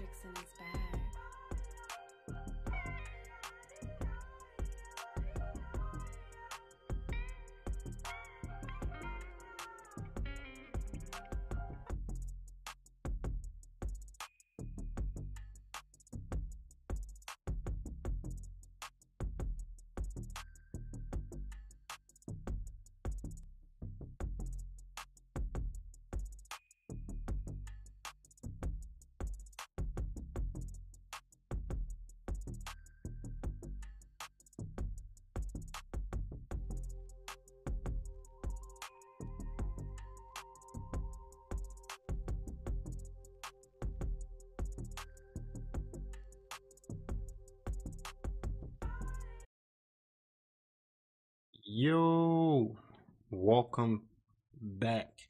Matrix 0.00 0.24
in 0.24 0.34
his 0.34 0.52
bag. 0.58 0.89
Yo, 51.72 52.76
welcome 53.30 54.02
back 54.60 55.28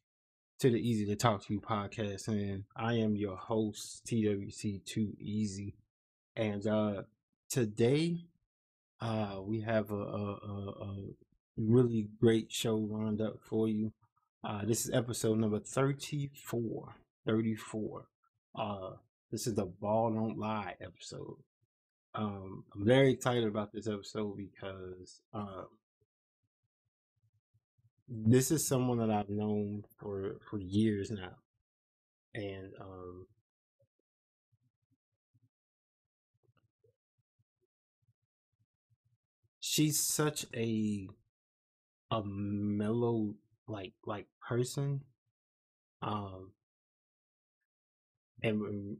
to 0.58 0.70
the 0.70 0.78
Easy 0.78 1.04
to 1.04 1.14
Talk 1.14 1.44
to 1.44 1.52
You 1.52 1.60
podcast, 1.60 2.28
and 2.28 2.64
I 2.74 2.94
am 2.94 3.14
your 3.14 3.36
host 3.36 4.06
TWC2 4.06 5.18
Easy, 5.20 5.74
and 6.34 6.66
uh, 6.66 7.02
today 7.50 8.24
uh, 9.02 9.40
we 9.42 9.60
have 9.60 9.90
a, 9.90 9.94
a, 9.94 10.32
a, 10.80 10.96
really 11.58 12.08
great 12.18 12.50
show 12.50 12.76
lined 12.76 13.20
up 13.20 13.36
for 13.42 13.68
you. 13.68 13.92
Uh, 14.42 14.64
this 14.64 14.86
is 14.86 14.94
episode 14.94 15.36
number 15.36 15.60
34. 15.60 16.94
34. 17.26 18.06
Uh, 18.58 18.90
this 19.30 19.46
is 19.46 19.56
the 19.56 19.66
Ball 19.66 20.10
Don't 20.10 20.38
Lie 20.38 20.76
episode. 20.80 21.36
Um, 22.14 22.64
I'm 22.74 22.86
very 22.86 23.12
excited 23.12 23.44
about 23.44 23.74
this 23.74 23.86
episode 23.86 24.38
because 24.38 25.20
um, 25.34 25.66
this 28.10 28.50
is 28.50 28.66
someone 28.66 28.98
that 28.98 29.10
I've 29.10 29.30
known 29.30 29.84
for 29.98 30.36
for 30.50 30.58
years 30.58 31.10
now, 31.10 31.36
and 32.34 32.72
um, 32.80 33.26
she's 39.60 39.98
such 40.00 40.44
a 40.54 41.08
a 42.12 42.22
mellow 42.24 43.34
like 43.66 43.94
like 44.06 44.26
person. 44.40 45.02
Um, 46.02 46.52
and 48.42 48.96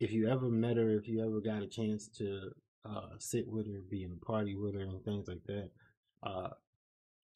if 0.00 0.12
you 0.12 0.28
ever 0.28 0.48
met 0.50 0.76
her, 0.76 0.90
if 0.96 1.08
you 1.08 1.24
ever 1.26 1.40
got 1.40 1.62
a 1.62 1.66
chance 1.68 2.08
to 2.18 2.50
uh 2.84 3.10
sit 3.18 3.48
with 3.48 3.66
her, 3.66 3.80
be 3.90 4.04
in 4.04 4.12
a 4.12 4.26
party 4.26 4.56
with 4.56 4.74
her, 4.74 4.82
and 4.82 5.04
things 5.04 5.28
like 5.28 5.44
that, 5.46 5.70
uh, 6.22 6.50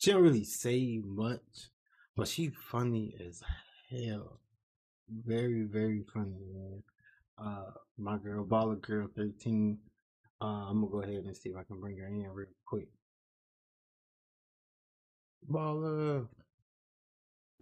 she 0.05 0.13
don't 0.13 0.23
really 0.23 0.45
say 0.45 1.01
much, 1.03 1.71
but 2.15 2.29
she's 2.29 2.53
funny 2.71 3.15
as 3.27 3.43
hell. 3.91 4.39
Very, 5.09 5.63
very 5.63 6.05
funny, 6.13 6.45
man. 6.53 6.83
Uh, 7.39 7.71
my 7.97 8.19
girl, 8.19 8.45
BallaGirl 8.45 9.15
13. 9.17 9.79
Uh, 10.43 10.45
I'm 10.45 10.81
gonna 10.83 10.93
go 10.93 11.03
ahead 11.03 11.25
and 11.25 11.35
see 11.35 11.49
if 11.49 11.57
I 11.57 11.63
can 11.63 11.81
bring 11.81 11.97
her 11.97 12.07
in 12.07 12.29
real 12.35 12.49
quick. 12.67 12.89
Balla. 15.51 16.27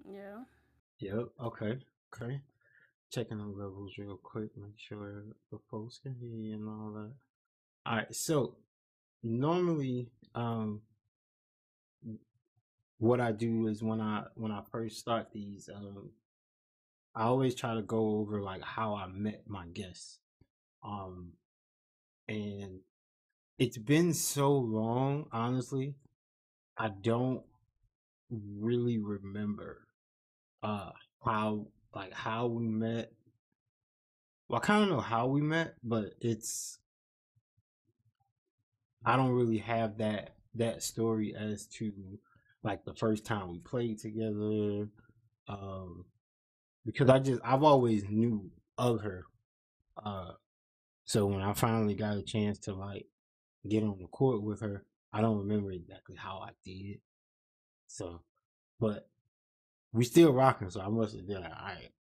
Yeah. 0.05 0.43
Yep. 0.99 1.27
Okay. 1.45 1.79
Okay. 2.13 2.41
Checking 3.13 3.39
the 3.39 3.45
levels 3.45 3.93
real 3.99 4.19
quick, 4.21 4.51
make 4.57 4.79
sure 4.79 5.27
the 5.53 5.59
folks 5.71 6.01
can 6.03 6.17
hear 6.19 6.35
you 6.35 6.55
and 6.55 6.69
all 6.69 6.93
that. 6.93 7.13
All 7.87 7.97
right. 7.99 8.13
So 8.13 8.57
normally, 9.23 10.09
um, 10.35 10.81
what 13.03 13.21
I 13.21 13.33
do 13.33 13.67
is 13.67 13.83
when 13.83 14.01
I 14.01 14.23
when 14.37 14.53
I 14.53 14.63
first 14.71 15.01
start 15.01 15.33
these, 15.33 15.69
um, 15.75 16.11
I 17.17 17.25
always 17.25 17.57
try 17.57 17.75
to 17.75 17.83
go 17.83 18.19
over 18.19 18.41
like 18.41 18.63
how 18.63 18.95
I 18.95 19.09
met 19.09 19.43
my 19.49 19.67
guests. 19.67 20.21
Um, 20.85 21.33
and 22.29 22.79
it's 23.59 23.77
been 23.77 24.15
so 24.15 24.53
long, 24.53 25.27
honestly, 25.33 25.97
I 26.79 26.91
don't 26.91 27.43
really 28.31 28.99
remember 28.99 29.81
uh 30.63 30.91
how 31.25 31.67
like 31.93 32.13
how 32.13 32.47
we 32.47 32.69
met. 32.69 33.11
Well, 34.49 34.61
I 34.63 34.65
kind 34.65 34.85
of 34.85 34.91
know 34.91 35.01
how 35.01 35.27
we 35.27 35.41
met, 35.41 35.75
but 35.83 36.15
it's 36.21 36.79
I 39.05 39.17
don't 39.17 39.33
really 39.33 39.59
have 39.59 39.99
that 39.99 40.37
that 40.55 40.85
story 40.85 41.35
as 41.37 41.67
to 41.67 41.93
like 42.63 42.85
the 42.85 42.95
first 42.95 43.25
time 43.25 43.51
we 43.51 43.59
played 43.59 43.99
together. 43.99 44.89
Um, 45.49 46.05
because 46.85 47.09
I 47.11 47.19
just 47.19 47.41
I've 47.45 47.63
always 47.63 48.05
knew 48.09 48.51
of 48.79 49.01
her. 49.03 49.25
Uh, 50.03 50.33
so 51.05 51.27
when 51.27 51.41
I 51.41 51.53
finally 51.53 51.95
got 51.95 52.17
a 52.17 52.23
chance 52.23 52.59
to 52.61 52.75
like 52.75 53.07
get 53.69 53.83
on 53.83 53.99
the 54.01 54.07
court 54.09 54.43
with 54.43 54.61
her, 54.61 54.85
I 55.13 55.21
don't 55.21 55.39
remember 55.39 55.73
exactly 55.73 56.17
how 56.17 56.41
I 56.45 56.51
did. 56.65 57.01
So, 57.87 58.23
but 58.81 59.09
we 59.93 60.05
still 60.05 60.33
rocking. 60.33 60.71
So 60.71 60.81
I 60.81 60.89
must 60.89 61.15
have 61.17 61.27
been 61.27 61.43
like, 61.43 61.51
all 61.51 61.67
right. 61.67 61.93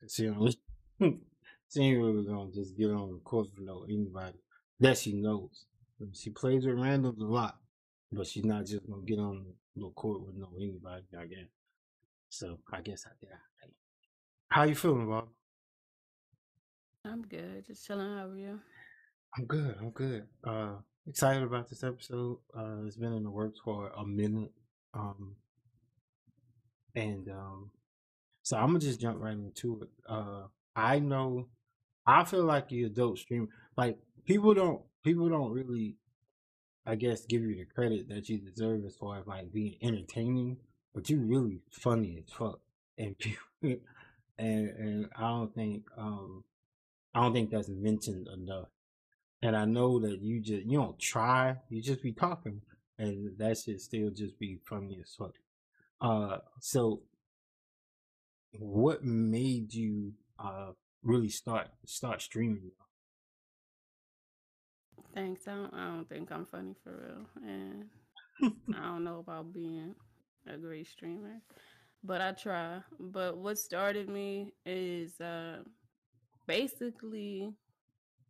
Don't, 0.00 0.54
she 1.70 1.82
ain't 1.82 2.02
really 2.02 2.24
gonna 2.24 2.50
just 2.52 2.76
get 2.78 2.90
on 2.90 3.12
the 3.12 3.20
court 3.24 3.48
for 3.54 3.62
no 3.62 3.84
anybody 3.84 4.38
that 4.80 4.96
she 4.98 5.12
knows. 5.12 5.66
She 6.14 6.30
plays 6.30 6.64
with 6.64 6.76
randoms 6.76 7.20
a 7.20 7.24
lot, 7.24 7.58
but 8.12 8.26
she's 8.26 8.44
not 8.44 8.66
just 8.66 8.86
gonna 8.88 9.02
get 9.02 9.18
on 9.18 9.44
the 9.76 9.90
court 9.90 10.24
with 10.24 10.36
no 10.36 10.48
anybody. 10.56 11.04
I 11.18 11.26
guess. 11.26 11.48
So 12.28 12.58
I 12.72 12.80
guess 12.80 13.04
I 13.06 13.10
did. 13.20 13.30
How 14.50 14.64
you 14.64 14.74
feeling, 14.74 15.08
Bob? 15.08 15.28
I'm 17.04 17.22
good. 17.22 17.66
Just 17.66 17.86
chilling. 17.86 18.16
How 18.16 18.28
are 18.28 18.36
you? 18.36 18.60
I'm 19.36 19.44
good. 19.44 19.76
I'm 19.78 19.90
good. 19.90 20.26
Uh, 20.42 20.76
excited 21.06 21.42
about 21.42 21.68
this 21.68 21.84
episode. 21.84 22.38
Uh, 22.56 22.84
it's 22.86 22.96
been 22.96 23.12
in 23.12 23.24
the 23.24 23.30
works 23.30 23.60
for 23.64 23.90
a 23.90 24.04
minute. 24.04 24.52
Um, 24.94 25.36
and 26.94 27.28
um, 27.28 27.70
so 28.42 28.56
I'm 28.56 28.68
gonna 28.68 28.78
just 28.80 29.00
jump 29.00 29.20
right 29.20 29.34
into 29.34 29.82
it. 29.82 29.88
Uh, 30.08 30.44
I 30.74 30.98
know. 30.98 31.48
I 32.06 32.24
feel 32.24 32.44
like 32.44 32.68
the 32.68 32.84
adult 32.84 33.18
streamer, 33.18 33.48
like 33.76 33.98
people 34.24 34.54
don't 34.54 34.80
people 35.04 35.28
don't 35.28 35.52
really, 35.52 35.96
I 36.88 36.94
guess, 36.94 37.26
give 37.26 37.42
you 37.42 37.54
the 37.56 37.66
credit 37.66 38.08
that 38.08 38.30
you 38.30 38.38
deserve 38.38 38.84
as 38.86 38.96
far 38.96 39.18
as 39.18 39.26
like 39.26 39.52
being 39.52 39.76
entertaining. 39.82 40.56
But 40.94 41.10
you 41.10 41.20
really 41.20 41.60
funny 41.70 42.24
as 42.26 42.32
fuck, 42.32 42.60
and 42.96 43.14
and 43.62 43.80
and 44.38 45.08
I 45.14 45.20
don't 45.20 45.54
think 45.54 45.84
um 45.98 46.44
I 47.14 47.22
don't 47.22 47.34
think 47.34 47.50
that's 47.50 47.68
mentioned 47.68 48.28
enough. 48.28 48.68
And 49.42 49.56
I 49.56 49.66
know 49.66 49.98
that 50.00 50.22
you 50.22 50.40
just 50.40 50.64
you 50.66 50.78
don't 50.78 50.98
try, 50.98 51.56
you 51.68 51.82
just 51.82 52.02
be 52.02 52.12
talking, 52.12 52.62
and 52.98 53.36
that 53.38 53.58
should 53.58 53.80
still 53.82 54.10
just 54.10 54.38
be 54.38 54.58
funny 54.64 54.98
as 55.02 55.14
fuck. 55.14 55.34
Uh, 56.00 56.38
so 56.60 57.02
what 58.58 59.04
made 59.04 59.74
you 59.74 60.14
uh 60.38 60.72
really 61.02 61.28
start 61.28 61.68
start 61.84 62.22
streaming? 62.22 62.70
Thanks. 65.18 65.48
I 65.48 65.54
don't, 65.56 65.74
I 65.74 65.86
don't 65.88 66.08
think 66.08 66.30
I'm 66.30 66.44
funny 66.46 66.74
for 66.84 66.92
real, 66.92 67.26
and 67.50 67.86
I 68.76 68.82
don't 68.84 69.02
know 69.02 69.18
about 69.18 69.52
being 69.52 69.96
a 70.46 70.56
great 70.56 70.86
streamer, 70.86 71.40
but 72.04 72.20
I 72.20 72.30
try. 72.32 72.78
But 73.00 73.36
what 73.36 73.58
started 73.58 74.08
me 74.08 74.52
is 74.64 75.20
uh, 75.20 75.56
basically, 76.46 77.52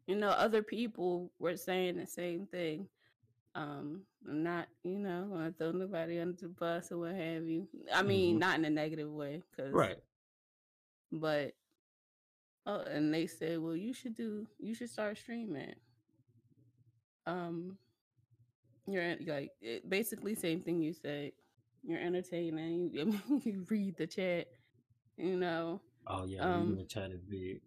you 0.06 0.16
know, 0.16 0.30
other 0.30 0.62
people 0.62 1.30
were 1.38 1.58
saying 1.58 1.98
the 1.98 2.06
same 2.06 2.46
thing. 2.46 2.88
Um, 3.54 4.00
I'm 4.26 4.42
not, 4.42 4.68
you 4.82 4.98
know, 4.98 5.28
gonna 5.30 5.52
throw 5.58 5.72
nobody 5.72 6.18
under 6.20 6.40
the 6.40 6.48
bus 6.48 6.90
or 6.90 7.00
what 7.00 7.14
have 7.14 7.44
you. 7.44 7.68
I 7.92 8.02
mean, 8.02 8.36
Mhm. 8.36 8.40
not 8.40 8.58
in 8.58 8.64
a 8.64 8.70
negative 8.70 9.10
way, 9.12 9.42
cause 9.54 9.72
Right. 9.74 10.02
but 11.12 11.52
oh, 12.64 12.80
and 12.80 13.12
they 13.12 13.26
said, 13.26 13.58
well, 13.58 13.76
you 13.76 13.92
should 13.92 14.14
do, 14.14 14.46
you 14.58 14.74
should 14.74 14.88
start 14.88 15.18
streaming. 15.18 15.74
Um, 17.28 17.78
you're 18.86 19.16
like 19.26 19.50
it, 19.60 19.88
basically 19.88 20.34
same 20.34 20.62
thing 20.62 20.80
you 20.82 20.92
said. 20.94 21.32
You're 21.84 22.00
entertaining. 22.00 22.90
You, 22.92 23.02
I 23.02 23.04
mean, 23.04 23.42
you 23.44 23.66
read 23.68 23.96
the 23.98 24.06
chat, 24.06 24.48
you 25.16 25.36
know. 25.36 25.80
Oh 26.06 26.24
yeah, 26.26 26.44
Um, 26.44 26.76
the 26.76 26.84
chat 26.84 27.10
is 27.12 27.22
big. 27.22 27.60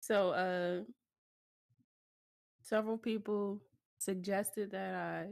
so 0.00 0.30
uh 0.30 0.82
several 2.62 2.98
people 2.98 3.60
suggested 3.98 4.70
that 4.72 4.94
I 4.94 5.28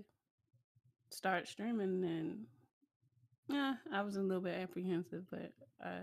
start 1.10 1.48
streaming 1.48 2.04
and 2.04 2.46
yeah, 3.48 3.74
I 3.92 4.02
was 4.02 4.16
a 4.16 4.22
little 4.22 4.42
bit 4.42 4.60
apprehensive, 4.60 5.24
but 5.30 5.52
I 5.84 6.02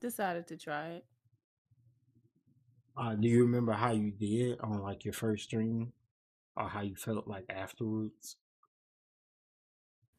decided 0.00 0.48
to 0.48 0.56
try 0.56 0.88
it. 0.90 1.04
Uh, 2.96 3.14
do 3.14 3.28
you 3.28 3.42
remember 3.44 3.72
how 3.72 3.92
you 3.92 4.10
did 4.10 4.60
on 4.60 4.80
like 4.80 5.04
your 5.04 5.14
first 5.14 5.44
stream, 5.44 5.92
or 6.56 6.68
how 6.68 6.80
you 6.82 6.96
felt 6.96 7.26
like 7.28 7.46
afterwards? 7.50 8.36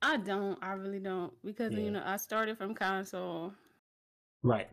I 0.04 0.18
don't, 0.18 0.60
I 0.64 0.74
really 0.74 1.00
don't, 1.00 1.34
because 1.44 1.74
Yeah. 1.74 1.80
you 1.80 1.90
know 1.92 2.04
I 2.06 2.18
started 2.18 2.58
from 2.60 2.76
console, 2.76 3.54
Right. 4.44 4.70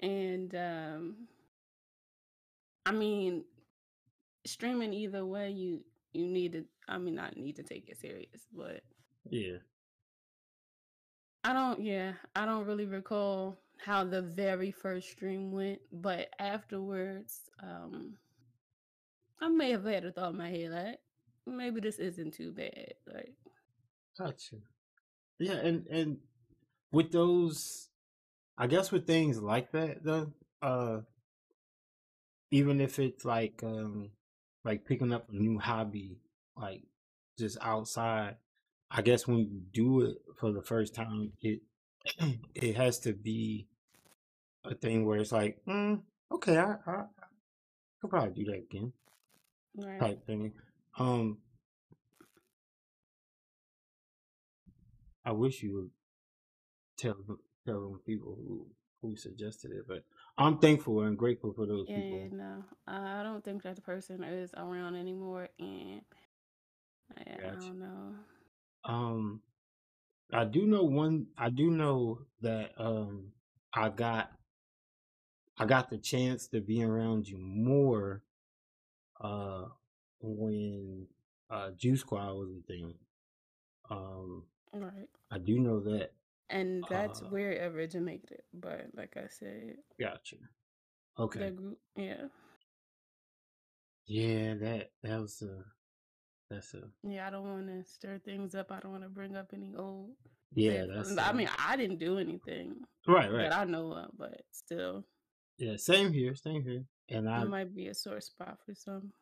and 0.00 0.54
um, 0.54 1.28
I 2.86 2.92
mean, 2.92 3.44
streaming 4.46 4.92
either 4.94 5.24
way, 5.24 5.50
you 5.50 5.84
you 6.12 6.26
need 6.26 6.52
to. 6.52 6.64
I 6.88 6.98
mean, 6.98 7.14
not 7.14 7.36
need 7.36 7.56
to 7.56 7.62
take 7.62 7.88
it 7.88 7.98
serious, 7.98 8.46
but 8.52 8.82
Yeah. 9.30 9.58
I 11.44 11.52
don't. 11.52 11.80
Yeah, 11.82 12.14
I 12.34 12.44
don't 12.46 12.66
really 12.66 12.86
recall 12.86 13.58
how 13.84 14.04
the 14.04 14.22
very 14.22 14.70
first 14.70 15.10
stream 15.10 15.52
went, 15.52 15.80
but 15.92 16.28
afterwards, 16.38 17.50
um, 17.62 18.16
I 19.40 19.48
may 19.48 19.70
have 19.70 19.84
had 19.84 20.04
a 20.04 20.12
thought 20.12 20.32
in 20.32 20.38
my 20.38 20.50
head 20.50 20.70
like, 20.70 20.98
maybe 21.46 21.80
this 21.80 21.98
isn't 21.98 22.34
too 22.34 22.52
bad. 22.52 22.94
Like, 23.06 23.34
Gotcha. 24.18 24.56
Yeah, 25.38 25.54
and 25.54 25.86
and 25.86 26.18
with 26.92 27.10
those, 27.12 27.88
I 28.58 28.66
guess 28.66 28.92
with 28.92 29.06
things 29.06 29.40
like 29.40 29.72
that 29.72 30.04
though, 30.04 30.32
uh, 30.60 31.00
even 32.50 32.80
if 32.80 32.98
it's 32.98 33.24
like 33.24 33.62
um 33.64 34.10
like 34.64 34.84
picking 34.84 35.12
up 35.12 35.28
a 35.30 35.34
new 35.34 35.58
hobby, 35.58 36.18
like 36.56 36.82
just 37.38 37.56
outside, 37.62 38.36
I 38.90 39.00
guess 39.00 39.26
when 39.26 39.38
you 39.38 39.62
do 39.72 40.02
it 40.02 40.18
for 40.36 40.52
the 40.52 40.62
first 40.62 40.94
time, 40.94 41.32
it 41.40 41.60
it 42.54 42.76
has 42.76 42.98
to 43.00 43.14
be 43.14 43.68
a 44.64 44.74
thing 44.74 45.04
where 45.04 45.18
it's 45.18 45.32
like, 45.32 45.58
mm, 45.66 46.00
okay, 46.32 46.56
I, 46.58 46.74
I 46.86 46.92
I 46.92 47.04
could 48.00 48.10
probably 48.10 48.44
do 48.44 48.50
that 48.50 48.58
again, 48.58 48.92
right? 49.76 50.00
type 50.00 50.26
thing. 50.26 50.52
Um, 50.98 51.38
I 55.24 55.32
wish 55.32 55.62
you 55.62 55.74
would 55.74 55.90
tell 56.98 57.16
tell 57.66 57.80
them 57.80 58.00
people 58.06 58.36
who 58.36 58.66
who 59.02 59.16
suggested 59.16 59.70
it, 59.72 59.86
but 59.88 60.04
I'm 60.38 60.58
thankful 60.58 61.02
and 61.02 61.16
grateful 61.16 61.52
for 61.54 61.66
those 61.66 61.88
Yeah, 61.88 61.96
people. 61.96 62.18
yeah, 62.18 62.36
no, 62.36 62.64
I 62.86 63.22
don't 63.22 63.44
think 63.44 63.62
that 63.62 63.76
the 63.76 63.82
person 63.82 64.22
is 64.24 64.50
around 64.56 64.94
anymore, 64.96 65.48
and 65.58 66.02
I, 67.16 67.22
I 67.32 67.50
don't 67.54 67.78
know. 67.78 68.14
Um, 68.84 69.42
I 70.32 70.44
do 70.44 70.66
know 70.66 70.84
one. 70.84 71.26
I 71.38 71.50
do 71.50 71.70
know 71.70 72.20
that 72.42 72.72
um, 72.78 73.32
I 73.74 73.88
got 73.88 74.30
I 75.60 75.66
got 75.66 75.90
the 75.90 75.98
chance 75.98 76.48
to 76.48 76.60
be 76.60 76.82
around 76.82 77.28
you 77.28 77.38
more 77.38 78.22
uh 79.20 79.64
when 80.22 81.06
uh 81.50 81.70
Juice 81.72 82.00
Squad 82.00 82.32
was 82.34 82.50
a 82.50 82.62
thing. 82.66 82.94
Um, 83.90 84.44
Right, 84.72 85.08
I 85.30 85.38
do 85.38 85.58
know 85.58 85.80
that. 85.80 86.12
and 86.48 86.84
that's 86.88 87.22
Uh, 87.22 87.26
where 87.26 87.52
it 87.52 87.72
originated. 87.74 88.42
But 88.54 88.86
like 88.94 89.16
I 89.16 89.26
said, 89.28 89.76
gotcha. 89.98 90.36
the 91.16 91.22
Okay. 91.24 91.50
group, 91.50 91.78
yeah, 91.96 92.28
Yeah, 94.06 94.54
that 94.54 94.90
that 95.02 95.20
was 95.20 95.42
a 95.42 95.64
that's 96.48 96.72
a 96.74 96.82
yeah. 97.02 97.26
I 97.26 97.30
don't 97.30 97.44
want 97.48 97.66
to 97.66 97.84
stir 97.84 98.18
things 98.18 98.54
up. 98.54 98.70
I 98.72 98.80
don't 98.80 98.92
want 98.92 99.02
to 99.04 99.08
bring 99.08 99.36
up 99.36 99.50
any 99.52 99.74
old. 99.76 100.16
yeah 100.54 100.86
that's. 100.86 101.16
I 101.18 101.32
mean, 101.32 101.48
I 101.58 101.76
didn't 101.76 101.98
do 101.98 102.18
anything 102.18 102.76
right 103.06 103.30
right 103.30 103.42
that 103.50 103.52
I 103.52 103.64
know 103.64 103.92
of, 103.92 104.10
but 104.16 104.42
still, 104.52 105.04
yeah 105.60 105.76
same 105.76 106.12
here 106.12 106.34
same 106.34 106.62
here 106.64 106.84
and 107.10 107.28
I 107.28 107.44
might 107.44 107.74
be 107.74 107.88
a 107.88 107.94
sore 107.94 108.20
spot 108.20 108.58
for 108.66 108.74
some. 108.74 109.12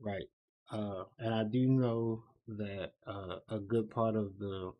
right 0.00 0.28
uh 0.72 1.04
and 1.18 1.34
I 1.34 1.44
do 1.44 1.68
know 1.68 2.24
that 2.48 2.92
uh 3.06 3.36
a 3.48 3.58
good 3.60 3.90
part 3.90 4.16
of 4.16 4.38
the 4.38 4.72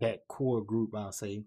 that 0.00 0.26
core 0.28 0.62
group 0.62 0.94
I'll 0.94 1.12
say 1.12 1.42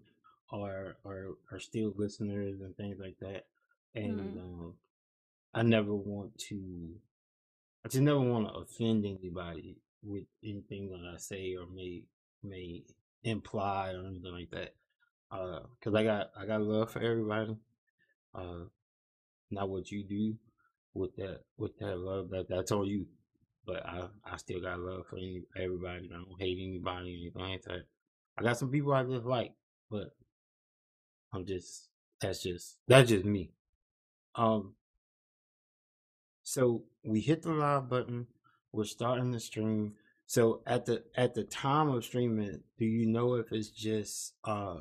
are 0.52 0.96
are 1.04 1.30
are 1.50 1.58
still 1.60 1.92
listeners 1.96 2.60
and 2.60 2.76
things 2.76 2.98
like 3.00 3.18
that 3.20 3.46
and 3.94 4.20
Mm. 4.20 4.40
um 4.40 4.74
I 5.54 5.62
never 5.62 5.94
want 5.94 6.36
to 6.50 6.94
I 7.84 7.88
just 7.88 8.02
never 8.02 8.20
want 8.20 8.48
to 8.48 8.54
offend 8.54 9.04
anybody 9.06 9.76
with 10.02 10.24
anything 10.42 10.90
that 10.90 11.10
I 11.14 11.16
say 11.18 11.54
or 11.56 11.66
may 11.66 12.02
may 12.42 12.82
imply 13.24 13.92
or 13.92 14.06
anything 14.06 14.32
like 14.32 14.50
that. 14.50 14.74
Uh, 15.30 15.60
cause 15.82 15.94
I 15.94 16.02
got 16.04 16.30
I 16.38 16.46
got 16.46 16.62
love 16.62 16.90
for 16.90 17.00
everybody. 17.00 17.56
Uh, 18.34 18.66
not 19.50 19.68
what 19.68 19.90
you 19.90 20.04
do 20.04 20.34
with 20.94 21.14
that 21.16 21.40
with 21.56 21.76
that 21.78 21.98
love 21.98 22.30
that 22.30 22.48
that's 22.48 22.72
on 22.72 22.86
you. 22.86 23.06
But 23.66 23.86
I 23.86 24.08
I 24.24 24.36
still 24.36 24.60
got 24.60 24.80
love 24.80 25.06
for 25.08 25.16
any, 25.16 25.42
everybody. 25.56 26.10
I 26.12 26.16
don't 26.16 26.40
hate 26.40 26.58
anybody 26.60 27.30
anything 27.34 27.50
like 27.50 27.62
that. 27.62 27.86
I 28.36 28.42
got 28.42 28.58
some 28.58 28.70
people 28.70 28.92
I 28.92 29.04
just 29.04 29.24
like, 29.24 29.52
but 29.90 30.14
I'm 31.32 31.46
just 31.46 31.88
that's 32.20 32.42
just 32.42 32.78
that's 32.86 33.08
just 33.10 33.24
me. 33.24 33.50
Um, 34.34 34.74
so 36.42 36.84
we 37.04 37.20
hit 37.20 37.42
the 37.42 37.52
live 37.52 37.88
button. 37.88 38.26
We're 38.72 38.84
starting 38.84 39.30
the 39.30 39.40
stream. 39.40 39.94
So 40.26 40.62
at 40.66 40.86
the 40.86 41.04
at 41.16 41.34
the 41.34 41.44
time 41.44 41.88
of 41.88 42.04
streaming, 42.04 42.60
do 42.78 42.84
you 42.84 43.06
know 43.06 43.34
if 43.34 43.52
it's 43.52 43.68
just 43.68 44.34
uh 44.44 44.76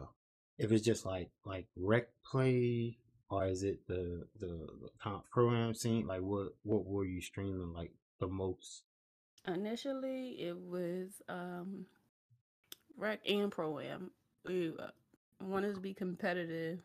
if 0.57 0.71
it's 0.71 0.85
just 0.85 1.05
like 1.05 1.29
like 1.45 1.67
rec 1.75 2.07
play 2.25 2.97
or 3.33 3.47
is 3.47 3.63
it 3.63 3.87
the 3.87 4.27
the, 4.39 4.47
the 4.47 4.89
comp 5.01 5.23
pro 5.31 5.51
am 5.51 5.73
scene? 5.73 6.05
Like 6.07 6.21
what 6.21 6.49
what 6.63 6.85
were 6.85 7.05
you 7.05 7.21
streaming 7.21 7.73
like 7.73 7.91
the 8.19 8.27
most? 8.27 8.83
Initially, 9.47 10.37
it 10.39 10.57
was 10.57 11.21
um, 11.27 11.85
rec 12.97 13.19
and 13.27 13.51
pro 13.51 13.79
am. 13.79 14.11
We 14.45 14.73
uh, 14.79 14.87
wanted 15.41 15.75
to 15.75 15.81
be 15.81 15.93
competitive, 15.93 16.79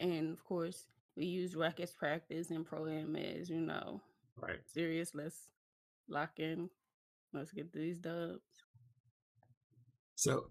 and 0.00 0.32
of 0.32 0.44
course, 0.44 0.86
we 1.16 1.26
used 1.26 1.54
rec 1.54 1.78
as 1.80 1.92
practice 1.92 2.50
and 2.50 2.64
pro 2.66 2.86
am 2.88 3.14
as 3.16 3.48
you 3.50 3.60
know 3.60 4.00
Right. 4.40 4.60
serious. 4.66 5.14
Let's 5.14 5.48
lock 6.08 6.38
in. 6.38 6.70
Let's 7.32 7.52
get 7.52 7.72
these 7.72 7.98
dubs. 7.98 8.40
So 10.14 10.46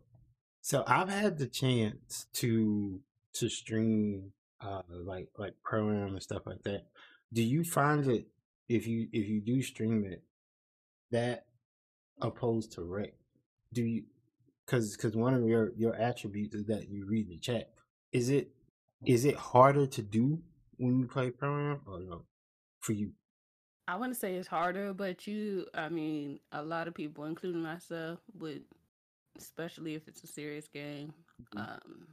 so 0.62 0.84
I've 0.88 1.10
had 1.10 1.38
the 1.38 1.48
chance 1.48 2.28
to 2.34 3.02
to 3.34 3.50
stream 3.50 4.32
uh 4.62 4.82
like 4.90 5.28
like 5.38 5.54
pro 5.64 5.90
am 5.90 6.10
and 6.14 6.24
stuff 6.24 6.44
like 6.46 6.62
that. 6.64 6.88
Do 7.34 7.42
you 7.44 7.64
find 7.64 8.06
it 8.08 8.28
if 8.68 8.88
you 8.88 9.08
if 9.14 9.28
you 9.28 9.42
do 9.42 9.62
stream 9.62 10.06
it 10.06 10.24
that 11.12 11.46
opposed 12.22 12.72
to 12.74 12.84
rec? 12.84 13.14
Do 13.74 13.84
you 13.84 14.04
cuz 14.68 14.96
cuz 14.98 15.16
one 15.16 15.34
of 15.34 15.48
your 15.48 15.72
your 15.76 15.96
attributes 15.96 16.56
is 16.56 16.66
that 16.66 16.90
you 16.90 17.06
read 17.06 17.30
the 17.30 17.38
chat. 17.38 17.74
Is 18.12 18.30
it 18.30 18.52
is 19.06 19.26
it 19.26 19.36
harder 19.36 19.88
to 19.88 20.02
do 20.02 20.42
when 20.78 21.00
you 21.00 21.08
play 21.08 21.32
pro 21.32 21.72
am 21.72 21.82
or 21.86 22.00
no 22.00 22.26
for 22.82 22.94
you? 22.94 23.14
I 23.88 23.96
wouldn't 23.96 24.18
say 24.18 24.36
it's 24.36 24.48
harder, 24.48 24.94
but 24.94 25.26
you, 25.26 25.66
I 25.74 25.90
mean, 25.90 26.40
a 26.52 26.62
lot 26.62 26.88
of 26.88 26.94
people, 26.94 27.26
including 27.26 27.64
myself, 27.64 28.20
would, 28.38 28.64
especially 29.36 29.96
if 29.96 30.08
it's 30.08 30.24
a 30.24 30.28
serious 30.28 30.68
game, 30.68 31.12
Mhm. 31.42 31.60
um, 31.60 32.08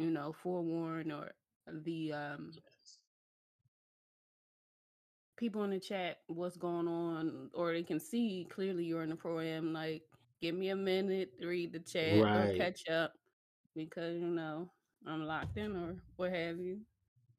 you 0.00 0.10
know, 0.10 0.32
forewarn 0.32 1.12
or 1.12 1.32
the 1.84 2.12
um, 2.12 2.52
people 5.36 5.64
in 5.64 5.70
the 5.70 5.80
chat 5.80 6.18
what's 6.28 6.56
going 6.56 6.88
on, 6.88 7.50
or 7.54 7.72
they 7.72 7.82
can 7.82 8.00
see 8.00 8.46
clearly 8.50 8.84
you're 8.84 9.02
in 9.02 9.10
the 9.10 9.16
pro 9.16 9.40
am. 9.40 9.72
Like, 9.72 10.02
give 10.40 10.54
me 10.54 10.70
a 10.70 10.76
minute 10.76 11.38
to 11.40 11.46
read 11.46 11.72
the 11.72 11.80
chat 11.80 12.28
or 12.34 12.48
catch 12.56 12.88
up 12.88 13.12
because 13.76 14.16
you 14.16 14.26
know 14.26 14.70
I'm 15.06 15.26
locked 15.26 15.56
in 15.56 15.76
or 15.76 15.96
what 16.16 16.32
have 16.32 16.58
you. 16.58 16.80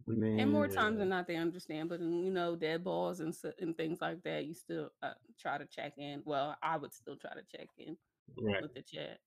Man. 0.08 0.39
And 0.39 0.51
more 0.51 0.68
times 0.68 1.00
than 1.00 1.10
not, 1.10 1.27
they 1.27 1.36
understand. 1.36 1.89
But 1.89 2.01
you 2.01 2.32
know, 2.32 2.56
dead 2.56 2.84
balls 2.84 3.20
and 3.20 3.36
and 3.60 3.77
things 3.77 4.00
like 4.01 4.24
that, 4.24 4.46
you 4.46 4.53
still 4.53 4.91
uh, 5.03 5.13
try 5.39 5.58
to 5.58 5.65
check 5.65 5.94
in. 5.98 6.24
Well, 6.25 6.56
I 6.63 6.77
would 6.77 6.94
still 6.94 7.15
try 7.18 7.32
to 7.34 7.44
check 7.58 7.70
in 7.77 7.98
Right. 8.41 8.62
with 8.62 8.74
the 8.74 8.82
chat. 8.82 9.20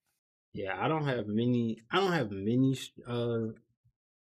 Yeah, 0.55 0.77
I 0.79 0.87
don't 0.87 1.05
have 1.05 1.27
many. 1.27 1.81
I 1.91 1.97
don't 1.99 2.13
have 2.13 2.31
many 2.31 2.79
uh 3.05 3.47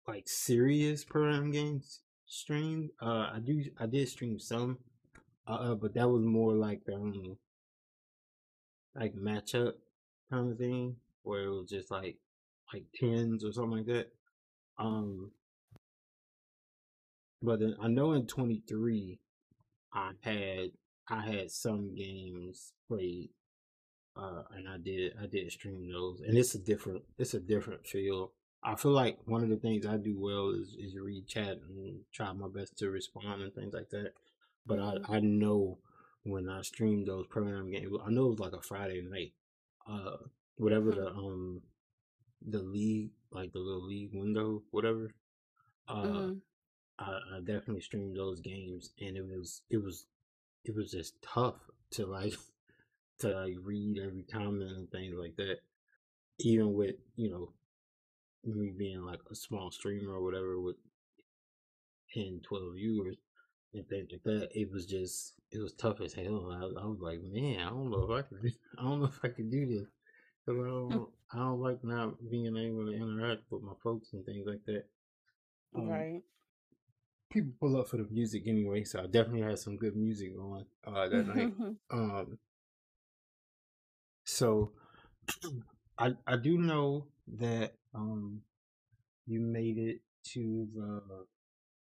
like 0.05 0.27
serious 0.27 1.05
pro 1.05 1.33
am 1.33 1.49
games 1.49 2.01
streamed. 2.25 2.89
Uh, 3.01 3.29
I 3.35 3.39
do. 3.41 3.63
I 3.79 3.85
did 3.85 4.09
stream 4.09 4.37
some, 4.37 4.79
uh, 5.47 5.75
but 5.75 5.93
that 5.93 6.09
was 6.09 6.23
more 6.25 6.53
like 6.53 6.81
um 6.93 7.37
like 8.95 9.15
matchup 9.15 9.75
kind 10.29 10.51
of 10.51 10.57
thing, 10.57 10.97
where 11.23 11.43
it 11.45 11.51
was 11.51 11.69
just 11.69 11.89
like 11.89 12.17
like 12.73 12.83
tens 12.95 13.45
or 13.45 13.53
something 13.53 13.77
like 13.77 13.85
that. 13.85 14.11
Um, 14.77 15.31
but 17.41 17.61
then 17.61 17.77
I 17.81 17.87
know 17.87 18.11
in 18.11 18.27
23, 18.27 19.19
I 19.93 20.11
had 20.19 20.71
I 21.07 21.21
had 21.21 21.49
some 21.49 21.95
games 21.95 22.73
played, 22.89 23.29
uh, 24.19 24.43
and 24.55 24.67
I 24.69 24.77
did 24.77 25.13
I 25.21 25.27
did 25.27 25.51
stream 25.51 25.91
those, 25.91 26.21
and 26.21 26.37
it's 26.37 26.55
a 26.55 26.59
different 26.59 27.03
it's 27.17 27.33
a 27.33 27.39
different 27.39 27.87
feel. 27.87 28.31
I 28.63 28.75
feel 28.75 28.91
like 28.91 29.17
one 29.25 29.43
of 29.43 29.49
the 29.49 29.57
things 29.57 29.85
I 29.85 29.97
do 29.97 30.15
well 30.19 30.49
is 30.51 30.75
is 30.79 30.97
read 30.97 31.27
chat 31.27 31.57
and 31.69 32.01
try 32.13 32.31
my 32.33 32.47
best 32.49 32.77
to 32.79 32.89
respond 32.89 33.41
and 33.43 33.53
things 33.53 33.73
like 33.73 33.89
that. 33.91 34.13
But. 34.65 34.79
I 34.79 34.97
I 35.17 35.19
know 35.19 35.79
when 36.23 36.49
I 36.49 36.61
streamed 36.63 37.07
those 37.07 37.27
pro 37.27 37.47
am 37.47 37.71
games, 37.71 37.91
I 38.05 38.09
know 38.11 38.25
it 38.27 38.29
was 38.31 38.39
like 38.39 38.53
a 38.53 38.61
Friday 38.61 39.01
night, 39.01 39.33
uh, 39.87 40.17
whatever 40.57 40.91
the 40.91 41.07
um 41.09 41.61
the 42.45 42.61
league 42.61 43.11
like 43.31 43.51
the 43.53 43.59
little 43.59 43.85
league 43.85 44.11
window 44.13 44.63
whatever. 44.71 45.13
Uh, 45.87 46.03
Mhm. 46.05 46.41
I, 46.99 47.19
I 47.35 47.39
definitely 47.39 47.81
streamed 47.81 48.17
those 48.17 48.41
games, 48.41 48.93
and 48.99 49.17
it 49.17 49.25
was 49.25 49.61
it 49.69 49.77
was 49.83 50.05
it 50.65 50.75
was 50.75 50.91
just 50.91 51.21
tough 51.21 51.57
to 51.91 52.05
like 52.05 52.33
to 53.19 53.29
like 53.29 53.55
read 53.63 53.99
every 53.99 54.23
comment 54.23 54.71
and 54.71 54.91
things 54.91 55.15
like 55.17 55.35
that. 55.37 55.57
Even 56.39 56.73
with 56.73 56.95
you 57.15 57.29
know 57.31 57.53
me 58.45 58.71
being 58.77 59.03
like 59.03 59.19
a 59.31 59.35
small 59.35 59.71
streamer 59.71 60.13
or 60.15 60.23
whatever 60.23 60.59
with 60.59 60.77
10, 62.13 62.39
12 62.43 62.75
viewers 62.75 63.17
and 63.73 63.87
things 63.89 64.09
like 64.11 64.23
that, 64.23 64.49
it 64.53 64.71
was 64.71 64.85
just 64.85 65.33
it 65.51 65.59
was 65.59 65.73
tough 65.73 66.01
as 66.01 66.13
hell. 66.13 66.51
I, 66.51 66.81
I 66.81 66.85
was 66.85 66.99
like, 67.01 67.21
man, 67.23 67.59
I 67.59 67.69
don't 67.69 67.91
know 67.91 68.03
if 68.11 68.25
I 68.25 68.27
could, 68.27 68.53
I 68.79 68.83
don't 68.83 68.99
know 69.01 69.07
if 69.07 69.19
I 69.23 69.29
could 69.29 69.51
do 69.51 69.65
this. 69.67 69.87
'Cause 70.45 70.57
I 70.59 70.67
don't, 70.67 71.09
I 71.33 71.37
don't 71.37 71.59
like 71.61 71.83
not 71.83 72.15
being 72.31 72.55
able 72.57 72.85
to 72.87 72.93
interact 72.93 73.43
with 73.51 73.61
my 73.63 73.73
folks 73.83 74.13
and 74.13 74.25
things 74.25 74.47
like 74.47 74.65
that. 74.65 74.85
Um, 75.75 75.87
Right. 75.89 76.23
people 77.29 77.51
pull 77.59 77.77
up 77.79 77.87
for 77.89 77.97
the 77.97 78.07
music 78.09 78.43
anyway, 78.47 78.83
so 78.83 78.99
I 78.99 79.05
definitely 79.05 79.41
had 79.41 79.59
some 79.59 79.77
good 79.77 79.95
music 79.95 80.31
on 80.39 80.65
uh, 80.85 81.07
that 81.09 81.27
night. 81.27 81.53
Um, 81.91 82.37
so 84.37 84.71
I 85.97 86.13
I 86.27 86.37
do 86.37 86.57
know 86.57 87.07
that 87.39 87.73
um 87.93 88.41
you 89.25 89.39
made 89.39 89.77
it 89.77 90.01
to 90.33 90.67
the 90.75 91.25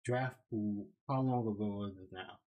draft 0.05 0.37
pool. 0.51 0.87
How 1.09 1.21
long 1.21 1.47
ago 1.47 1.67
was 1.67 1.93
it 1.99 2.13
now? 2.13 2.39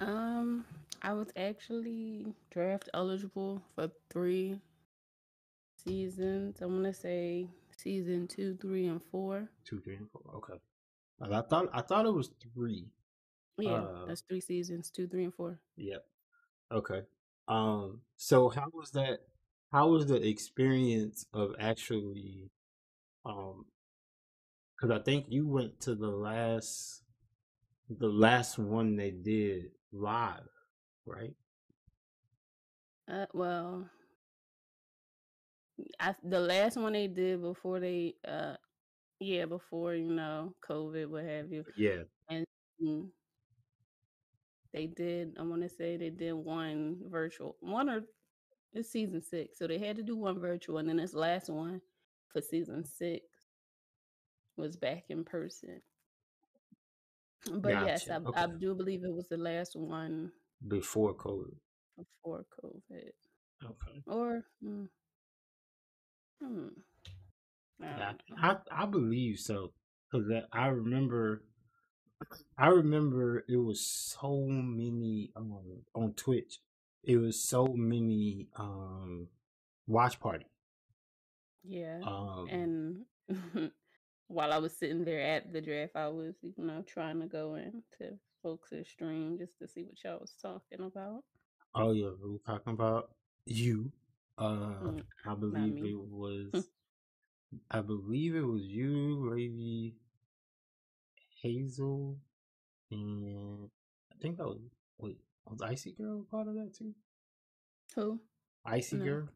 um, 0.00 0.64
I 1.02 1.12
was 1.12 1.28
actually 1.36 2.34
draft 2.50 2.88
eligible 2.94 3.62
for 3.74 3.90
three 4.10 4.58
seasons. 5.84 6.62
I 6.62 6.66
want 6.66 6.84
to 6.84 6.94
say 6.94 7.46
season 7.76 8.26
two, 8.28 8.56
three, 8.60 8.86
and 8.86 9.00
four. 9.10 9.48
Two, 9.64 9.80
three, 9.80 9.96
and 9.96 10.10
four. 10.10 10.22
Okay. 10.36 10.58
I 11.22 11.42
thought 11.42 11.68
I 11.72 11.82
thought 11.82 12.06
it 12.06 12.14
was 12.14 12.30
three. 12.54 12.86
Yeah, 13.58 13.72
Uh, 13.72 14.06
that's 14.06 14.22
three 14.22 14.40
seasons, 14.40 14.90
two, 14.90 15.06
three, 15.06 15.24
and 15.24 15.34
four. 15.34 15.58
Yep. 15.76 16.04
Okay. 16.72 17.02
Um. 17.50 18.02
So 18.16 18.48
how 18.50 18.68
was 18.72 18.92
that? 18.92 19.20
How 19.72 19.88
was 19.90 20.06
the 20.06 20.26
experience 20.26 21.26
of 21.34 21.54
actually? 21.60 22.50
Um. 23.26 23.66
Because 24.76 24.98
I 24.98 25.02
think 25.04 25.26
you 25.28 25.46
went 25.46 25.80
to 25.82 25.94
the 25.94 26.08
last, 26.08 27.02
the 27.90 28.08
last 28.08 28.58
one 28.58 28.96
they 28.96 29.10
did 29.10 29.72
live, 29.92 30.48
right? 31.06 31.34
Uh, 33.08 33.26
well, 33.34 33.90
I 35.98 36.14
the 36.22 36.40
last 36.40 36.76
one 36.76 36.92
they 36.92 37.08
did 37.08 37.42
before 37.42 37.80
they 37.80 38.14
uh 38.26 38.56
yeah 39.20 39.46
before 39.46 39.94
you 39.94 40.10
know 40.12 40.54
COVID 40.68 41.08
what 41.08 41.24
have 41.24 41.52
you 41.52 41.64
Yeah. 41.76 42.04
and 42.28 42.46
mm, 42.82 43.08
they 44.72 44.86
did 44.86 45.36
I 45.38 45.42
want 45.42 45.62
to 45.62 45.68
say 45.68 45.96
they 45.96 46.10
did 46.10 46.32
one 46.34 46.98
virtual 47.10 47.56
one 47.60 47.88
or 47.90 48.02
it's 48.72 48.90
season 48.90 49.22
six 49.22 49.58
so 49.58 49.66
they 49.66 49.78
had 49.78 49.96
to 49.96 50.02
do 50.02 50.16
one 50.16 50.38
virtual 50.40 50.78
and 50.78 50.88
then 50.88 50.96
this 50.98 51.14
last 51.14 51.48
one 51.50 51.80
for 52.32 52.40
season 52.40 52.84
six 52.84 53.24
was 54.56 54.76
back 54.76 55.04
in 55.08 55.24
person. 55.24 55.80
But 57.50 57.80
yes, 57.80 58.08
I 58.10 58.16
Okay. 58.26 58.42
I 58.42 58.46
do 58.46 58.74
believe 58.74 59.02
it 59.04 59.12
was 59.12 59.26
the 59.28 59.38
last 59.38 59.74
one 59.74 60.30
Before 60.68 61.14
COVID. 61.14 61.56
before 61.96 62.44
COVID 62.62 63.12
Okay. 63.64 64.02
or 64.06 64.44
mm, 64.64 64.88
hmm, 66.40 66.68
I 67.82 67.86
Yeah. 67.86 68.12
I 68.36 68.56
I 68.70 68.86
believe 68.86 69.38
so 69.38 69.72
because 70.10 70.30
I 70.52 70.66
remember 70.68 71.44
I 72.58 72.68
remember 72.68 73.44
it 73.48 73.56
was 73.56 73.80
so 73.80 74.46
many 74.46 75.30
um 75.36 75.82
on 75.94 76.12
Twitch. 76.14 76.60
It 77.02 77.16
was 77.16 77.40
so 77.42 77.66
many 77.68 78.48
um 78.56 79.28
watch 79.86 80.20
party. 80.20 80.46
Yeah. 81.64 82.00
Um 82.02 82.48
And 82.48 83.04
while 84.28 84.52
I 84.52 84.58
was 84.58 84.76
sitting 84.76 85.04
there 85.04 85.20
at 85.20 85.52
the 85.52 85.60
draft, 85.60 85.96
I 85.96 86.08
was, 86.08 86.34
you 86.42 86.64
know, 86.64 86.82
trying 86.86 87.20
to 87.20 87.26
go 87.26 87.54
into 87.56 88.18
folks' 88.42 88.72
stream 88.88 89.38
just 89.38 89.58
to 89.58 89.68
see 89.68 89.82
what 89.84 90.02
y'all 90.04 90.18
was 90.20 90.34
talking 90.40 90.80
about. 90.84 91.24
oh 91.74 91.92
yeah, 91.92 92.10
we 92.22 92.30
were 92.32 92.38
talking 92.46 92.72
about 92.72 93.10
you. 93.46 93.90
Uh 94.38 94.74
Mm, 94.82 95.02
I 95.26 95.34
believe 95.34 95.82
it 95.84 95.98
was 95.98 96.50
I 97.70 97.80
believe 97.80 98.34
it 98.34 98.42
was 98.46 98.62
you, 98.62 99.30
Lady 99.30 99.94
Hazel, 101.42 102.18
and 102.90 103.68
I 104.12 104.16
think 104.20 104.36
that 104.38 104.46
was 104.46 104.60
wait, 104.98 105.18
was 105.46 105.62
Icy 105.62 105.92
Girl 105.92 106.24
part 106.30 106.48
of 106.48 106.54
that 106.54 106.74
too? 106.76 106.94
Who? 107.96 108.20
Icy 108.64 108.96
No. 108.96 109.04
Girl? 109.04 109.28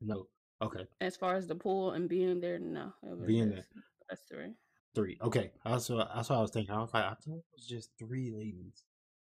No. 0.00 0.26
Okay. 0.60 0.86
As 1.00 1.16
far 1.16 1.36
as 1.36 1.46
the 1.46 1.54
pool 1.54 1.92
and 1.92 2.08
being 2.08 2.40
there, 2.40 2.58
no. 2.58 2.92
It 3.02 3.26
Being 3.26 3.50
there. 3.50 3.64
us 4.10 4.20
three. 4.28 4.54
Three. 4.94 5.18
Okay. 5.22 5.50
That's 5.64 5.88
what 5.88 6.10
that's 6.14 6.28
what 6.30 6.38
I 6.38 6.42
was 6.42 6.50
thinking. 6.50 6.74
I 6.74 6.80
was 6.80 6.92
like, 6.92 7.04
I 7.04 7.08
thought 7.10 7.36
it 7.38 7.44
was 7.56 7.66
just 7.66 7.90
three 7.98 8.30
ladies. 8.30 8.84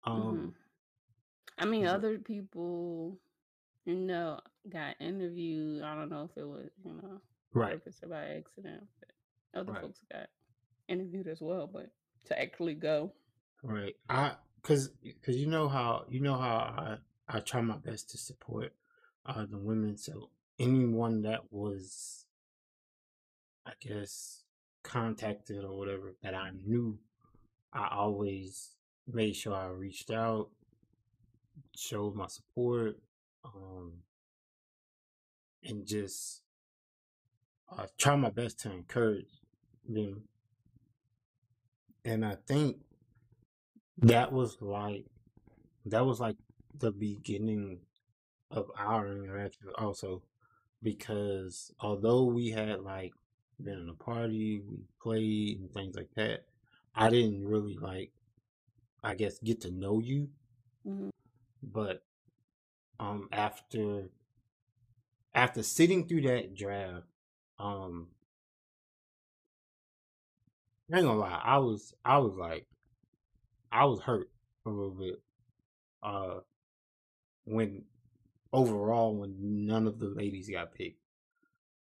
Um 0.04 0.54
I 1.58 1.64
mean, 1.64 1.86
other 1.86 2.18
people, 2.18 3.18
you 3.84 3.96
know, 3.96 4.38
got 4.68 4.94
interviewed. 5.00 5.82
I 5.82 5.94
don't 5.96 6.08
know 6.10 6.28
if 6.30 6.36
it 6.40 6.46
was, 6.46 6.70
you 6.84 6.92
know, 6.94 7.20
right. 7.52 7.72
purpose 7.72 7.98
or 8.02 8.08
by 8.10 8.24
accident, 8.36 8.84
but 9.00 9.10
other 9.60 9.72
Right. 9.72 9.82
folks 9.82 10.04
got 10.12 10.28
interviewed 10.88 11.26
as 11.26 11.40
well. 11.40 11.66
But 11.66 11.90
to 12.26 12.38
actually 12.38 12.74
go, 12.74 13.12
Right. 13.62 13.96
I 14.08 14.34
cause 14.62 14.90
cause 15.24 15.34
you 15.36 15.46
know 15.46 15.68
how 15.68 16.04
you 16.08 16.20
know 16.20 16.36
how 16.36 16.56
I 16.56 16.98
I 17.28 17.40
try 17.40 17.60
my 17.60 17.76
best 17.76 18.10
to 18.10 18.18
support 18.18 18.72
uh 19.26 19.46
the 19.50 19.58
women. 19.58 19.96
So 19.96 20.30
anyone 20.58 21.22
that 21.22 21.52
was 21.52 22.26
I 23.66 23.72
guess 23.80 24.44
contacted 24.82 25.64
or 25.64 25.76
whatever 25.76 26.14
that 26.22 26.34
I 26.34 26.50
knew, 26.64 26.98
I 27.72 27.88
always 27.90 28.76
made 29.06 29.34
sure 29.34 29.54
I 29.54 29.66
reached 29.66 30.10
out, 30.10 30.50
showed 31.76 32.14
my 32.14 32.28
support, 32.28 32.96
um 33.44 33.92
and 35.64 35.84
just 35.84 36.42
uh, 37.76 37.86
try 37.98 38.14
my 38.16 38.30
best 38.30 38.60
to 38.60 38.70
encourage 38.72 39.42
them. 39.86 40.22
And 42.08 42.24
I 42.24 42.36
think 42.46 42.78
that 43.98 44.32
was 44.32 44.56
like 44.60 45.04
that 45.86 46.04
was 46.06 46.20
like 46.20 46.36
the 46.78 46.90
beginning 46.90 47.80
of 48.50 48.70
our 48.78 49.08
interaction 49.08 49.68
also 49.78 50.22
because 50.82 51.72
although 51.80 52.24
we 52.24 52.50
had 52.50 52.80
like 52.82 53.12
been 53.62 53.78
in 53.80 53.88
a 53.88 53.94
party, 53.94 54.62
we 54.68 54.78
played 55.02 55.60
and 55.60 55.72
things 55.72 55.96
like 55.96 56.10
that, 56.16 56.44
I 56.94 57.10
didn't 57.10 57.46
really 57.46 57.76
like 57.76 58.12
I 59.02 59.14
guess 59.14 59.38
get 59.38 59.60
to 59.62 59.70
know 59.70 60.00
you. 60.00 60.28
Mhm. 60.86 61.10
But 61.62 62.02
um 63.00 63.28
after 63.32 64.10
after 65.34 65.62
sitting 65.62 66.06
through 66.06 66.22
that 66.22 66.54
draft, 66.54 67.06
um 67.58 68.08
I 70.92 70.98
ain't 70.98 71.06
gonna 71.06 71.18
lie, 71.18 71.40
I 71.44 71.58
was 71.58 71.92
I 72.04 72.18
was 72.18 72.34
like 72.34 72.66
I 73.70 73.84
was 73.84 74.00
hurt 74.00 74.30
a 74.66 74.70
little 74.70 74.94
bit. 74.94 75.22
Uh 76.02 76.40
when 77.44 77.84
overall 78.52 79.14
when 79.16 79.66
none 79.66 79.86
of 79.86 79.98
the 79.98 80.06
ladies 80.08 80.48
got 80.50 80.74
picked. 80.74 81.00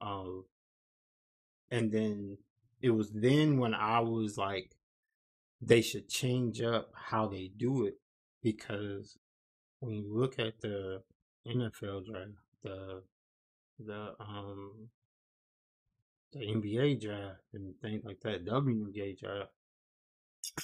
Um 0.00 0.44
and 1.70 1.92
then 1.92 2.38
it 2.80 2.90
was 2.90 3.10
then 3.10 3.58
when 3.58 3.74
I 3.74 4.00
was 4.00 4.38
like 4.38 4.74
they 5.60 5.82
should 5.82 6.08
change 6.08 6.62
up 6.62 6.90
how 6.94 7.26
they 7.26 7.50
do 7.56 7.84
it 7.84 7.98
because 8.42 9.18
when 9.80 9.94
you 9.94 10.06
look 10.08 10.38
at 10.38 10.60
the 10.60 11.02
NFL 11.46 12.06
draft, 12.06 12.30
the 12.62 13.02
the 13.78 14.14
um 14.20 14.88
the 16.32 16.40
NBA 16.40 17.00
draft 17.00 17.40
and 17.54 17.74
things 17.80 18.04
like 18.04 18.20
that, 18.20 18.44
WNBA 18.44 19.18
draft, 19.18 19.50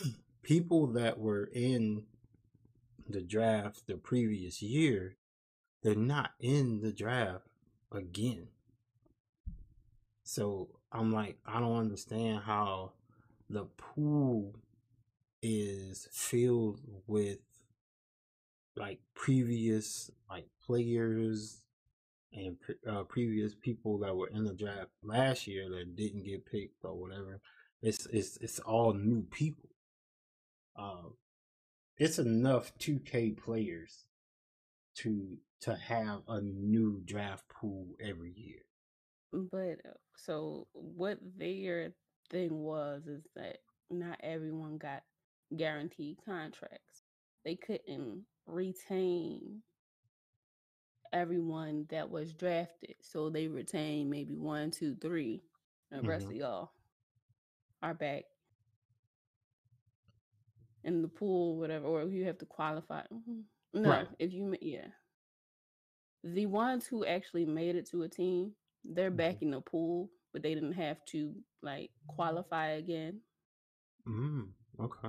people 0.42 0.88
that 0.88 1.18
were 1.18 1.50
in 1.52 2.04
the 3.09 3.21
draft 3.23 3.87
the 3.87 3.97
previous 3.97 4.62
year, 4.62 5.16
they're 5.83 5.94
not 5.94 6.30
in 6.40 6.80
the 6.80 6.92
draft 6.92 7.44
again. 7.92 8.49
So 10.23 10.68
I'm 10.90 11.12
like, 11.12 11.38
I 11.47 11.61
don't 11.61 11.78
understand 11.78 12.42
how 12.44 12.92
the 13.50 13.66
pool 13.76 14.54
is 15.42 16.09
filled 16.11 16.80
with 17.06 17.38
like 18.76 19.00
previous 19.14 20.11
like 20.28 20.47
players 20.66 21.61
and 22.35 22.57
uh, 22.88 23.03
previous 23.05 23.55
people 23.55 23.99
that 23.99 24.14
were 24.14 24.29
in 24.29 24.45
the 24.45 24.55
draft 24.55 24.91
last 25.03 25.47
year 25.47 25.69
that 25.71 25.97
didn't 25.97 26.25
get 26.25 26.47
picked 26.47 26.85
or 26.85 26.95
whatever. 26.95 27.41
It's 27.83 28.07
it's 28.07 28.37
it's 28.38 28.59
all 28.61 28.93
new 28.93 29.23
people. 29.31 29.71
Um, 30.76 31.14
it's 31.97 32.19
enough 32.19 32.73
2K 32.79 33.37
players 33.37 34.05
to 34.97 35.38
to 35.61 35.76
have 35.76 36.23
a 36.29 36.41
new 36.41 37.03
draft 37.05 37.45
pool 37.49 37.87
every 38.00 38.33
year. 38.37 38.61
But 39.33 39.88
uh, 39.88 39.95
so 40.17 40.67
what 40.73 41.19
their 41.38 41.93
thing 42.31 42.62
was 42.62 43.07
is 43.07 43.23
that 43.37 43.59
not 43.91 44.19
everyone 44.23 44.79
got 44.79 45.03
guaranteed 45.57 46.19
contracts. 46.25 47.03
They 47.45 47.57
couldn't 47.57 48.25
retain 48.47 49.62
everyone 51.14 51.87
that 51.88 52.11
was 52.11 52.35
drafted. 52.35 52.97
So 53.00 53.30
they 53.30 53.49
retain 53.49 54.11
maybe 54.11 54.37
one, 54.37 54.71
two, 54.71 54.97
three. 55.00 55.42
The 55.90 55.99
mm-hmm. 55.99 56.09
rest 56.09 56.26
of 56.26 56.33
y'all 56.33 56.73
are 57.83 57.94
back 57.94 58.25
in 60.83 61.00
the 61.00 61.09
pool, 61.09 61.56
whatever, 61.56 61.87
or 61.87 62.02
you 62.02 62.25
have 62.26 62.38
to 62.38 62.47
qualify. 62.47 63.02
Mm-hmm. 63.12 63.83
No, 63.83 63.90
right. 63.90 64.09
if 64.18 64.33
you 64.33 64.54
yeah, 64.61 64.87
the 66.23 66.47
ones 66.47 66.87
who 66.87 67.04
actually 67.04 67.44
made 67.44 67.76
it 67.76 67.88
to 67.90 68.02
a 68.02 68.09
team, 68.09 68.52
they're 68.85 69.09
mm-hmm. 69.09 69.16
back 69.16 69.42
in 69.42 69.50
the 69.50 69.61
pool, 69.61 70.11
but 70.33 70.42
they 70.42 70.54
didn't 70.54 70.73
have 70.73 71.04
to 71.06 71.33
like 71.62 71.90
qualify 72.06 72.68
again. 72.73 73.21
Mm, 74.06 74.49
okay. 74.80 75.09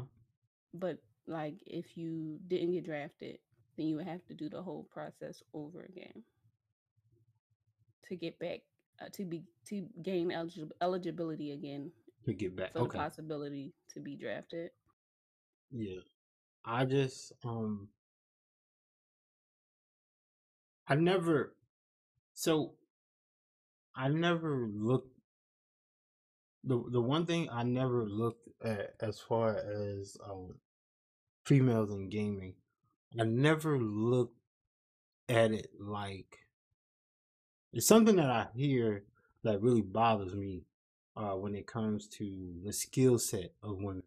But 0.74 0.97
like, 1.27 1.55
if 1.65 1.97
you 1.97 2.39
didn't 2.47 2.71
get 2.71 2.85
drafted, 2.85 3.39
then 3.77 3.88
you 3.88 3.96
would 3.98 4.08
have 4.08 4.25
to 4.25 4.34
do 4.34 4.50
the 4.50 4.62
whole 4.62 4.88
process 4.91 5.44
over 5.53 5.82
again 5.82 6.24
to 8.08 8.15
get 8.15 8.38
back 8.39 8.60
uh, 9.01 9.10
to 9.12 9.25
be 9.25 9.44
to 9.67 9.88
gain 10.01 10.29
eligi- 10.29 10.72
eligibility 10.82 11.51
again 11.51 11.91
to 12.25 12.34
get 12.34 12.55
back 12.55 12.74
for 12.74 12.79
okay. 12.79 12.98
the 12.98 13.03
possibility 13.03 13.74
to 13.94 14.00
be 14.00 14.15
drafted. 14.15 14.72
Yeah, 15.72 16.00
I 16.63 16.86
just 16.86 17.34
um, 17.44 17.89
I 20.88 20.96
never 20.96 21.55
so 22.34 22.74
I 23.96 24.08
never 24.10 24.67
looked 24.72 25.17
the 26.63 26.84
the 26.91 27.01
one 27.01 27.25
thing 27.25 27.50
I 27.51 27.64
never 27.64 28.05
looked 28.05 28.50
at 28.64 28.96
as 29.00 29.20
far 29.20 29.57
as 29.57 30.18
um 30.27 30.55
females 31.46 31.92
in 31.92 32.09
gaming 32.09 32.55
I 33.19 33.23
never 33.23 33.79
looked 33.79 34.37
at 35.29 35.51
it 35.51 35.69
like 35.79 36.39
it's 37.73 37.87
something 37.87 38.15
that 38.15 38.29
I 38.29 38.47
hear 38.55 39.03
that 39.43 39.61
really 39.61 39.81
bothers 39.81 40.33
me 40.33 40.63
uh, 41.17 41.33
when 41.33 41.55
it 41.55 41.67
comes 41.67 42.07
to 42.07 42.53
the 42.63 42.71
skill 42.73 43.19
set 43.19 43.53
of 43.61 43.77
women, 43.77 44.03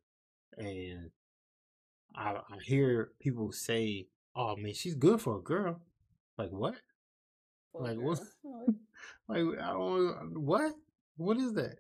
and 0.57 1.11
I, 2.15 2.33
I 2.33 2.59
hear 2.65 3.13
people 3.21 3.53
say, 3.53 4.07
"Oh 4.35 4.57
man, 4.57 4.75
she's 4.75 4.95
good 4.95 5.21
for 5.21 5.37
a 5.37 5.43
girl." 5.43 5.81
Like 6.39 6.51
what? 6.51 6.77
For 7.73 7.83
like 7.83 7.99
what? 7.99 8.21
like 9.29 9.45
I 9.61 9.73
don't 9.73 10.41
what? 10.41 10.73
What 11.17 11.37
is 11.37 11.53
that? 11.55 11.77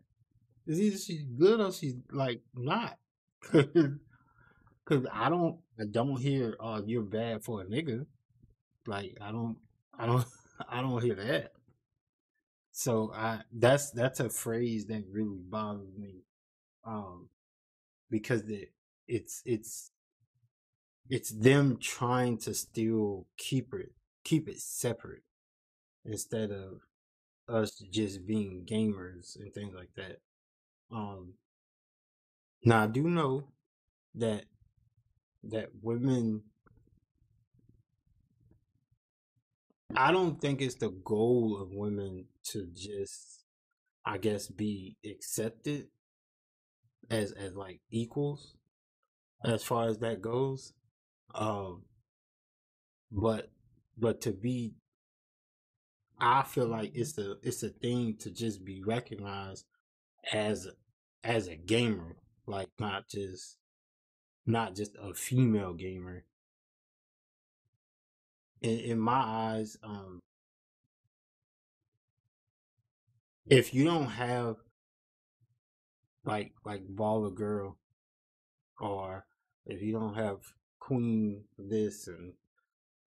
Is 0.66 0.80
either 0.80 0.98
she's 0.98 1.24
good 1.24 1.60
or 1.60 1.72
she's 1.72 1.96
like 2.10 2.42
not? 2.54 2.98
Cause 4.88 5.06
I 5.12 5.28
don't, 5.28 5.60
I 5.78 5.84
don't 5.84 6.16
hear, 6.18 6.56
"Oh, 6.58 6.82
you're 6.84 7.02
bad 7.02 7.44
for 7.44 7.60
a 7.60 7.64
nigga." 7.66 8.06
Like 8.86 9.18
I 9.20 9.32
don't, 9.32 9.58
I 9.98 10.06
don't, 10.06 10.26
I 10.68 10.80
don't 10.82 11.02
hear 11.02 11.14
that. 11.16 11.52
So 12.72 13.12
I, 13.14 13.40
that's 13.52 13.90
that's 13.90 14.20
a 14.20 14.30
phrase 14.30 14.86
that 14.86 15.04
really 15.10 15.40
bothers 15.42 15.96
me, 15.96 16.22
um, 16.84 17.28
because 18.10 18.48
it, 18.50 18.72
it's 19.08 19.42
it's 19.46 19.92
it's 21.08 21.30
them 21.30 21.78
trying 21.80 22.38
to 22.38 22.54
still 22.54 23.26
keep 23.36 23.72
it 23.74 23.92
keep 24.24 24.48
it 24.48 24.60
separate 24.60 25.22
instead 26.04 26.50
of 26.50 26.80
us 27.48 27.72
just 27.92 28.26
being 28.26 28.66
gamers 28.66 29.36
and 29.40 29.52
things 29.54 29.74
like 29.74 29.90
that. 29.96 30.18
Um, 30.92 31.34
now 32.64 32.82
I 32.84 32.86
do 32.86 33.02
know 33.08 33.48
that 34.16 34.44
that 35.44 35.70
women 35.82 36.42
I 39.96 40.12
don't 40.12 40.40
think 40.40 40.60
it's 40.60 40.74
the 40.76 40.90
goal 40.90 41.58
of 41.60 41.70
women 41.72 42.26
to 42.50 42.66
just 42.74 43.44
I 44.04 44.18
guess 44.18 44.48
be 44.48 44.96
accepted 45.04 45.88
as 47.10 47.32
as 47.32 47.54
like 47.54 47.80
equals 47.90 48.54
as 49.44 49.62
far 49.62 49.88
as 49.88 49.98
that 49.98 50.20
goes. 50.20 50.72
Um 51.34 51.82
but 53.10 53.50
but 53.96 54.20
to 54.22 54.32
be 54.32 54.74
I 56.20 56.42
feel 56.42 56.66
like 56.66 56.92
it's 56.94 57.16
a 57.18 57.36
it's 57.42 57.62
a 57.62 57.68
thing 57.68 58.16
to 58.20 58.30
just 58.30 58.64
be 58.64 58.82
recognized 58.84 59.64
as 60.32 60.68
as 61.24 61.48
a 61.48 61.56
gamer, 61.56 62.16
like 62.46 62.68
not 62.78 63.08
just 63.08 63.56
not 64.48 64.74
just 64.74 64.96
a 65.00 65.12
female 65.12 65.74
gamer. 65.74 66.24
In, 68.62 68.78
in 68.78 68.98
my 68.98 69.20
eyes, 69.20 69.76
um, 69.84 70.20
if 73.46 73.74
you 73.74 73.84
don't 73.84 74.06
have 74.06 74.56
like 76.24 76.52
like 76.64 76.82
BallaGirl, 76.88 77.74
or 78.80 79.26
if 79.66 79.82
you 79.82 79.92
don't 79.92 80.14
have 80.14 80.38
queen 80.80 81.44
this 81.58 82.08
and 82.08 82.32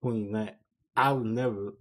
queen 0.00 0.32
that, 0.32 0.60
I 0.96 1.12
would 1.12 1.26
never, 1.26 1.74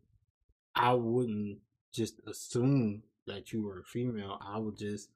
I 0.75 0.93
wouldn't 0.93 1.59
just 1.93 2.15
assume 2.27 3.03
that 3.27 3.53
you 3.53 3.63
were 3.63 3.79
a 3.79 3.83
female. 3.83 4.39
I 4.41 4.57
would 4.57 4.77
just, 4.77 5.09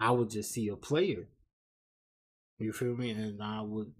I 0.00 0.10
would 0.10 0.30
just 0.30 0.52
see 0.52 0.68
a 0.68 0.76
player 0.76 1.28
you 2.58 2.72
feel 2.72 2.96
me? 2.96 3.10
And 3.10 3.42
I 3.42 3.60
would, 3.62 3.92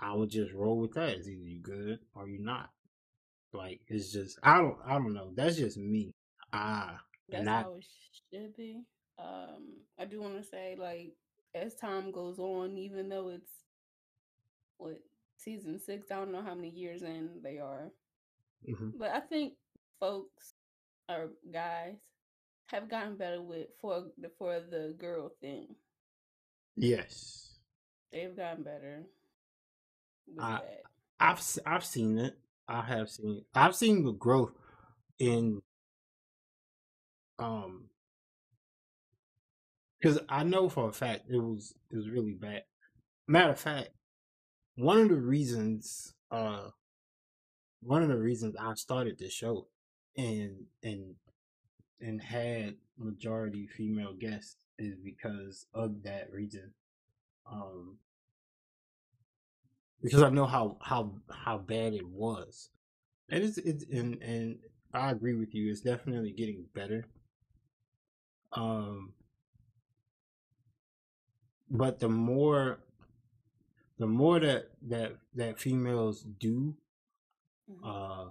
I 0.00 0.14
would 0.14 0.30
just 0.30 0.52
roll 0.52 0.78
with 0.78 0.92
that. 0.94 1.10
It's 1.10 1.28
either 1.28 1.42
you 1.42 1.60
good 1.60 1.98
or 2.14 2.28
you 2.28 2.38
not. 2.42 2.70
Like 3.52 3.80
it's 3.88 4.12
just, 4.12 4.38
I 4.42 4.58
don't, 4.58 4.76
I 4.86 4.94
don't 4.94 5.14
know. 5.14 5.32
That's 5.34 5.56
just 5.56 5.76
me. 5.76 6.14
Ah, 6.52 6.98
that's 7.28 7.48
how 7.48 7.74
it 7.74 7.86
should 8.32 8.56
be. 8.56 8.82
Um, 9.18 9.68
I 9.98 10.04
do 10.04 10.20
want 10.20 10.36
to 10.36 10.44
say, 10.44 10.76
like, 10.78 11.12
as 11.54 11.74
time 11.74 12.10
goes 12.10 12.38
on, 12.38 12.78
even 12.78 13.08
though 13.08 13.28
it's 13.28 13.50
what 14.78 14.98
season 15.36 15.78
six, 15.78 16.10
I 16.10 16.16
don't 16.16 16.32
know 16.32 16.42
how 16.42 16.54
many 16.54 16.70
years 16.70 17.02
in 17.02 17.28
they 17.42 17.58
are, 17.58 17.92
mm-hmm. 18.68 18.98
but 18.98 19.10
I 19.10 19.20
think 19.20 19.54
folks 20.00 20.54
or 21.08 21.30
guys 21.52 21.96
have 22.66 22.88
gotten 22.88 23.16
better 23.16 23.42
with 23.42 23.68
for 23.80 24.04
the 24.18 24.30
for 24.38 24.60
the 24.60 24.94
girl 24.98 25.30
thing. 25.40 25.74
Yes. 26.74 27.51
They've 28.12 28.36
gotten 28.36 28.62
better. 28.62 29.04
I, 30.38 30.60
I've 31.18 31.42
I've 31.64 31.84
seen 31.84 32.18
it. 32.18 32.38
I 32.68 32.82
have 32.82 33.10
seen. 33.10 33.44
I've 33.54 33.74
seen 33.74 34.04
the 34.04 34.12
growth 34.12 34.52
in 35.18 35.62
um 37.38 37.84
because 40.00 40.18
I 40.28 40.42
know 40.44 40.68
for 40.68 40.88
a 40.88 40.92
fact 40.92 41.24
it 41.28 41.38
was 41.38 41.74
it 41.90 41.96
was 41.96 42.08
really 42.10 42.34
bad. 42.34 42.64
Matter 43.26 43.52
of 43.52 43.60
fact, 43.60 43.90
one 44.76 44.98
of 44.98 45.08
the 45.08 45.16
reasons 45.16 46.14
uh 46.30 46.68
one 47.82 48.02
of 48.02 48.08
the 48.08 48.18
reasons 48.18 48.54
I 48.58 48.74
started 48.74 49.18
this 49.18 49.32
show 49.32 49.68
and 50.16 50.66
and 50.82 51.14
and 52.00 52.20
had 52.20 52.76
majority 52.98 53.66
female 53.66 54.12
guests 54.12 54.56
is 54.78 54.96
because 55.02 55.66
of 55.74 56.02
that 56.02 56.32
reason. 56.32 56.74
Um, 57.46 57.98
because 60.02 60.22
I 60.22 60.30
know 60.30 60.46
how 60.46 60.76
how 60.80 61.20
how 61.30 61.58
bad 61.58 61.94
it 61.94 62.06
was, 62.06 62.70
and 63.28 63.44
it's 63.44 63.58
it's 63.58 63.84
and 63.84 64.22
and 64.22 64.60
I 64.94 65.10
agree 65.10 65.34
with 65.34 65.54
you. 65.54 65.70
It's 65.70 65.80
definitely 65.82 66.32
getting 66.32 66.66
better. 66.74 67.06
Um, 68.52 69.14
but 71.70 71.98
the 71.98 72.08
more, 72.08 72.78
the 73.98 74.06
more 74.06 74.38
that 74.40 74.70
that 74.82 75.16
that 75.34 75.58
females 75.58 76.22
do, 76.22 76.76
Mhm. 77.68 77.82
uh, 77.82 78.30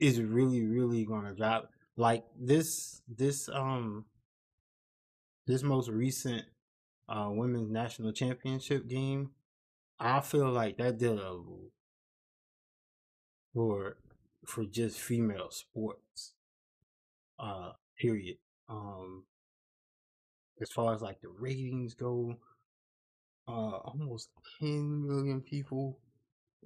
is 0.00 0.20
really 0.20 0.66
really 0.66 1.04
gonna 1.04 1.34
drop. 1.34 1.72
Like 1.96 2.24
this 2.38 3.02
this 3.08 3.48
um 3.48 4.06
this 5.46 5.62
most 5.62 5.88
recent 5.88 6.46
uh 7.10 7.28
women's 7.30 7.70
national 7.70 8.12
championship 8.12 8.88
game, 8.88 9.32
I 10.00 10.20
feel 10.20 10.50
like 10.50 10.78
that 10.78 10.98
did 10.98 11.18
a 11.18 11.40
for 13.54 13.96
for 14.44 14.64
just 14.64 14.98
female 15.00 15.50
sports. 15.50 16.34
Uh 17.40 17.72
period. 17.98 18.38
Um 18.68 19.26
as 20.60 20.70
far 20.70 20.94
as 20.94 21.02
like 21.02 21.20
the 21.20 21.28
ratings 21.28 21.94
go, 21.94 22.36
uh 23.48 23.78
almost 23.88 24.30
10 24.58 25.06
million 25.06 25.40
people 25.42 25.98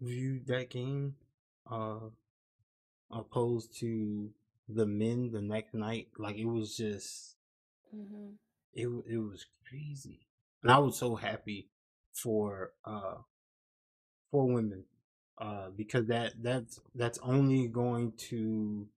viewed 0.01 0.47
that 0.47 0.71
game. 0.71 1.17
Uh 1.71 2.11
opposed 3.11 3.73
to 3.79 4.31
the 4.69 4.85
men 4.85 5.31
the 5.31 5.41
next 5.41 5.73
night. 5.73 6.09
Like 6.19 6.37
it 6.37 6.45
was 6.45 6.77
just 6.77 7.37
Mhm. 7.93 8.37
it 8.75 8.87
it 9.09 9.17
was 9.19 9.47
crazy, 9.67 10.21
and 10.65 10.73
I 10.73 10.79
was 10.79 10.99
so 10.99 11.17
happy 11.17 11.71
for 12.15 12.73
uh 12.85 13.17
for 14.33 14.47
women 14.47 14.85
uh 15.39 15.69
because 15.77 16.07
that 16.09 16.35
that's 16.43 16.81
that's 16.95 17.19
only 17.23 17.69
going 17.69 18.15
to 18.31 18.89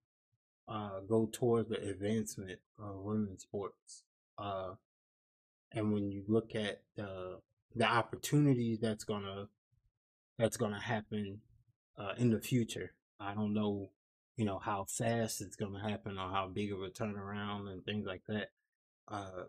uh 0.68 1.02
go 1.08 1.30
towards 1.32 1.70
the 1.70 1.82
advancement 1.82 2.60
of 2.80 2.98
women's 3.02 3.44
sports. 3.44 4.04
Uh, 4.40 4.74
and 5.74 5.94
when 5.94 6.12
you 6.12 6.24
look 6.28 6.56
at 6.56 6.82
the 6.96 7.40
the 7.76 7.86
opportunities 7.86 8.80
that's 8.80 9.04
gonna 9.04 9.48
that's 10.38 10.58
gonna 10.58 10.82
happen 10.82 11.42
uh, 11.98 12.14
in 12.18 12.32
the 12.32 12.42
future. 12.42 12.94
I 13.20 13.34
don't 13.34 13.54
know, 13.54 13.92
you 14.38 14.46
know, 14.46 14.60
how 14.60 14.86
fast 14.88 15.42
it's 15.42 15.56
gonna 15.56 15.82
happen 15.88 16.18
or 16.18 16.30
how 16.30 16.48
big 16.48 16.72
of 16.72 16.82
a 16.82 16.90
turnaround 16.90 17.72
and 17.72 17.84
things 17.86 18.06
like 18.06 18.24
that. 18.28 18.50
Uh, 19.08 19.46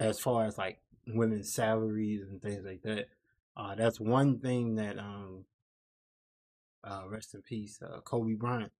as 0.00 0.20
far 0.20 0.46
as 0.46 0.58
like 0.58 0.80
women's 1.08 1.52
salaries 1.54 2.22
and 2.30 2.42
things 2.42 2.64
like 2.66 2.82
that, 2.84 3.08
uh, 3.56 3.76
that's 3.76 4.00
one 4.00 4.40
thing 4.40 4.76
that 4.76 4.98
um, 4.98 5.46
uh, 6.84 7.02
rest 7.08 7.34
in 7.34 7.42
peace, 7.42 7.80
uh, 7.82 8.00
Kobe 8.02 8.34
Bryant 8.34 8.72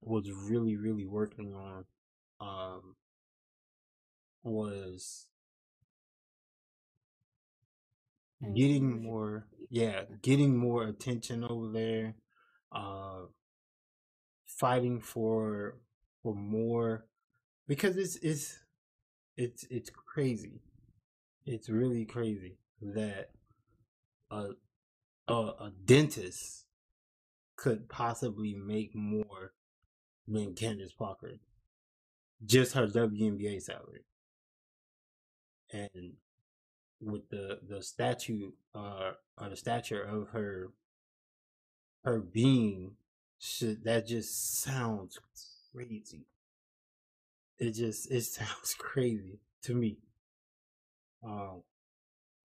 was 0.00 0.30
really 0.30 0.76
really 0.76 1.06
working 1.06 1.54
on. 1.54 1.84
Um, 2.40 2.96
was 4.44 5.28
getting 8.54 9.02
more 9.02 9.46
yeah 9.70 10.02
getting 10.22 10.56
more 10.56 10.84
attention 10.84 11.42
over 11.44 11.68
there 11.72 12.14
uh 12.72 13.22
fighting 14.46 15.00
for 15.00 15.76
for 16.22 16.34
more 16.34 17.06
because 17.68 17.96
it's 17.96 18.16
it's 18.16 18.58
it's 19.36 19.64
it's 19.70 19.90
crazy. 19.90 20.60
It's 21.44 21.68
really 21.68 22.04
crazy 22.04 22.58
that 22.80 23.30
a 24.30 24.50
a, 25.28 25.34
a 25.34 25.72
dentist 25.84 26.64
could 27.56 27.88
possibly 27.88 28.54
make 28.54 28.94
more 28.94 29.52
than 30.26 30.54
Candace 30.54 30.92
Parker. 30.92 31.34
Just 32.44 32.74
her 32.74 32.86
WNBA 32.86 33.62
salary. 33.62 34.04
And 35.72 36.14
with 37.00 37.28
the 37.30 37.60
the 37.68 37.82
statue 37.82 38.52
uh 38.74 39.12
or 39.38 39.50
the 39.50 39.56
stature 39.56 40.02
of 40.02 40.28
her 40.30 40.70
her 42.04 42.20
being 42.20 42.92
should 43.38 43.84
that 43.84 44.06
just 44.06 44.62
sounds 44.62 45.18
crazy 45.74 46.24
it 47.58 47.72
just 47.72 48.10
it 48.10 48.22
sounds 48.24 48.74
crazy 48.78 49.40
to 49.62 49.74
me. 49.74 49.98
Um 51.24 51.62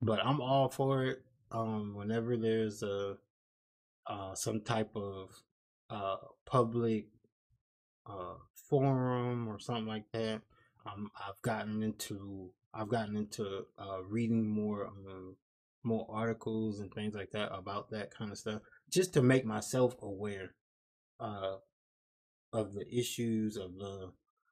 but 0.02 0.20
i'm 0.26 0.42
all 0.42 0.70
for 0.70 1.06
it 1.06 1.22
um 1.52 1.94
whenever 1.96 2.36
there's 2.36 2.84
a 2.84 3.16
uh 4.08 4.34
some 4.34 4.62
type 4.62 4.92
of 4.96 5.30
uh 5.90 6.18
public 6.46 7.06
uh 8.10 8.36
forum 8.70 9.48
or 9.48 9.60
something 9.60 9.86
like 9.86 10.06
that 10.12 10.42
um 10.86 11.10
i've 11.28 11.42
gotten 11.42 11.84
into 11.84 12.50
i've 12.74 12.90
gotten 12.90 13.16
into 13.16 13.66
uh 13.78 14.02
reading 14.08 14.48
more 14.48 14.88
um 14.88 15.36
more 15.84 16.06
articles 16.10 16.80
and 16.80 16.94
things 16.94 17.16
like 17.16 17.32
that 17.32 17.52
about 17.54 17.90
that 17.90 18.16
kind 18.16 18.32
of 18.32 18.38
stuff 18.38 18.62
just 18.90 19.14
to 19.14 19.22
make 19.22 19.46
myself 19.46 19.96
aware 20.02 20.54
uh 21.20 21.56
of 22.54 22.74
the 22.74 22.86
issues 22.94 23.56
of 23.58 23.76
the 23.78 24.12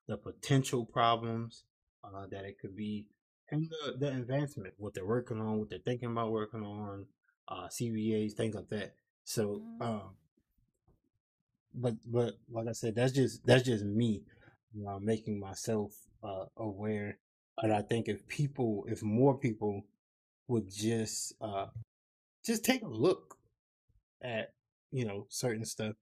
the 0.10 0.18
potential 0.18 0.86
problems 0.86 1.64
uh 2.04 2.28
that 2.32 2.46
it 2.46 2.60
could 2.60 2.76
be 2.76 3.08
and 3.52 3.70
the 3.72 3.98
the 4.00 4.10
advancement 4.10 4.74
what 4.78 4.94
they're 4.96 5.08
working 5.08 5.40
on 5.40 5.60
what 5.60 5.70
they're 5.70 5.80
thinking 5.86 6.12
about 6.12 6.32
working 6.32 6.64
on 6.64 7.06
uh 7.50 7.68
cbas 7.70 8.34
things 8.34 8.56
like 8.56 8.70
that 8.70 8.96
so 9.26 9.64
Mhm. 9.80 9.82
um 9.82 10.16
but 11.74 11.96
but 12.06 12.38
like 12.52 12.68
I 12.68 12.74
said, 12.74 12.96
that's 12.96 13.14
just 13.14 13.46
that's 13.46 13.64
just 13.64 13.86
me 13.86 14.24
uh, 14.88 15.00
making 15.00 15.40
myself 15.40 15.94
uh, 16.24 16.46
aware. 16.58 17.18
And 17.62 17.74
I 17.74 17.82
think 17.82 18.08
if 18.08 18.28
people, 18.28 18.86
if 18.90 19.04
more 19.04 19.38
people 19.38 19.86
would 20.48 20.70
just 20.72 21.34
uh, 21.42 21.68
just 22.46 22.66
take 22.66 22.82
a 22.84 22.88
look 22.88 23.38
at 24.24 24.54
you 24.92 25.06
know 25.06 25.28
certain 25.30 25.66
stuff 25.66 25.96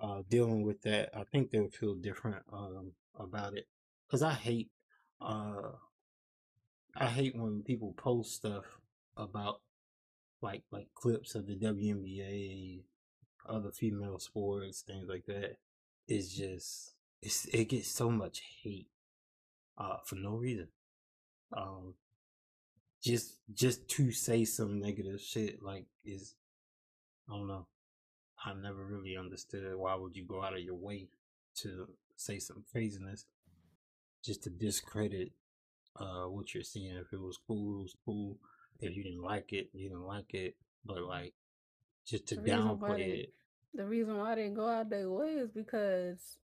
uh, 0.00 0.22
dealing 0.28 0.62
with 0.62 0.82
that, 0.82 1.10
I 1.14 1.24
think 1.24 1.50
they'll 1.50 1.70
feel 1.70 1.94
different 1.94 2.42
um, 2.52 2.92
about 3.18 3.54
it. 3.54 3.66
Because 4.06 4.22
I 4.22 4.32
hate 4.32 4.70
uh, 5.20 5.72
I 6.96 7.06
hate 7.06 7.36
when 7.36 7.62
people 7.62 7.92
post 7.96 8.34
stuff 8.34 8.64
about 9.16 9.60
like 10.42 10.62
like 10.70 10.88
clips 10.94 11.34
of 11.34 11.46
the 11.46 11.56
WNBA, 11.56 12.82
other 13.48 13.70
female 13.70 14.18
sports, 14.18 14.82
things 14.82 15.08
like 15.08 15.26
that. 15.26 15.56
It's 16.06 16.34
just 16.34 16.94
it's 17.22 17.44
it 17.46 17.68
gets 17.68 17.88
so 17.88 18.10
much 18.10 18.42
hate 18.62 18.88
uh 19.76 19.98
for 20.04 20.16
no 20.16 20.36
reason. 20.36 20.68
Um 21.56 21.94
just 23.02 23.38
just 23.54 23.88
to 23.88 24.10
say 24.10 24.44
some 24.44 24.80
negative 24.80 25.20
shit 25.20 25.62
like 25.62 25.86
is 26.04 26.34
I 27.28 27.34
don't 27.34 27.46
know. 27.46 27.66
I 28.44 28.54
never 28.54 28.84
really 28.84 29.16
understood 29.16 29.76
why 29.76 29.94
would 29.94 30.16
you 30.16 30.24
go 30.24 30.42
out 30.42 30.54
of 30.54 30.60
your 30.60 30.74
way 30.76 31.08
to 31.56 31.88
say 32.16 32.38
some 32.38 32.64
craziness 32.70 33.26
just 34.24 34.42
to 34.44 34.50
discredit 34.50 35.32
uh 35.96 36.24
what 36.24 36.54
you're 36.54 36.62
seeing. 36.62 36.96
If 36.96 37.12
it 37.12 37.20
was 37.20 37.38
cool, 37.46 37.80
it 37.80 37.82
was 37.82 37.96
cool. 38.04 38.38
If 38.80 38.96
you 38.96 39.02
didn't 39.02 39.22
like 39.22 39.52
it, 39.52 39.70
you 39.72 39.88
didn't 39.88 40.06
like 40.06 40.34
it. 40.34 40.56
But 40.84 41.02
like 41.02 41.34
just 42.06 42.26
to 42.28 42.36
The 42.36 42.42
downplay 42.42 43.24
it. 43.24 43.34
the 43.74 43.84
reason 43.86 44.16
why 44.18 44.34
they 44.36 44.48
go 44.48 44.68
out 44.68 44.90
their 44.90 45.10
way 45.10 45.34
is 45.34 45.50
because 45.50 46.38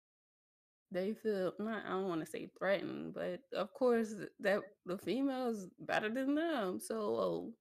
they 0.91 1.15
feel 1.15 1.53
not 1.59 1.85
I 1.87 1.91
don't 1.91 2.09
want 2.09 2.21
to 2.21 2.27
say 2.31 2.51
threatened, 2.59 3.15
but 3.15 3.41
of 3.55 3.73
course 3.75 4.15
that 4.41 4.61
the 4.87 4.99
female's 4.99 5.67
better 5.81 6.09
than 6.11 6.35
them. 6.35 6.81
So 6.81 6.97
oh, 6.97 7.53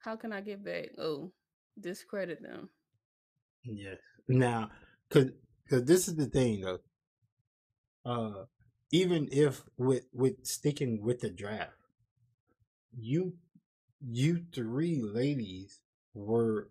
how 0.00 0.16
can 0.16 0.32
I 0.32 0.40
get 0.40 0.64
back? 0.64 0.90
Oh, 0.98 1.32
discredit 1.80 2.42
them. 2.42 2.70
Yes. 3.66 3.98
Now, 4.28 4.70
cause, 5.10 5.26
cause 5.68 5.84
this 5.84 6.08
is 6.08 6.16
the 6.16 6.26
thing 6.26 6.60
though. 6.62 6.78
Uh, 8.04 8.44
even 8.92 9.28
if 9.32 9.62
with 9.76 10.04
with 10.12 10.46
sticking 10.46 11.02
with 11.02 11.20
the 11.20 11.30
draft, 11.30 11.72
you 12.96 13.34
you 14.00 14.42
three 14.54 15.00
ladies 15.02 15.80
were 16.14 16.70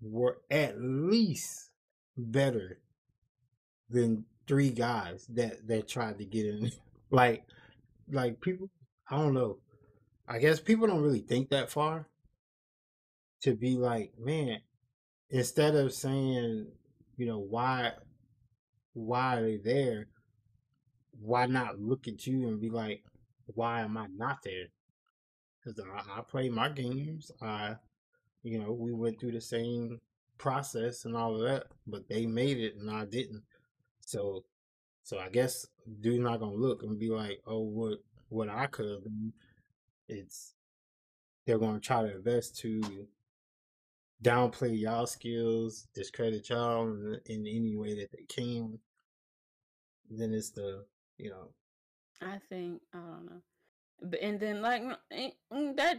were 0.00 0.38
at 0.50 0.80
least 0.80 1.70
better 2.16 2.80
than 3.88 4.24
three 4.46 4.70
guys 4.70 5.26
that 5.30 5.66
that 5.66 5.88
tried 5.88 6.18
to 6.18 6.24
get 6.24 6.46
in. 6.46 6.70
like 7.10 7.44
like 8.10 8.40
people, 8.40 8.70
I 9.10 9.16
don't 9.16 9.34
know. 9.34 9.58
I 10.28 10.38
guess 10.38 10.60
people 10.60 10.86
don't 10.86 11.02
really 11.02 11.20
think 11.20 11.50
that 11.50 11.70
far 11.70 12.06
to 13.42 13.54
be 13.54 13.76
like, 13.76 14.12
man, 14.18 14.60
instead 15.32 15.74
of 15.74 15.92
saying, 15.92 16.66
you 17.16 17.26
know, 17.26 17.38
why 17.38 17.92
why 18.92 19.36
are 19.36 19.42
they 19.42 19.56
there? 19.56 20.06
Why 21.18 21.46
not 21.46 21.80
look 21.80 22.06
at 22.06 22.26
you 22.26 22.46
and 22.48 22.60
be 22.60 22.68
like, 22.68 23.02
why 23.46 23.80
am 23.80 23.96
I 23.96 24.06
not 24.14 24.42
there? 24.44 24.66
Because 25.58 25.80
I, 25.80 26.18
I 26.18 26.20
play 26.22 26.50
my 26.50 26.68
games. 26.68 27.30
I, 27.40 27.76
you 28.42 28.58
know, 28.58 28.72
we 28.72 28.92
went 28.92 29.18
through 29.18 29.32
the 29.32 29.40
same 29.40 30.00
process 30.36 31.04
and 31.04 31.16
all 31.16 31.36
of 31.36 31.42
that, 31.42 31.64
but 31.86 32.08
they 32.08 32.26
made 32.26 32.58
it 32.58 32.76
and 32.76 32.90
I 32.90 33.06
didn't. 33.06 33.42
So, 34.04 34.44
so 35.04 35.18
I 35.18 35.30
guess 35.30 35.66
dude's 36.00 36.22
not 36.22 36.40
gonna 36.40 36.52
look 36.52 36.82
and 36.82 36.98
be 36.98 37.08
like, 37.08 37.40
"Oh, 37.46 37.60
what 37.60 37.98
what 38.28 38.48
I 38.48 38.66
could 38.66 38.88
have 38.90 39.04
done." 39.04 39.32
It's 40.08 40.54
they're 41.46 41.58
gonna 41.58 41.80
try 41.80 42.02
to 42.02 42.14
invest 42.14 42.58
to 42.58 43.06
downplay 44.22 44.78
y'all 44.78 45.06
skills, 45.06 45.88
discredit 45.94 46.48
y'all 46.48 46.86
in, 46.86 47.20
in 47.26 47.46
any 47.46 47.76
way 47.76 47.94
that 47.94 48.10
they 48.12 48.24
can. 48.28 48.78
Then 50.10 50.32
it's 50.32 50.50
the 50.50 50.84
you 51.18 51.30
know. 51.30 51.48
I 52.20 52.38
think 52.48 52.80
I 52.94 52.98
don't 52.98 53.26
know, 53.26 53.42
but 54.02 54.20
and 54.20 54.38
then 54.38 54.62
like 54.62 54.82
mm, 55.12 55.76
that 55.76 55.98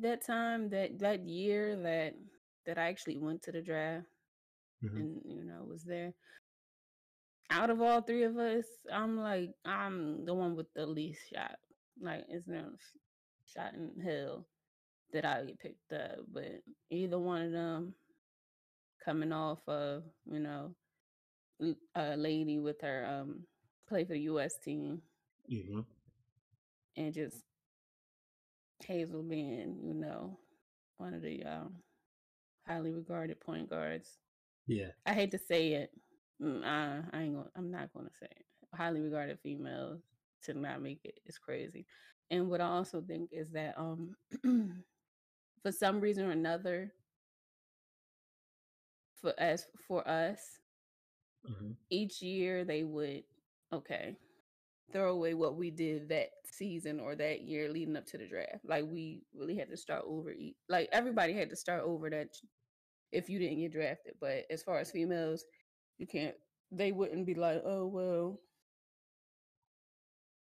that 0.00 0.26
time 0.26 0.68
that 0.70 0.98
that 0.98 1.26
year 1.26 1.76
that 1.76 2.14
that 2.66 2.78
I 2.78 2.88
actually 2.88 3.18
went 3.18 3.42
to 3.42 3.52
the 3.52 3.62
draft 3.62 4.06
mm-hmm. 4.84 4.96
and 4.96 5.20
you 5.24 5.44
know 5.44 5.64
was 5.64 5.84
there. 5.84 6.12
Out 7.52 7.70
of 7.70 7.80
all 7.80 8.00
three 8.00 8.22
of 8.24 8.36
us, 8.36 8.64
I'm 8.92 9.18
like 9.18 9.50
I'm 9.64 10.24
the 10.24 10.34
one 10.34 10.56
with 10.56 10.72
the 10.74 10.86
least 10.86 11.20
shot. 11.32 11.56
Like 12.00 12.24
it's 12.28 12.46
no 12.46 12.64
shot 13.44 13.74
in 13.74 14.00
hell 14.02 14.46
that 15.12 15.24
I 15.24 15.44
get 15.44 15.58
picked 15.58 15.92
up, 15.92 16.18
but 16.32 16.62
either 16.90 17.18
one 17.18 17.42
of 17.42 17.52
them 17.52 17.94
coming 19.04 19.32
off 19.32 19.60
of 19.66 20.02
you 20.30 20.40
know 20.40 20.74
a 21.94 22.16
lady 22.16 22.58
with 22.58 22.80
her 22.80 23.06
um 23.06 23.44
play 23.88 24.04
for 24.04 24.12
the 24.12 24.20
U.S. 24.20 24.54
team, 24.64 25.02
mm-hmm. 25.50 25.80
and 26.96 27.12
just 27.12 27.36
Hazel 28.84 29.22
being 29.22 29.78
you 29.82 29.94
know 29.94 30.38
one 30.98 31.14
of 31.14 31.22
the 31.22 31.42
um, 31.44 31.74
highly 32.66 32.92
regarded 32.92 33.40
point 33.40 33.68
guards. 33.68 34.08
Yeah, 34.66 34.88
I 35.06 35.12
hate 35.12 35.32
to 35.32 35.38
say 35.38 35.72
it. 35.72 35.90
Mm, 36.42 36.64
I, 36.64 37.00
I 37.12 37.22
ain't 37.22 37.34
gonna. 37.34 37.50
I'm 37.56 37.70
not 37.70 37.92
gonna 37.94 38.10
say 38.20 38.28
it. 38.30 38.44
Highly 38.74 39.00
regarded 39.00 39.38
females 39.42 40.00
to 40.44 40.54
not 40.54 40.82
make 40.82 41.00
it 41.04 41.18
is 41.26 41.38
crazy. 41.38 41.86
And 42.30 42.48
what 42.48 42.60
I 42.60 42.68
also 42.68 43.02
think 43.02 43.30
is 43.32 43.50
that 43.52 43.74
um 43.76 44.14
for 45.62 45.72
some 45.72 46.00
reason 46.00 46.24
or 46.24 46.30
another 46.30 46.92
for 49.20 49.34
as 49.38 49.66
for 49.86 50.06
us 50.08 50.58
mm-hmm. 51.48 51.72
each 51.90 52.22
year 52.22 52.64
they 52.64 52.82
would 52.82 53.22
okay 53.72 54.16
throw 54.92 55.12
away 55.12 55.34
what 55.34 55.56
we 55.56 55.70
did 55.70 56.08
that 56.08 56.30
season 56.44 56.98
or 56.98 57.14
that 57.14 57.42
year 57.42 57.70
leading 57.70 57.96
up 57.96 58.06
to 58.06 58.18
the 58.18 58.26
draft 58.26 58.58
like 58.64 58.84
we 58.90 59.22
really 59.34 59.56
had 59.56 59.70
to 59.70 59.76
start 59.76 60.02
over 60.06 60.32
like 60.68 60.88
everybody 60.92 61.32
had 61.32 61.50
to 61.50 61.56
start 61.56 61.82
over 61.84 62.10
that 62.10 62.28
if 63.12 63.28
you 63.28 63.38
didn't 63.38 63.60
get 63.60 63.72
drafted 63.72 64.14
but 64.20 64.44
as 64.50 64.62
far 64.62 64.78
as 64.78 64.90
females 64.90 65.44
you 65.98 66.06
can't 66.06 66.34
they 66.72 66.92
wouldn't 66.92 67.26
be 67.26 67.34
like 67.34 67.62
oh 67.64 67.86
well 67.86 68.40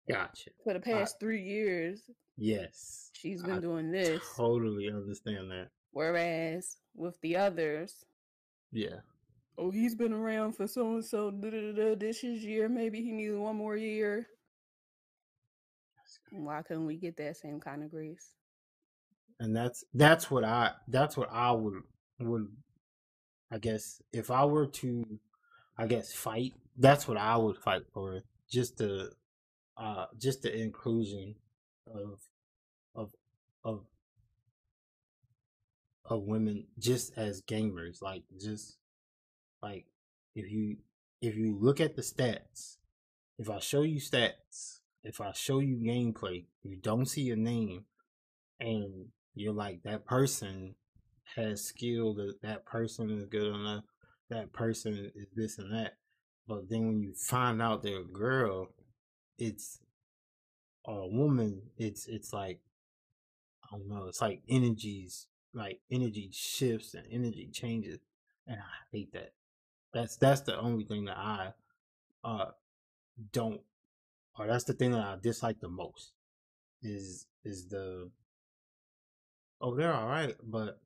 gotcha 0.09 0.51
for 0.63 0.73
the 0.73 0.79
past 0.79 1.19
three 1.19 1.41
years 1.41 2.09
Yes. 2.37 3.09
She's 3.13 3.41
been 3.41 3.57
I 3.57 3.59
doing 3.59 3.91
this. 3.91 4.21
Totally 4.35 4.89
understand 4.89 5.51
that. 5.51 5.69
Whereas 5.91 6.77
with 6.93 7.19
the 7.21 7.37
others, 7.37 8.05
yeah. 8.71 8.99
Oh, 9.57 9.71
he's 9.71 9.95
been 9.95 10.11
around 10.11 10.53
for 10.53 10.67
so 10.67 10.95
and 10.95 11.05
so. 11.05 11.31
This 11.31 12.23
is 12.23 12.43
year. 12.43 12.67
Maybe 12.67 13.01
he 13.01 13.13
needs 13.13 13.35
one 13.35 13.55
more 13.55 13.77
year. 13.77 14.27
Why 16.31 16.61
couldn't 16.61 16.85
we 16.85 16.97
get 16.97 17.15
that 17.17 17.37
same 17.37 17.61
kind 17.61 17.83
of 17.83 17.91
grace? 17.91 18.31
And 19.39 19.55
that's 19.55 19.85
that's 19.93 20.29
what 20.29 20.43
I 20.43 20.71
that's 20.89 21.15
what 21.15 21.29
I 21.31 21.51
would 21.51 21.81
would 22.19 22.47
I 23.51 23.57
guess 23.59 24.01
if 24.11 24.29
I 24.29 24.43
were 24.43 24.67
to 24.67 25.05
I 25.77 25.87
guess 25.87 26.11
fight, 26.11 26.53
that's 26.77 27.07
what 27.07 27.17
I 27.17 27.37
would 27.37 27.57
fight 27.57 27.83
for. 27.93 28.21
Just 28.51 28.77
the 28.77 29.11
uh 29.77 30.05
just 30.17 30.41
the 30.41 30.55
inclusion 30.55 31.35
of 31.87 32.19
of 32.95 33.09
of 33.63 33.81
of 36.05 36.23
women 36.23 36.65
just 36.79 37.17
as 37.17 37.41
gamers 37.41 38.01
like 38.01 38.23
just 38.39 38.77
like 39.61 39.85
if 40.35 40.49
you 40.51 40.77
if 41.21 41.35
you 41.35 41.57
look 41.59 41.81
at 41.81 41.95
the 41.95 42.01
stats 42.01 42.77
if 43.37 43.49
i 43.49 43.59
show 43.59 43.81
you 43.81 43.99
stats 43.99 44.79
if 45.03 45.19
i 45.19 45.31
show 45.31 45.59
you 45.59 45.77
gameplay 45.77 46.45
you 46.63 46.77
don't 46.77 47.07
see 47.07 47.29
a 47.31 47.35
name 47.35 47.85
and 48.59 49.07
you're 49.33 49.53
like 49.53 49.81
that 49.83 50.05
person 50.05 50.75
has 51.35 51.63
skill 51.63 52.13
that 52.13 52.35
that 52.41 52.65
person 52.65 53.09
is 53.09 53.25
good 53.25 53.53
enough 53.53 53.83
that 54.29 54.53
person 54.53 55.11
is 55.15 55.27
this 55.35 55.57
and 55.57 55.73
that 55.73 55.93
but 56.47 56.69
then 56.69 56.87
when 56.87 57.01
you 57.01 57.13
find 57.13 57.61
out 57.61 57.81
they're 57.81 58.01
a 58.01 58.03
girl 58.03 58.69
it's 59.37 59.79
a 60.85 61.07
woman, 61.07 61.61
it's 61.77 62.07
it's 62.07 62.33
like 62.33 62.59
I 63.63 63.77
don't 63.77 63.89
know, 63.89 64.05
it's 64.07 64.21
like 64.21 64.41
energies, 64.47 65.27
like 65.53 65.79
energy 65.91 66.29
shifts 66.31 66.93
and 66.93 67.05
energy 67.11 67.49
changes, 67.51 67.99
and 68.47 68.57
I 68.57 68.95
hate 68.95 69.13
that. 69.13 69.33
That's 69.93 70.17
that's 70.17 70.41
the 70.41 70.59
only 70.59 70.85
thing 70.85 71.05
that 71.05 71.17
I 71.17 71.53
uh 72.23 72.51
don't, 73.31 73.61
or 74.37 74.47
that's 74.47 74.65
the 74.65 74.73
thing 74.73 74.91
that 74.91 75.01
I 75.01 75.17
dislike 75.21 75.59
the 75.59 75.69
most 75.69 76.11
is 76.81 77.25
is 77.43 77.67
the 77.67 78.09
oh 79.61 79.75
they're 79.75 79.93
all 79.93 80.07
right, 80.07 80.35
but 80.43 80.79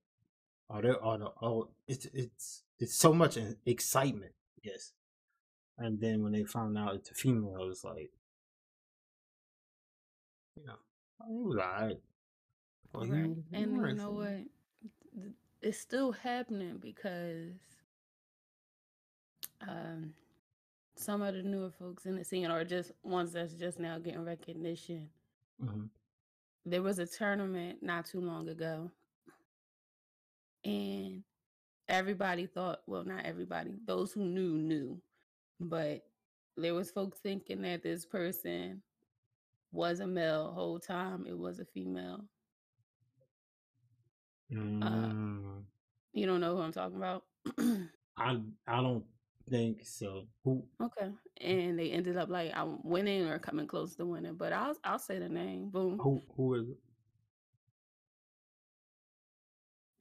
oh 0.69 0.81
they're 0.81 1.03
oh, 1.03 1.17
the, 1.17 1.31
oh 1.41 1.69
it's 1.87 2.05
it's 2.13 2.63
it's 2.79 2.95
so 2.95 3.13
much 3.13 3.37
excitement, 3.65 4.33
yes, 4.63 4.93
and 5.77 5.99
then 5.99 6.23
when 6.23 6.31
they 6.31 6.43
found 6.43 6.77
out 6.77 6.95
it's 6.95 7.11
a 7.11 7.15
female, 7.15 7.67
it's 7.69 7.83
like 7.83 8.11
yeah, 10.65 10.73
it 10.73 11.43
was 11.43 11.57
alright. 11.57 11.97
Well, 12.93 13.05
right. 13.05 13.35
and 13.53 13.75
you 13.75 13.93
know 13.93 14.11
what? 14.11 14.43
It's 15.61 15.79
still 15.79 16.11
happening 16.11 16.77
because 16.81 17.53
um, 19.67 20.13
some 20.95 21.21
of 21.21 21.35
the 21.35 21.43
newer 21.43 21.71
folks 21.71 22.05
in 22.05 22.15
the 22.15 22.23
scene 22.23 22.47
are 22.47 22.63
just 22.63 22.91
ones 23.03 23.33
that's 23.33 23.53
just 23.53 23.79
now 23.79 23.99
getting 23.99 24.25
recognition. 24.25 25.09
Mm-hmm. 25.63 25.85
There 26.65 26.81
was 26.81 26.99
a 26.99 27.05
tournament 27.05 27.79
not 27.81 28.05
too 28.05 28.21
long 28.21 28.49
ago, 28.49 28.91
and 30.63 31.23
everybody 31.87 32.45
thought, 32.47 32.79
well, 32.85 33.03
not 33.03 33.25
everybody, 33.25 33.71
those 33.85 34.11
who 34.11 34.23
knew 34.25 34.57
knew, 34.57 35.01
but 35.59 36.03
there 36.57 36.73
was 36.73 36.91
folks 36.91 37.19
thinking 37.19 37.61
that 37.61 37.83
this 37.83 38.05
person 38.05 38.81
was 39.71 39.99
a 39.99 40.07
male 40.07 40.51
whole 40.53 40.79
time 40.79 41.25
it 41.27 41.37
was 41.37 41.59
a 41.59 41.65
female. 41.65 42.25
Uh, 44.51 44.55
mm. 44.55 45.43
uh, 45.43 45.61
you 46.13 46.25
don't 46.25 46.41
know 46.41 46.55
who 46.55 46.61
i'm 46.61 46.71
talking 46.71 46.97
about? 46.97 47.23
I 48.17 48.39
i 48.67 48.81
don't 48.81 49.05
think 49.49 49.85
so. 49.85 50.27
Who 50.43 50.63
okay 50.81 51.09
and 51.41 51.79
they 51.79 51.91
ended 51.91 52.17
up 52.17 52.29
like 52.29 52.51
i'm 52.55 52.79
winning 52.83 53.27
or 53.27 53.39
coming 53.39 53.67
close 53.67 53.95
to 53.95 54.05
winning 54.05 54.35
but 54.35 54.53
i'll 54.53 54.75
i'll 54.83 54.99
say 54.99 55.19
the 55.19 55.29
name 55.29 55.69
boom. 55.69 55.99
Who 55.99 56.21
who 56.35 56.55
is 56.55 56.69
it? 56.69 56.77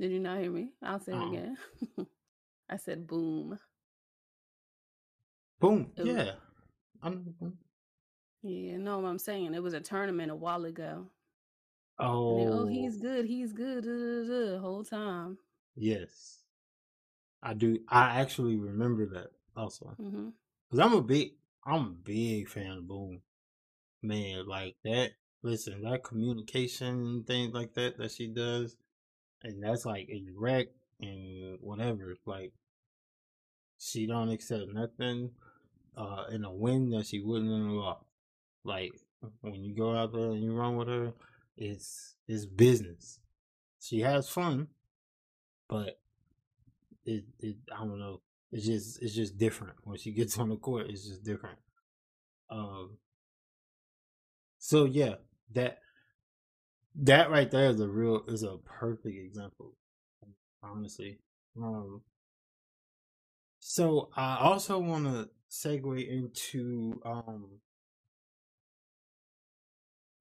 Did 0.00 0.12
you 0.12 0.20
not 0.20 0.38
hear 0.38 0.50
me? 0.50 0.70
I'll 0.82 1.00
say 1.00 1.12
uh-uh. 1.12 1.24
it 1.24 1.28
again. 1.28 1.56
I 2.70 2.76
said 2.76 3.06
boom. 3.06 3.58
Boom 5.60 5.90
it 5.96 6.06
yeah. 6.06 6.14
Was, 6.14 6.34
I'm, 7.02 7.58
yeah, 8.42 8.76
no, 8.76 9.04
I'm 9.04 9.18
saying 9.18 9.54
it 9.54 9.62
was 9.62 9.74
a 9.74 9.80
tournament 9.80 10.30
a 10.30 10.36
while 10.36 10.64
ago. 10.64 11.06
Oh, 11.98 12.38
they, 12.38 12.50
oh, 12.50 12.66
he's 12.66 12.96
good. 12.96 13.26
He's 13.26 13.52
good. 13.52 13.84
the 13.84 14.58
whole 14.60 14.84
time. 14.84 15.38
Yes, 15.74 16.38
I 17.42 17.54
do. 17.54 17.78
I 17.88 18.20
actually 18.20 18.56
remember 18.56 19.06
that 19.06 19.30
also 19.56 19.94
because 19.96 20.12
mm-hmm. 20.14 20.80
I'm 20.80 20.92
a 20.92 21.02
big, 21.02 21.32
I'm 21.66 21.80
a 21.80 21.90
big 22.04 22.48
fan 22.48 22.78
of 22.78 22.88
Boom. 22.88 23.22
Man, 24.02 24.46
like 24.46 24.76
that. 24.84 25.10
Listen, 25.42 25.82
that 25.82 26.04
communication 26.04 27.24
things 27.24 27.54
like 27.54 27.74
that 27.74 27.98
that 27.98 28.12
she 28.12 28.28
does, 28.28 28.76
and 29.42 29.62
that's 29.62 29.84
like 29.84 30.08
direct 30.08 30.72
and 31.00 31.58
whatever. 31.60 32.16
Like 32.24 32.52
she 33.78 34.06
don't 34.06 34.30
accept 34.30 34.68
nothing 34.72 35.30
uh 35.96 36.24
in 36.30 36.44
a 36.44 36.52
win 36.52 36.90
that 36.90 37.06
she 37.06 37.20
wouldn't 37.20 37.50
in 37.50 37.76
a. 37.76 37.94
Like 38.64 38.92
when 39.40 39.54
you 39.64 39.74
go 39.74 39.96
out 39.96 40.12
there 40.12 40.30
and 40.30 40.42
you 40.42 40.52
run 40.54 40.76
with 40.76 40.88
her, 40.88 41.12
it's 41.56 42.16
it's 42.26 42.46
business. 42.46 43.20
She 43.80 44.00
has 44.00 44.28
fun, 44.28 44.68
but 45.68 46.00
it 47.04 47.24
it 47.40 47.56
I 47.74 47.80
don't 47.80 47.98
know. 47.98 48.20
It's 48.52 48.66
just 48.66 49.02
it's 49.02 49.14
just 49.14 49.38
different 49.38 49.74
when 49.84 49.98
she 49.98 50.12
gets 50.12 50.38
on 50.38 50.48
the 50.48 50.56
court. 50.56 50.86
It's 50.88 51.06
just 51.06 51.24
different. 51.24 51.58
Um. 52.50 52.98
So 54.58 54.84
yeah, 54.84 55.14
that 55.54 55.78
that 56.96 57.30
right 57.30 57.50
there 57.50 57.70
is 57.70 57.80
a 57.80 57.88
real 57.88 58.24
is 58.28 58.42
a 58.42 58.56
perfect 58.58 59.16
example. 59.16 59.74
Honestly, 60.62 61.18
Um, 61.56 62.02
so 63.60 64.10
I 64.16 64.38
also 64.38 64.78
want 64.78 65.04
to 65.06 65.28
segue 65.50 66.06
into 66.08 67.00
um 67.04 67.60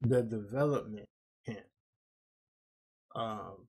the 0.01 0.21
development 0.23 1.07
camp. 1.45 1.59
Um, 3.15 3.67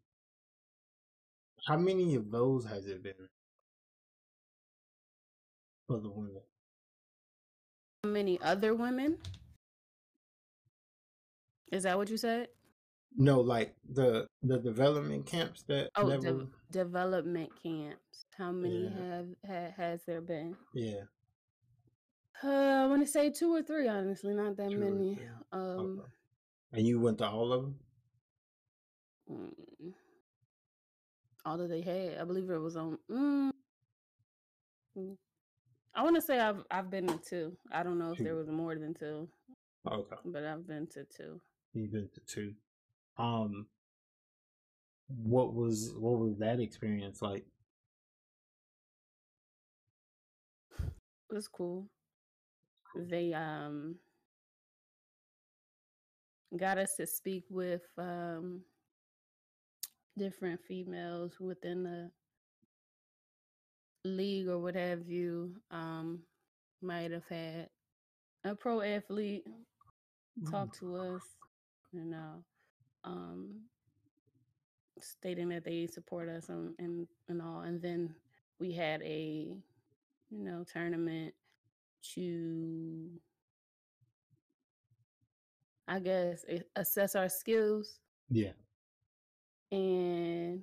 how 1.67 1.77
many 1.77 2.15
of 2.15 2.31
those 2.31 2.65
has 2.67 2.87
it 2.87 3.03
been 3.03 3.15
for 5.87 5.99
the 6.01 6.11
women? 6.11 6.43
How 8.05 8.11
many 8.11 8.41
other 8.43 8.75
women? 8.75 9.19
Is 11.73 11.83
that 11.83 11.97
what 11.99 12.09
you 12.11 12.17
said? 12.17 12.49
No, 13.17 13.41
like 13.41 13.75
the 13.93 14.27
the 14.43 14.59
development 14.59 15.27
camps 15.27 15.65
that. 15.69 15.91
Oh, 15.97 16.09
that 16.09 16.21
de- 16.21 16.47
development 16.71 17.51
camps. 17.63 18.27
How 18.37 18.53
many 18.53 18.85
Yeah. 18.85 19.07
have 19.17 19.27
ha, 19.47 19.71
has 19.77 20.05
there 20.07 20.21
been? 20.21 20.57
yeah. 20.75 21.03
Uh, 22.45 22.49
I 22.85 22.87
want 22.87 23.05
to 23.05 23.11
say 23.11 23.31
two 23.31 23.53
or 23.53 23.63
three. 23.63 23.89
Honestly, 23.89 24.33
not 24.33 24.57
that 24.59 24.71
Two 24.71 24.79
many. 24.79 25.19
Um, 25.51 25.99
Okay. 26.01 26.09
And 26.73 26.87
you 26.87 27.01
went 27.01 27.19
to 27.19 27.29
all 27.29 27.53
of 27.53 27.63
them. 27.63 27.77
mm, 29.31 29.93
all 31.45 31.57
that 31.59 31.69
they 31.69 31.81
had. 31.83 32.19
I 32.21 32.25
believe 32.25 32.51
it 32.51 32.59
was 32.59 32.77
on. 32.77 32.99
Mm, 33.11 33.51
mm. 34.99 35.17
I 35.95 36.03
want 36.03 36.17
to 36.17 36.23
say 36.23 36.39
I've 36.39 36.63
I've 36.71 36.91
been 36.91 37.07
to 37.09 37.19
two. 37.19 37.57
I 37.73 37.83
don't 37.83 37.99
know 37.99 38.13
if 38.13 38.19
there 38.19 38.35
was 38.37 38.49
more 38.49 38.75
than 38.77 38.95
two, 38.95 39.29
Okay. 39.91 40.17
but 40.25 40.45
I've 40.45 40.67
been 40.67 40.87
to 40.89 41.05
two. 41.05 41.41
You've 41.75 41.93
been 41.93 42.09
to 42.15 42.21
two. 42.27 42.55
Um, 43.19 43.67
what 45.09 45.55
was 45.55 45.95
what 45.99 46.19
was 46.19 46.39
that 46.39 46.61
experience 46.61 47.23
like? 47.23 47.47
It 51.31 51.35
was 51.35 51.49
cool. 51.49 51.89
They 52.97 53.33
um 53.35 53.97
got 56.57 56.79
us 56.79 56.95
to 56.97 57.07
speak 57.07 57.45
with 57.51 57.83
um 57.99 58.63
different 60.17 60.61
females 60.67 61.39
within 61.41 61.83
the 61.85 62.11
league 64.05 64.49
or 64.49 64.59
what 64.59 64.75
have 64.75 65.09
you. 65.09 65.55
Um 65.71 66.21
might 66.81 67.11
have 67.11 67.27
had 67.29 67.69
a 68.45 68.55
pro 68.55 68.81
athlete 68.81 69.45
talk 70.51 70.73
to 70.79 70.97
us, 70.97 71.23
you 71.93 72.05
know, 72.05 72.45
um 73.05 73.61
stating 75.01 75.49
that 75.49 75.65
they 75.65 75.87
support 75.87 76.29
us 76.29 76.49
and 76.49 76.75
and, 76.79 77.07
and 77.29 77.43
all. 77.43 77.61
And 77.61 77.81
then 77.83 78.15
we 78.61 78.73
had 78.73 79.03
a 79.03 79.55
you 80.31 80.45
know 80.45 80.65
tournament 80.73 81.35
to 82.15 83.11
I 85.89 85.99
guess 86.01 86.45
assess 86.77 87.17
our 87.17 87.29
skills 87.31 87.99
Yeah. 88.29 88.53
and 89.73 90.63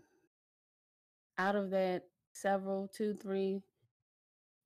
out 1.37 1.55
of 1.55 1.71
that 1.71 2.03
several 2.33 2.87
two 2.87 3.15
three 3.21 3.61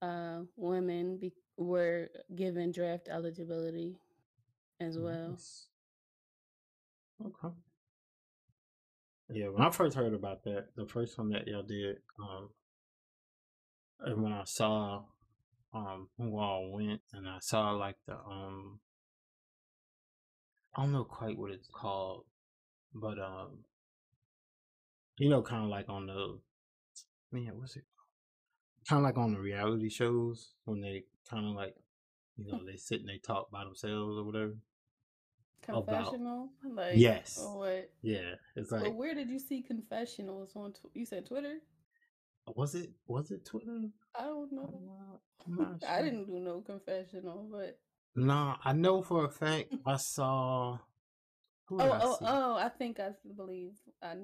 uh 0.02 0.41
women 0.56 1.17
be- 1.17 1.34
were 1.58 2.10
given 2.36 2.72
draft 2.72 3.08
eligibility 3.10 3.98
as 4.80 4.98
well 4.98 5.32
Nice. 5.32 5.67
Okay. 7.26 7.54
Yeah, 9.32 9.50
when 9.50 9.62
I 9.62 9.69
first 9.72 9.95
heard 9.95 10.13
about 10.13 10.43
that, 10.45 10.67
the 10.76 10.86
first 10.88 11.17
one 11.17 11.30
that 11.30 11.48
y'all 11.48 11.63
did, 11.63 11.98
um, 12.19 12.50
and 14.00 14.24
when 14.24 14.32
I 14.32 14.43
saw 14.45 15.04
um 15.74 16.08
who 16.17 16.38
all 16.39 16.72
went, 16.72 17.02
and 17.13 17.28
I 17.28 17.38
saw 17.41 17.72
like 17.72 17.98
the 18.08 18.15
um, 18.15 18.80
I 20.75 20.84
don't 20.84 20.91
know 20.91 21.03
quite 21.03 21.38
what 21.38 21.51
it's 21.51 21.67
called, 21.67 22.25
but 22.93 23.17
um, 23.19 23.60
you 25.17 25.29
know, 25.29 25.41
kind 25.41 25.63
of 25.63 25.69
like 25.69 25.89
on 25.89 26.08
the 26.08 26.39
man, 27.32 27.51
what's 27.58 27.75
it? 27.75 27.84
Kind 28.88 28.99
of 28.99 29.03
like 29.03 29.17
on 29.17 29.34
the 29.34 29.39
reality 29.39 29.89
shows 29.89 30.53
when 30.65 30.82
they 30.82 31.03
kind 31.29 31.45
of 31.45 31.53
like, 31.55 31.75
you 32.38 32.51
know, 32.51 32.62
they 32.65 32.77
sit 32.77 33.01
and 33.01 33.10
they 33.10 33.17
talk 33.17 33.51
by 33.51 33.63
themselves 33.63 34.17
or 34.17 34.23
whatever. 34.23 34.53
About- 35.67 36.15
like 36.63 36.97
Yes. 36.97 37.38
or 37.39 37.58
what 37.60 37.91
Yeah, 38.01 38.36
it's 38.55 38.71
like 38.71 38.91
where 38.95 39.13
did 39.13 39.29
you 39.29 39.38
see 39.38 39.62
confessionals 39.62 40.55
on 40.55 40.73
tw- 40.73 40.89
you 40.95 41.05
said 41.05 41.27
twitter 41.27 41.60
was 42.55 42.73
it 42.73 42.89
was 43.05 43.29
it 43.29 43.45
Twitter? 43.45 43.82
i 44.15 44.23
don't 44.23 44.51
know 44.51 44.82
not, 44.84 45.21
I'm 45.45 45.55
not 45.58 45.84
i 45.88 45.97
sure. 45.99 46.05
didn't 46.10 46.25
do 46.25 46.39
no 46.39 46.62
confessional 46.62 47.47
but 47.51 47.77
Nah, 48.15 48.58
I 48.63 48.74
know 48.74 49.02
for 49.02 49.26
a 49.26 49.30
fact 49.30 49.74
I 49.86 49.98
saw. 49.98 50.78
Oh 51.72 51.80
I 51.80 52.00
oh 52.02 52.17
see? 52.19 52.26
oh 52.26 52.56
i 52.58 52.67
think 52.67 53.00
i 53.00 53.10
believe 53.36 53.74
i 54.02 54.15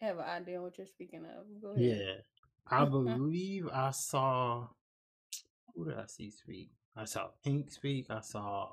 have 0.00 0.18
an 0.18 0.24
idea 0.24 0.60
what 0.60 0.76
you're 0.76 0.86
speaking 0.86 1.24
of 1.24 1.46
go 1.62 1.70
ahead 1.70 1.84
Yeah, 1.84 2.14
I 2.66 2.84
believe 2.84 3.68
I 3.72 3.90
saw. 3.92 4.68
Who 5.74 5.84
did 5.84 5.98
I 5.98 6.06
see 6.06 6.30
speak? 6.30 6.70
I 6.96 7.04
saw 7.04 7.28
Pink 7.44 7.70
speak. 7.70 8.06
I 8.10 8.20
saw 8.20 8.70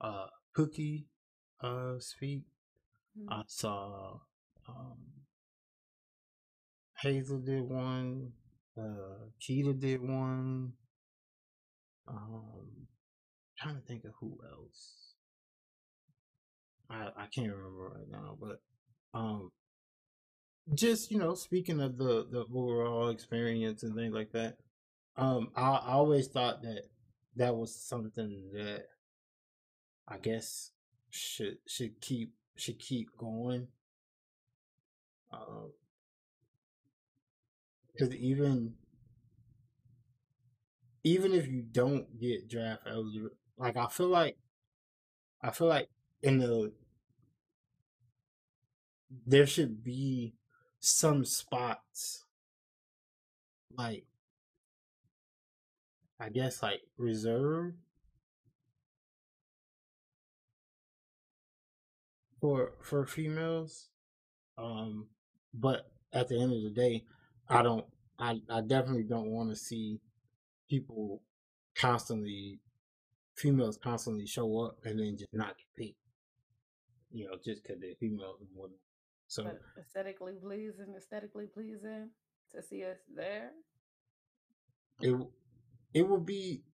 uh 0.00 0.26
Cookie 0.54 1.06
uh 1.62 1.98
speak. 1.98 2.44
Mhm. 3.18 3.26
I 3.32 3.42
saw 3.46 4.18
um 4.68 4.98
Hazel 7.00 7.38
did 7.38 7.62
one. 7.62 8.32
Uh, 8.76 9.30
Keita 9.40 9.78
did 9.78 10.02
one. 10.02 10.72
Um, 12.06 12.86
trying 13.60 13.76
to 13.76 13.82
think 13.82 14.04
of 14.04 14.12
who 14.20 14.38
else. 14.50 15.14
I 16.90 17.08
I 17.16 17.26
can't 17.26 17.52
remember 17.52 17.92
right 17.96 18.10
now, 18.10 18.36
but 18.40 18.60
um, 19.14 19.50
just 20.74 21.10
you 21.10 21.18
know, 21.18 21.34
speaking 21.34 21.80
of 21.80 21.98
the 21.98 22.26
the 22.30 22.44
overall 22.54 23.10
experience 23.10 23.82
and 23.82 23.94
things 23.94 24.14
like 24.14 24.32
that, 24.32 24.56
um, 25.16 25.48
I, 25.56 25.62
I 25.62 25.92
always 25.92 26.28
thought 26.28 26.62
that 26.62 26.84
that 27.36 27.56
was 27.56 27.74
something 27.74 28.50
that 28.54 28.86
I 30.06 30.18
guess 30.18 30.72
should 31.10 31.58
should 31.66 32.00
keep 32.00 32.34
should 32.56 32.78
keep 32.78 33.16
going. 33.16 33.68
Um, 35.32 35.72
because 37.92 38.14
even 38.16 38.74
even 41.04 41.32
if 41.32 41.46
you 41.48 41.62
don't 41.62 42.18
get 42.18 42.48
draft 42.48 42.82
like 43.60 43.76
I 43.76 43.86
feel 43.86 44.08
like 44.08 44.38
I 45.42 45.50
feel 45.50 45.68
like 45.68 45.90
in 46.22 46.38
the 46.38 46.72
there 49.26 49.46
should 49.46 49.84
be 49.84 50.34
some 50.80 51.24
spots 51.24 52.24
like 53.76 54.06
I 56.18 56.30
guess 56.30 56.62
like 56.62 56.80
reserved 56.96 57.76
for 62.40 62.72
for 62.82 63.04
females. 63.04 63.88
Um 64.56 65.08
but 65.52 65.90
at 66.12 66.28
the 66.28 66.40
end 66.40 66.52
of 66.52 66.62
the 66.62 66.70
day, 66.70 67.04
I 67.48 67.62
don't 67.62 67.84
I 68.18 68.40
I 68.48 68.62
definitely 68.62 69.04
don't 69.04 69.30
want 69.30 69.50
to 69.50 69.56
see 69.56 70.00
people 70.68 71.22
constantly 71.74 72.60
females 73.40 73.78
constantly 73.82 74.26
show 74.26 74.60
up 74.60 74.78
and 74.84 74.98
then 74.98 75.16
just 75.16 75.32
not 75.32 75.56
get 75.56 75.66
picked. 75.76 75.96
You 77.12 77.26
know, 77.26 77.36
just 77.44 77.62
because 77.62 77.80
they're 77.80 77.94
females 77.98 78.36
and 78.40 78.48
whatnot. 78.54 78.78
So 79.26 79.44
but 79.44 79.60
aesthetically 79.78 80.34
pleasing 80.42 80.94
aesthetically 80.96 81.46
pleasing 81.46 82.10
to 82.52 82.62
see 82.62 82.82
us 82.84 82.98
there 83.14 83.50
it 85.00 85.16
it 85.94 86.08
would 86.08 86.26
be 86.26 86.64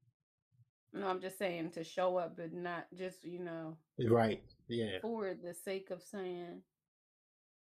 no 0.95 1.07
i'm 1.07 1.21
just 1.21 1.39
saying 1.39 1.71
to 1.71 1.85
show 1.85 2.17
up 2.17 2.35
but 2.35 2.55
not 2.55 2.87
just 2.97 3.27
you 3.27 3.41
know 3.41 3.77
right. 4.09 4.43
Yeah, 4.69 4.99
for 5.01 5.35
the 5.35 5.55
sake 5.55 5.91
of 5.91 6.03
saying 6.03 6.62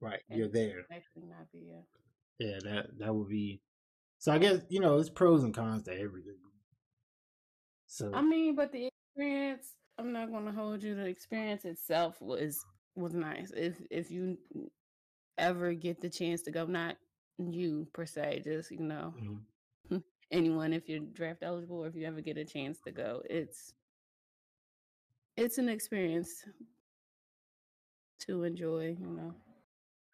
right. 0.00 0.20
You're 0.28 0.48
there. 0.48 0.86
actually 0.90 1.26
not 1.26 1.50
be 1.52 1.70
a 1.70 2.42
Yeah, 2.44 2.58
that 2.64 2.98
that 2.98 3.14
would 3.14 3.28
be. 3.28 3.60
So 4.18 4.32
I 4.32 4.38
guess 4.38 4.60
you 4.68 4.80
know 4.80 4.98
it's 4.98 5.10
pros 5.10 5.44
and 5.44 5.54
cons 5.54 5.82
to 5.84 5.92
everything. 5.92 6.38
So 7.86 8.10
I 8.14 8.22
mean, 8.22 8.56
but 8.56 8.72
the 8.72 8.88
experience, 9.14 9.74
I'm 9.98 10.12
not 10.12 10.30
gonna 10.30 10.52
hold 10.52 10.82
you. 10.82 10.94
The 10.94 11.06
experience 11.06 11.64
itself 11.64 12.20
was 12.20 12.64
was 12.96 13.14
nice. 13.14 13.52
If 13.56 13.80
if 13.90 14.10
you 14.10 14.38
ever 15.38 15.72
get 15.74 16.00
the 16.00 16.10
chance 16.10 16.42
to 16.42 16.50
go, 16.50 16.66
not 16.66 16.96
you 17.38 17.86
per 17.92 18.06
se, 18.06 18.42
just 18.44 18.70
you 18.70 18.80
know, 18.80 19.14
mhm. 19.14 19.44
anyone 20.30 20.72
if 20.72 20.88
you're 20.88 21.00
draft 21.00 21.42
eligible 21.42 21.84
or 21.84 21.88
if 21.88 21.96
you 21.96 22.06
ever 22.06 22.20
get 22.20 22.38
a 22.38 22.44
chance 22.44 22.78
to 22.80 22.92
go, 22.92 23.22
it's 23.28 23.72
it's 25.36 25.58
an 25.58 25.68
experience 25.68 26.44
to 28.20 28.42
enjoy, 28.44 28.96
you 28.98 29.06
know. 29.06 29.34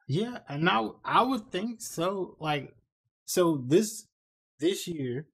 yeah, 0.07 0.38
and 0.48 0.68
I 0.68 0.88
I 1.05 1.22
would 1.22 1.51
think 1.51 1.80
so. 1.80 2.36
Like 2.40 2.74
So 3.26 3.62
this 3.66 4.07
this 4.59 4.86
year, 4.88 5.26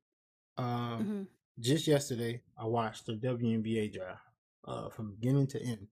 um, 0.59 1.09
hmm 1.09 1.25
just 1.59 1.87
yesterday, 1.87 2.43
I 2.59 2.67
watched 2.67 3.07
the 3.07 3.15
WNBA 3.15 3.93
draft 3.93 4.23
uh, 4.65 4.89
from 4.91 5.15
beginning 5.15 5.47
to 5.49 5.63
end. 5.63 5.89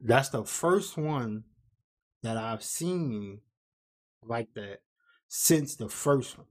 That's 0.00 0.28
the 0.30 0.44
first 0.44 0.96
one 0.96 1.44
that 2.22 2.36
I've 2.36 2.62
seen 2.64 3.42
like 4.22 4.54
that 4.54 4.82
since 5.28 5.76
the 5.76 5.88
first 5.88 6.38
one. 6.38 6.48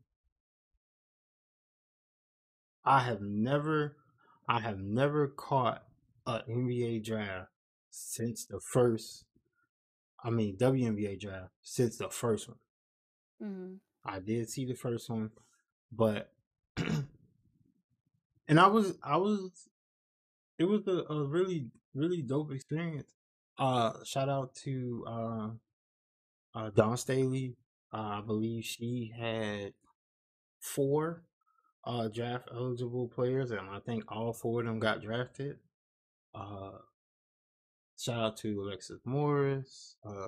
I 2.85 3.01
have 3.01 3.19
never, 3.21 3.97
I 4.47 4.61
have 4.61 4.79
never 4.79 5.27
caught 5.27 5.83
an 6.25 6.41
NBA 6.47 7.03
draft 7.03 7.51
since 7.89 8.45
the 8.45 8.61
first. 8.61 9.25
I 10.23 10.29
mean 10.29 10.57
WNBA 10.57 11.15
draft 11.17 11.53
since 11.61 11.97
the 11.97 12.09
first 12.09 12.49
one. 12.49 12.59
hmm 13.39 13.75
I 14.05 14.19
did 14.19 14.49
see 14.49 14.65
the 14.65 14.73
first 14.73 15.09
one, 15.09 15.31
but 15.91 16.34
and 18.47 18.59
I 18.59 18.67
was 18.67 18.97
I 19.03 19.17
was 19.17 19.67
it 20.57 20.65
was 20.65 20.87
a, 20.87 21.13
a 21.13 21.23
really 21.27 21.67
really 21.93 22.21
dope 22.21 22.51
experience. 22.51 23.11
Uh, 23.57 23.93
shout 24.03 24.29
out 24.29 24.53
to 24.55 25.05
uh, 25.07 25.49
uh 26.53 26.69
Dawn 26.71 26.97
Staley. 26.97 27.55
Uh, 27.93 28.19
I 28.19 28.21
believe 28.25 28.65
she 28.65 29.13
had 29.17 29.73
four 30.59 31.23
uh 31.85 32.07
draft 32.07 32.49
eligible 32.53 33.07
players, 33.07 33.51
and 33.51 33.69
I 33.69 33.79
think 33.79 34.03
all 34.09 34.33
four 34.33 34.61
of 34.61 34.67
them 34.67 34.79
got 34.79 35.01
drafted. 35.01 35.57
Uh, 36.33 36.79
shout 37.97 38.19
out 38.19 38.37
to 38.37 38.61
Alexis 38.61 38.99
Morris, 39.05 39.95
uh, 40.05 40.27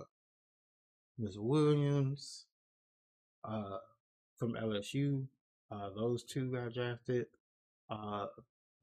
Ms. 1.17 1.37
Williams, 1.37 2.45
uh, 3.43 3.77
from 4.37 4.53
LSU. 4.53 5.25
Uh, 5.69 5.89
those 5.95 6.23
two 6.23 6.51
got 6.51 6.73
drafted. 6.73 7.25
Uh, 7.89 8.25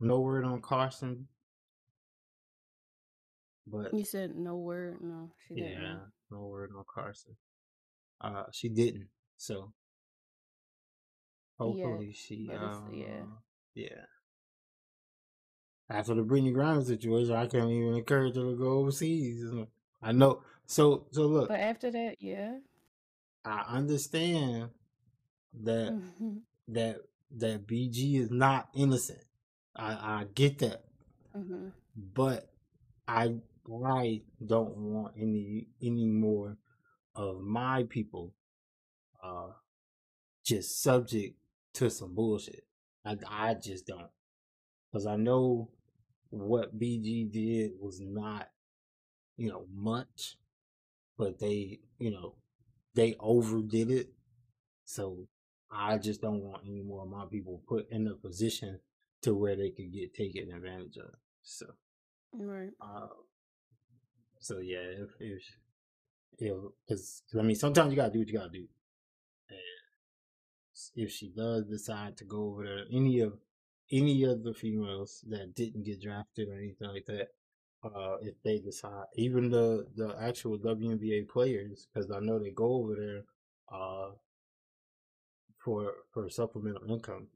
no 0.01 0.21
word 0.21 0.45
on 0.45 0.61
Carson, 0.61 1.29
but 3.67 3.93
You 3.95 4.05
said 4.05 4.37
no 4.37 4.57
word. 4.57 4.99
No, 5.03 5.31
she 5.47 5.55
didn't. 5.55 5.83
yeah, 5.83 5.97
no 6.31 6.47
word 6.47 6.71
on 6.77 6.85
Carson. 6.93 7.37
Uh, 8.21 8.45
she 8.53 8.69
didn't. 8.69 9.09
So 9.37 9.73
hopefully 11.59 12.13
she, 12.13 12.47
but 12.49 12.63
it's 12.63 12.81
yeah. 12.93 13.25
yeah. 13.75 14.05
After 15.91 16.15
the 16.15 16.23
Brittney 16.23 16.53
Griner 16.55 16.85
situation, 16.85 17.35
I 17.35 17.47
can't 17.47 17.71
even 17.71 17.95
encourage 17.95 18.37
her 18.37 18.43
to 18.43 18.57
go 18.57 18.79
overseas. 18.79 19.45
I 20.03 20.13
know. 20.13 20.41
So, 20.67 21.07
so 21.11 21.27
look, 21.27 21.49
But 21.49 21.61
after 21.61 21.91
that, 21.91 22.17
yeah. 22.21 22.59
I 23.45 23.65
understand 23.69 24.71
that 25.63 25.89
hmm 26.19 26.39
that 26.69 27.01
that 27.39 27.67
BG 27.67 28.17
is 28.17 28.31
not 28.31 28.69
innocent. 28.75 29.25
I 29.77 29.93
I 29.93 30.27
get 30.35 30.59
that, 30.61 30.85
hmm 31.35 31.69
but 31.97 32.51
I 33.07 33.35
I 33.87 34.23
don't 34.45 34.77
want 34.77 35.15
any 35.19 35.69
any 35.83 36.07
more 36.07 36.57
of 37.15 37.41
my 37.41 37.85
people 37.85 38.35
uh 39.23 39.49
just 40.45 40.83
subject 40.83 41.37
to 41.75 41.91
some 41.91 42.15
bullshit. 42.15 42.65
I 43.05 43.17
I 43.29 43.55
just 43.55 43.87
don't 43.87 44.11
because 44.91 45.07
I 45.07 45.17
know 45.17 45.71
what 46.31 46.79
BG 46.79 47.25
did 47.25 47.73
was 47.81 48.01
not 48.01 48.49
you 49.37 49.49
know 49.51 49.67
much, 49.75 50.37
but 51.19 51.39
they 51.39 51.81
you 51.99 52.11
know 52.11 52.35
they 52.95 53.17
overdid 53.21 53.91
it. 53.91 54.09
So 54.85 55.27
I 55.71 55.99
just 55.99 56.21
don't 56.21 56.43
want 56.43 56.63
any 56.67 56.83
more 56.83 57.03
of 57.03 57.09
my 57.09 57.25
people 57.31 57.63
put 57.67 57.91
in 57.91 58.07
a 58.07 58.15
position 58.15 58.81
to 59.23 59.35
where 59.35 59.57
they 59.57 59.71
could 59.71 59.93
get 59.93 60.15
taken 60.15 60.53
advantage 60.53 60.97
of. 60.99 61.15
So, 61.43 61.67
Right. 62.33 62.73
uh, 62.81 63.09
so 64.39 64.59
yeah, 64.59 64.79
if 64.79 65.11
if 65.21 65.43
if 66.39 66.57
because 66.87 67.23
I 67.39 67.43
mean 67.43 67.57
sometimes 67.57 67.91
you 67.91 67.97
gotta 67.97 68.13
do 68.13 68.19
what 68.21 68.29
you 68.29 68.35
gotta 68.39 68.51
do. 68.51 68.67
And 69.49 69.59
if 70.97 71.11
she 71.11 71.29
does 71.31 71.65
decide 71.67 72.17
to 72.19 72.25
go 72.25 72.49
over 72.49 72.65
there, 72.65 72.85
any 72.93 73.21
of 73.21 73.35
any 73.91 74.25
of 74.25 74.43
the 74.43 74.55
females 74.55 75.25
that 75.29 75.55
didn't 75.55 75.85
get 75.85 76.01
drafted 76.03 76.49
or 76.49 76.55
anything 76.59 76.89
like 76.89 77.07
that, 77.07 77.29
uh, 77.85 78.17
if 78.23 78.35
they 78.43 78.59
decide, 78.59 79.05
even 79.17 79.51
the 79.51 79.87
the 79.97 80.17
actual 80.21 80.59
WNBA 80.59 81.29
players, 81.29 81.87
because 81.93 82.11
I 82.11 82.21
know 82.21 82.39
they 82.39 82.51
go 82.51 82.73
over 82.75 82.95
there, 82.97 83.23
uh, 83.73 84.11
for 85.65 85.95
for 86.13 86.29
supplemental 86.31 86.91
income, 86.91 87.29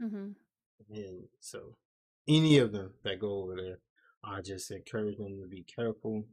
hmm 0.00 0.30
and 0.90 1.24
so 1.40 1.74
any 2.26 2.58
of 2.58 2.72
them 2.72 2.94
that 3.04 3.20
go 3.20 3.42
over 3.42 3.56
there, 3.56 3.78
I 4.24 4.40
just 4.42 4.70
encourage 4.70 5.16
them 5.18 5.40
to 5.40 5.46
be 5.48 5.62
careful. 5.64 6.24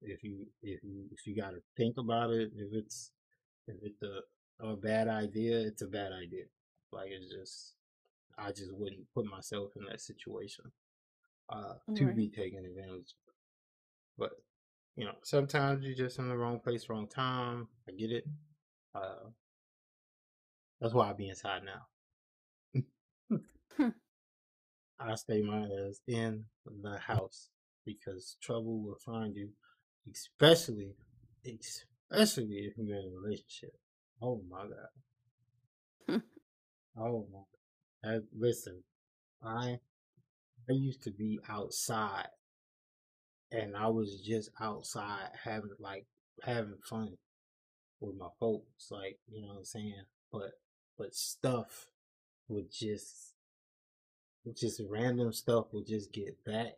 If 0.00 0.22
you 0.22 0.46
if 0.62 0.82
you 0.84 1.06
if 1.10 1.26
you 1.26 1.34
got 1.36 1.50
to 1.50 1.62
think 1.76 1.96
about 1.98 2.30
it, 2.30 2.52
if 2.56 2.72
it's 2.72 3.10
if 3.68 3.76
it's 3.82 4.02
a, 4.02 4.20
a 4.66 4.76
bad 4.76 5.08
idea, 5.08 5.60
it's 5.60 5.82
a 5.82 5.86
bad 5.88 6.12
idea. 6.12 6.44
Like 6.92 7.08
it's 7.10 7.32
just 7.32 7.74
I 8.38 8.52
just 8.52 8.72
wouldn't 8.74 9.06
put 9.14 9.26
myself 9.26 9.72
in 9.76 9.84
that 9.86 10.00
situation 10.00 10.66
uh 11.50 11.74
to 11.96 12.06
Right. 12.06 12.14
be 12.14 12.28
taken 12.28 12.64
advantage 12.66 13.14
of. 13.28 13.34
But 14.18 14.32
you 14.96 15.06
know, 15.06 15.14
sometimes 15.22 15.84
you're 15.84 15.96
just 15.96 16.18
in 16.18 16.28
the 16.28 16.36
wrong 16.36 16.60
place, 16.60 16.88
wrong 16.88 17.08
time. 17.08 17.68
I 17.88 17.92
get 17.92 18.12
it. 18.12 18.26
Uh 18.94 19.30
that's 20.80 20.94
why 20.94 21.10
I 21.10 21.12
be 21.12 21.28
inside 21.28 21.62
now. 21.64 21.86
Hmm. 23.76 23.90
I 25.00 25.14
stay 25.16 25.42
my 25.42 25.62
ass 25.64 26.00
in 26.06 26.44
the 26.64 26.98
house 26.98 27.48
because 27.84 28.36
trouble 28.40 28.80
will 28.82 28.98
find 29.04 29.34
you, 29.34 29.50
especially, 30.12 30.94
especially 31.44 32.66
if 32.66 32.74
you're 32.78 32.96
in 32.98 33.12
a 33.12 33.20
relationship. 33.20 33.74
Oh 34.22 34.42
my 34.48 34.62
god. 34.64 36.22
Oh 36.98 37.26
my. 37.32 38.10
I, 38.10 38.20
listen, 38.36 38.84
I 39.42 39.80
I 40.68 40.72
used 40.72 41.02
to 41.04 41.10
be 41.12 41.40
outside, 41.48 42.28
and 43.50 43.76
I 43.76 43.88
was 43.88 44.20
just 44.20 44.50
outside 44.60 45.30
having 45.44 45.70
like 45.78 46.06
having 46.42 46.78
fun 46.88 47.16
with 48.00 48.16
my 48.16 48.28
folks, 48.38 48.90
like 48.90 49.18
you 49.28 49.42
know 49.42 49.48
what 49.48 49.58
I'm 49.58 49.64
saying. 49.64 50.04
But 50.32 50.52
but 50.96 51.14
stuff 51.14 51.86
would 52.48 52.70
just 52.72 53.34
just 54.56 54.80
random 54.88 55.32
stuff 55.32 55.66
would 55.72 55.86
just 55.86 56.12
get 56.12 56.44
back 56.44 56.74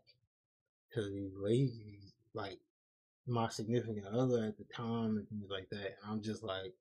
to 0.93 1.09
these 1.09 1.33
ladies, 1.37 2.12
like 2.35 2.59
my 3.27 3.49
significant 3.49 4.07
other 4.07 4.45
at 4.45 4.59
the 4.59 4.64
time 4.75 5.16
and 5.16 5.29
things 5.29 5.49
like 5.51 5.68
that. 5.71 5.97
And 6.03 6.12
I'm 6.12 6.23
just 6.23 6.43
like, 6.43 6.75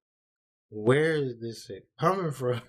where 0.69 1.15
is 1.15 1.39
this 1.39 1.65
shit 1.65 1.87
coming 1.99 2.31
from? 2.31 2.61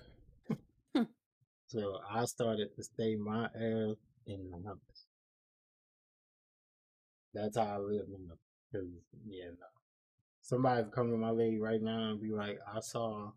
Hmm. 0.95 1.03
so 1.67 1.97
I 2.09 2.25
started 2.25 2.75
to 2.75 2.83
stay 2.83 3.15
my 3.15 3.45
ass 3.45 3.95
in 4.27 4.49
the 4.51 4.57
numbers. 4.57 5.05
That's 7.33 7.57
how 7.57 7.63
I 7.63 7.77
live 7.77 8.07
now. 8.09 8.35
Cause 8.71 8.87
yeah, 9.25 9.45
no. 9.45 9.80
Somebody 10.51 10.85
come 10.91 11.09
to 11.11 11.15
my 11.17 11.29
lady 11.29 11.59
right 11.59 11.81
now 11.81 12.09
and 12.09 12.21
be 12.21 12.27
like, 12.27 12.59
I 12.75 12.81
saw 12.81 13.31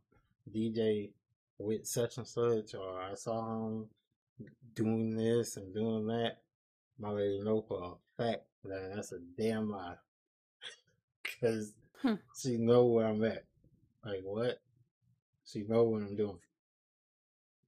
DJ 0.52 1.10
with 1.58 1.86
such 1.86 2.16
and 2.18 2.26
such, 2.26 2.74
or 2.74 3.00
I 3.00 3.14
saw 3.14 3.68
him 3.68 3.86
doing 4.74 5.16
this 5.16 5.56
and 5.56 5.72
doing 5.72 6.08
that. 6.08 6.38
My 6.98 7.10
lady 7.10 7.40
know 7.40 7.62
for 7.68 7.98
a 8.18 8.20
fact 8.20 8.42
that 8.64 8.90
that's 8.96 9.12
a 9.12 9.20
damn 9.38 9.70
lie. 9.70 9.94
Cause 11.40 11.72
Hmm. 12.02 12.14
she 12.36 12.56
know 12.56 12.86
where 12.86 13.06
I'm 13.06 13.22
at. 13.22 13.44
Like 14.04 14.22
what? 14.24 14.58
She 15.46 15.62
know 15.62 15.84
what 15.84 16.02
I'm 16.02 16.16
doing. 16.16 16.40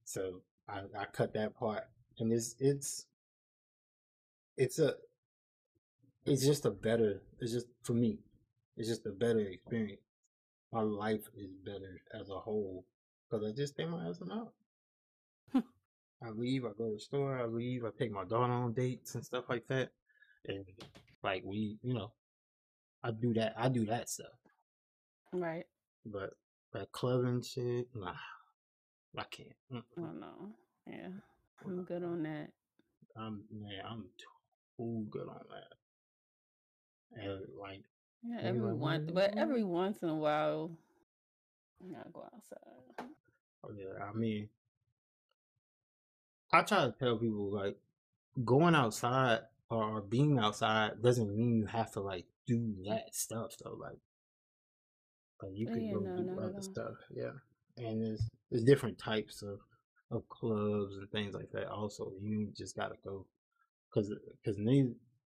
So 0.03 0.41
I, 0.67 0.81
I 0.99 1.05
cut 1.05 1.33
that 1.35 1.57
part, 1.57 1.85
and 2.19 2.33
it's 2.33 2.55
it's 2.59 3.05
it's 4.57 4.77
a 4.79 4.95
it's 6.25 6.45
just 6.45 6.65
a 6.65 6.69
better. 6.69 7.21
It's 7.39 7.53
just 7.53 7.67
for 7.83 7.93
me. 7.93 8.19
It's 8.77 8.87
just 8.87 9.05
a 9.05 9.11
better 9.11 9.39
experience. 9.39 10.01
My 10.71 10.81
life 10.81 11.23
is 11.35 11.49
better 11.65 12.01
as 12.19 12.29
a 12.29 12.39
whole 12.39 12.85
because 13.29 13.45
I 13.45 13.51
just 13.55 13.73
stay 13.73 13.85
my 13.85 14.07
ass 14.07 14.21
out. 14.31 14.53
Hmm. 15.51 15.59
I 16.23 16.29
leave. 16.29 16.65
I 16.65 16.69
go 16.77 16.89
to 16.89 16.93
the 16.93 16.99
store. 16.99 17.37
I 17.39 17.45
leave. 17.45 17.85
I 17.85 17.89
take 17.97 18.11
my 18.11 18.25
daughter 18.25 18.53
on 18.53 18.73
dates 18.73 19.15
and 19.15 19.25
stuff 19.25 19.45
like 19.49 19.65
that. 19.67 19.89
And 20.47 20.65
like 21.23 21.43
we, 21.45 21.77
you 21.81 21.93
know, 21.93 22.11
I 23.03 23.11
do 23.11 23.33
that. 23.33 23.53
I 23.57 23.69
do 23.69 23.85
that 23.85 24.09
stuff. 24.09 24.27
Right. 25.33 25.65
But 26.05 26.31
that 26.73 26.91
clubbing 26.91 27.41
shit, 27.41 27.87
nah, 27.95 28.13
I 29.17 29.23
can't. 29.31 29.49
Mm-mm. 29.73 29.83
Oh 29.97 30.11
no. 30.19 30.53
Yeah. 30.85 31.09
I'm 31.65 31.83
good 31.83 32.03
on 32.03 32.23
that. 32.23 32.49
I'm 33.15 33.43
man, 33.51 33.81
I'm 33.89 34.05
too 34.77 35.07
good 35.09 35.27
on 35.27 35.41
that. 35.49 37.21
And 37.21 37.41
like, 37.59 37.83
Yeah, 38.23 38.39
every 38.41 38.73
once, 38.73 39.09
but 39.11 39.33
every 39.37 39.63
once 39.63 39.99
in 40.03 40.09
a 40.09 40.15
while, 40.15 40.71
Not 41.81 42.11
go 42.13 42.23
outside. 42.33 43.07
Oh, 43.63 43.71
yeah, 43.71 44.03
I 44.03 44.13
mean, 44.13 44.49
I 46.51 46.61
try 46.61 46.85
to 46.85 46.91
tell 46.91 47.17
people 47.17 47.49
like 47.51 47.77
going 48.45 48.75
outside 48.75 49.41
or 49.69 50.01
being 50.01 50.39
outside 50.39 51.01
doesn't 51.01 51.35
mean 51.35 51.55
you 51.57 51.65
have 51.67 51.91
to 51.93 52.01
like 52.01 52.27
do 52.47 52.75
that 52.85 53.15
stuff 53.15 53.57
though. 53.63 53.73
Like, 53.75 53.99
like 55.41 55.51
you 55.53 55.67
uh, 55.67 55.71
can 55.71 55.83
Yeah, 55.83 55.93
go 55.93 55.99
no, 56.03 56.15
do 56.15 56.29
at 56.33 56.39
other 56.39 56.61
all. 56.61 56.61
stuff. 56.61 56.95
Yeah, 57.11 57.33
and 57.77 58.01
there's 58.03 58.29
there's 58.49 58.63
different 58.63 58.97
types 58.97 59.41
of 59.41 59.59
of 60.11 60.27
clubs 60.29 60.97
and 60.97 61.09
things 61.11 61.33
like 61.35 61.51
that. 61.51 61.67
Also, 61.69 62.11
you 62.21 62.51
just 62.55 62.75
gotta 62.75 62.95
go 63.03 63.25
because 63.89 64.13
because 64.43 64.57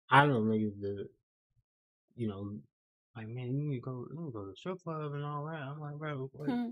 I 0.09 0.27
know 0.27 0.41
niggas 0.41 0.79
that 0.81 1.09
you 2.15 2.27
know 2.27 2.57
like 3.15 3.27
man, 3.27 3.47
you 3.47 3.53
need 3.53 3.75
to 3.75 3.81
go 3.81 4.05
you 4.11 4.19
need 4.19 4.27
to 4.27 4.31
go 4.33 4.43
to 4.43 4.49
the 4.51 4.55
strip 4.55 4.83
club 4.83 5.13
and 5.13 5.23
all 5.23 5.45
that. 5.45 5.61
I'm 5.61 5.79
like, 5.79 5.95
bro, 5.95 6.29
what? 6.33 6.49
Hmm. 6.49 6.69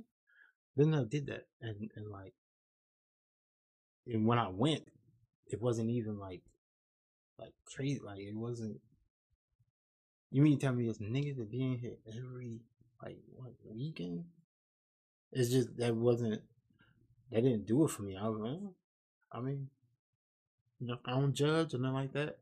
Then 0.75 0.93
I 0.93 1.03
did 1.03 1.27
that, 1.27 1.45
and 1.61 1.89
and 1.95 2.09
like, 2.09 2.33
and 4.07 4.25
when 4.25 4.39
I 4.39 4.49
went, 4.49 4.83
it 5.47 5.61
wasn't 5.61 5.89
even 5.91 6.17
like 6.19 6.41
like 7.39 7.53
crazy. 7.65 7.99
Like 8.03 8.19
it 8.19 8.35
wasn't. 8.35 8.79
You 10.31 10.41
mean 10.41 10.57
to 10.57 10.65
tell 10.65 10.73
me 10.73 10.87
this 10.87 10.97
niggas 10.97 11.37
that 11.37 11.51
being 11.51 11.73
in 11.73 11.79
here 11.79 11.97
every 12.07 12.59
like 13.03 13.17
what 13.35 13.53
weekend? 13.69 14.25
It's 15.31 15.49
just 15.49 15.77
that 15.77 15.95
wasn't. 15.95 16.41
They 17.31 17.41
didn't 17.41 17.65
do 17.65 17.85
it 17.85 17.91
for 17.91 18.03
me. 18.03 18.17
I 18.17 18.27
was 18.27 18.39
like, 18.39 18.51
"Oh, 18.51 18.75
I 19.31 19.39
mean, 19.41 19.69
you 20.79 20.87
know, 20.87 20.97
I 21.05 21.11
don't 21.11 21.33
judge 21.33 21.73
or 21.73 21.77
nothing 21.77 21.93
like 21.95 22.13
that. 22.13 22.37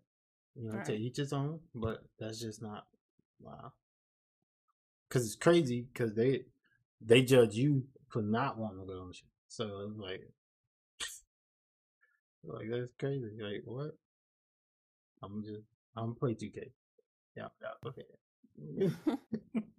You 0.55 0.67
know, 0.67 0.71
to 0.71 0.91
Right. 0.91 0.99
each 0.99 1.17
his 1.17 1.31
own. 1.33 1.59
But 1.75 2.03
that's 2.19 2.39
just 2.39 2.61
not 2.61 2.87
wow. 3.39 3.73
Cause 5.11 5.25
it's 5.25 5.35
crazy. 5.35 5.87
Cause 5.93 6.13
they 6.15 6.45
they 7.01 7.21
judge 7.21 7.55
you 7.55 7.83
for 8.07 8.21
not 8.21 8.57
wanting 8.57 8.79
to 8.79 8.85
go 8.85 9.01
on 9.01 9.07
the 9.09 9.13
shit. 9.13 9.25
So 9.49 9.89
it's 9.89 9.99
like, 9.99 10.21
like 12.45 12.69
that's 12.71 12.93
crazy. 12.97 13.29
Like 13.39 13.63
what? 13.65 13.97
I'm 15.21 15.43
just 15.43 15.63
I'm 15.97 16.15
play 16.15 16.33
2K. 16.33 16.71
Yeah, 17.35 17.47
yeah, 17.61 17.89
okay. 17.89 18.95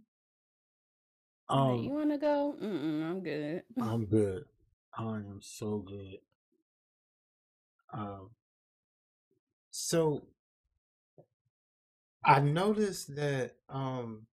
Um, 1.48 1.82
you 1.82 1.90
wanna 1.90 2.16
go? 2.16 2.56
Mm-mm, 2.62 3.02
I'm 3.02 3.20
good. 3.22 3.62
I'm 3.78 4.06
good. 4.10 4.44
I 4.96 5.02
am 5.02 5.40
so 5.42 5.78
good. 5.78 6.18
Um, 7.92 8.30
so 9.70 10.22
I 12.24 12.40
noticed 12.40 13.14
that 13.16 13.56
um 13.68 14.26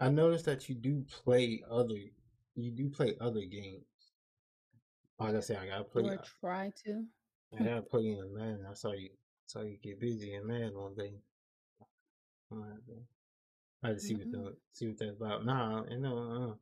I 0.00 0.08
noticed 0.08 0.46
that 0.46 0.68
you 0.68 0.74
do 0.74 1.02
play 1.04 1.62
other 1.70 1.94
you 2.56 2.70
do 2.72 2.88
play 2.90 3.16
other 3.20 3.44
games. 3.44 3.84
Like 5.18 5.34
I 5.36 5.40
said, 5.40 5.58
I 5.58 5.66
gotta 5.66 5.84
play 5.84 6.10
Or 6.10 6.16
try 6.16 6.70
to. 6.84 7.06
I 7.52 7.58
gotta 7.62 7.82
play 7.82 8.06
in 8.08 8.32
man. 8.34 8.64
I 8.66 8.72
saw 8.72 8.92
you 8.92 9.10
saw 9.46 9.60
you 9.60 9.76
get 9.76 10.00
busy 10.00 10.34
in 10.34 10.46
man 10.46 10.74
one 10.74 10.94
day. 10.94 11.20
I'm 12.50 12.60
like, 12.60 12.70
"Okay." 12.88 13.02
I 13.82 13.88
had 13.88 13.96
to 13.96 14.00
see 14.00 14.16
what 14.16 14.30
Mm-mm. 14.30 14.32
the, 14.32 14.56
see 14.72 14.88
what 14.88 14.98
that's 14.98 15.16
about. 15.16 15.44
Nah, 15.44 15.84
you 15.90 15.98
know, 15.98 16.58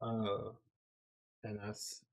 uh, 0.00 0.04
uh, 0.04 0.52
and 1.44 1.58
that's 1.60 2.04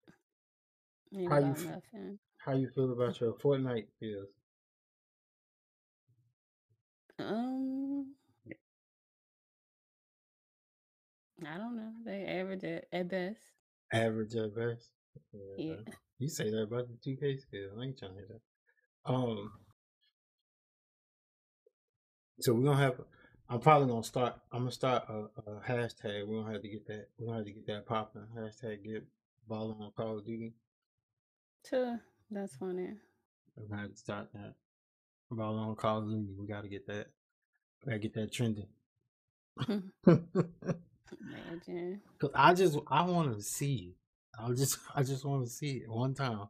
Ain't 1.13 1.29
how 1.29 1.37
you 1.39 1.55
nothing. 1.57 2.19
how 2.37 2.53
you 2.53 2.69
feel 2.69 2.91
about 2.91 3.19
your 3.19 3.33
Fortnite 3.33 3.87
feels. 3.99 4.29
Um, 7.19 8.15
I 11.45 11.57
don't 11.57 11.75
know. 11.75 11.91
They 12.05 12.25
average 12.25 12.63
at, 12.63 12.85
at 12.91 13.09
best. 13.09 13.39
Average 13.93 14.35
at 14.35 14.55
best. 14.55 14.89
Yeah. 15.33 15.65
Yeah. 15.71 15.93
You 16.17 16.29
say 16.29 16.49
that 16.49 16.63
about 16.63 16.87
the 16.87 16.97
two 17.03 17.15
K 17.15 17.37
skills. 17.37 17.71
I 17.77 17.83
ain't 17.83 17.97
trying 17.97 18.11
to 18.11 18.17
hear 18.17 18.27
that. 18.29 19.11
Um 19.11 19.51
so 22.39 22.53
we're 22.53 22.65
gonna 22.65 22.77
have 22.77 23.01
I'm 23.49 23.59
probably 23.59 23.87
gonna 23.87 24.03
start 24.03 24.35
I'm 24.51 24.61
gonna 24.61 24.71
start 24.71 25.03
a, 25.09 25.27
a 25.49 25.61
hashtag. 25.67 26.27
We're 26.27 26.41
gonna 26.41 26.53
have 26.53 26.61
to 26.61 26.69
get 26.69 26.87
that 26.87 27.07
we're 27.17 27.27
gonna 27.27 27.37
have 27.39 27.47
to 27.47 27.51
get 27.53 27.67
that 27.67 27.85
popping. 27.85 28.27
Hashtag 28.37 28.83
get 28.83 29.05
balling 29.47 29.81
on 29.81 29.91
Call 29.95 30.17
of 30.17 30.25
Duty. 30.25 30.53
Sure. 31.67 31.99
That's 32.31 32.55
funny. 32.57 32.89
We're 33.55 33.67
gonna 33.67 33.81
have 33.81 33.91
to 33.91 33.97
start 33.97 34.27
that. 34.33 34.55
Balling 35.31 35.59
on 35.59 35.75
Call 35.75 35.99
of 35.99 36.09
Duty. 36.09 36.33
We 36.37 36.47
gotta 36.47 36.67
get 36.67 36.85
that. 36.87 37.07
We 37.85 37.91
gotta 37.91 37.99
get 37.99 38.13
that 38.15 38.31
trending. 38.31 38.67
Imagine. 41.21 42.01
Cause 42.19 42.31
I 42.35 42.53
just 42.53 42.77
I 42.87 43.03
want 43.03 43.35
to 43.35 43.41
see. 43.41 43.95
I 44.39 44.49
just 44.53 44.77
I 44.95 45.03
just 45.03 45.25
want 45.25 45.43
to 45.45 45.49
see 45.49 45.77
it 45.83 45.89
one 45.89 46.13
time, 46.13 46.47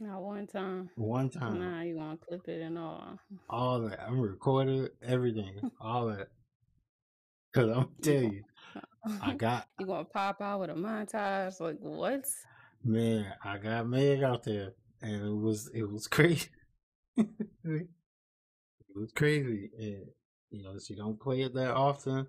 Not 0.00 0.22
one 0.22 0.46
time. 0.46 0.88
one 0.94 1.28
time. 1.28 1.58
Nah, 1.58 1.82
you 1.82 1.96
gonna 1.96 2.16
clip 2.16 2.48
it 2.48 2.62
and 2.62 2.78
all. 2.78 3.18
All 3.48 3.80
that 3.82 4.00
I'm 4.06 4.20
recording 4.20 4.88
everything, 5.02 5.60
all 5.80 6.06
that. 6.06 6.28
Cause 7.54 7.76
I'm 7.76 7.88
tell 8.02 8.22
you, 8.22 8.42
I 9.20 9.34
got 9.34 9.66
you 9.78 9.86
gonna 9.86 10.04
pop 10.04 10.40
out 10.40 10.60
with 10.60 10.70
a 10.70 10.74
montage? 10.74 11.60
Like 11.60 11.78
what? 11.80 12.24
man, 12.82 13.32
I 13.44 13.58
got 13.58 13.86
Meg 13.88 14.22
out 14.22 14.44
there, 14.44 14.72
and 15.02 15.26
it 15.26 15.34
was 15.34 15.70
it 15.74 15.82
was 15.90 16.06
crazy. 16.06 16.48
it 17.16 17.88
was 18.94 19.12
crazy, 19.12 19.70
and 19.78 20.06
you 20.50 20.62
know 20.62 20.78
she 20.78 20.94
don't 20.94 21.20
play 21.20 21.42
it 21.42 21.52
that 21.54 21.72
often, 21.74 22.26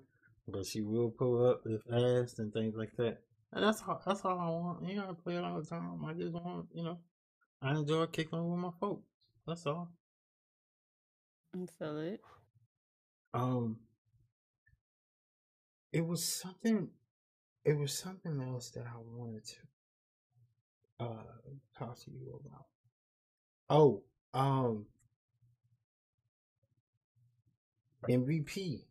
but 0.47 0.65
she 0.65 0.81
will 0.81 1.09
pull 1.09 1.45
up 1.47 1.61
if 1.65 1.81
asked 1.91 2.39
and 2.39 2.53
things 2.53 2.75
like 2.75 2.95
that. 2.97 3.17
And 3.53 3.63
that's 3.63 3.81
all. 3.87 4.01
That's 4.05 4.21
all 4.23 4.39
I 4.39 4.49
want. 4.49 4.89
You 4.89 4.99
gotta 4.99 5.13
play 5.13 5.35
it 5.35 5.43
all 5.43 5.59
the 5.61 5.67
time. 5.67 6.03
I 6.05 6.13
just 6.13 6.33
want, 6.33 6.67
you 6.73 6.83
know, 6.83 6.99
I 7.61 7.71
enjoy 7.71 8.05
kicking 8.07 8.49
with 8.49 8.59
my 8.59 8.71
folks. 8.79 9.07
That's 9.45 9.65
all. 9.65 9.89
I 11.53 11.65
feel 11.77 11.99
it. 11.99 12.21
Um, 13.33 13.77
it 15.91 16.05
was 16.05 16.23
something. 16.23 16.89
It 17.65 17.77
was 17.77 17.97
something 17.97 18.41
else 18.41 18.69
that 18.71 18.85
I 18.85 18.97
wanted 18.97 19.45
to 19.45 21.05
uh 21.05 21.23
talk 21.77 21.99
to 21.99 22.11
you 22.11 22.39
about. 22.45 22.65
Oh, 23.69 24.03
um, 24.33 24.85
MVP, 28.09 28.81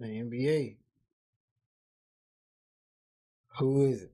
the 0.00 0.06
NBA. 0.08 0.76
Who 3.58 3.86
is 3.86 4.02
it? 4.02 4.12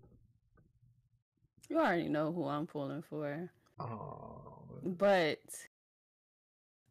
You 1.69 1.79
already 1.79 2.09
know 2.09 2.33
who 2.33 2.47
I'm 2.47 2.67
pulling 2.67 3.03
for, 3.03 3.51
Oh, 3.81 4.81
but 4.85 5.41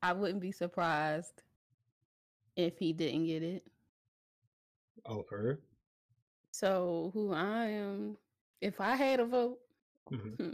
I 0.01 0.13
wouldn't 0.13 0.41
be 0.41 0.51
surprised 0.51 1.43
if 2.55 2.77
he 2.77 2.93
didn't 2.93 3.25
get 3.27 3.43
it. 3.43 3.63
oh, 5.05 5.25
her. 5.29 5.59
So 6.51 7.11
who 7.13 7.33
I 7.33 7.65
am, 7.67 8.17
if 8.61 8.79
I 8.81 8.95
had 8.95 9.19
a 9.19 9.25
vote, 9.25 9.59
hmm 10.09 10.33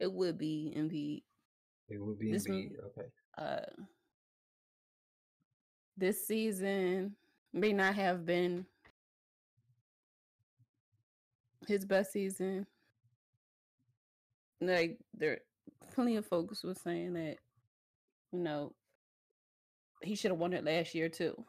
it 0.00 0.12
would 0.12 0.38
be 0.38 0.74
Embiid. 0.76 1.22
It 1.88 2.00
would 2.00 2.18
be 2.18 2.32
This 2.32 2.46
Embiid. 2.46 2.70
m- 2.72 2.76
Okay. 2.86 3.08
Uh, 3.38 3.84
this 5.96 6.26
season 6.26 7.14
may 7.52 7.72
not 7.72 7.94
have 7.94 8.24
been 8.24 8.66
his 11.66 11.84
best 11.84 12.12
season. 12.12 12.66
Like 14.60 14.98
there, 15.14 15.38
plenty 15.94 16.16
of 16.16 16.26
folks 16.26 16.62
were 16.62 16.74
saying 16.74 17.14
that, 17.14 17.36
you 18.32 18.40
know, 18.40 18.72
he 20.02 20.14
should 20.14 20.30
have 20.30 20.40
won 20.40 20.52
it 20.52 20.64
last 20.64 20.94
year 20.94 21.08
too. 21.08 21.44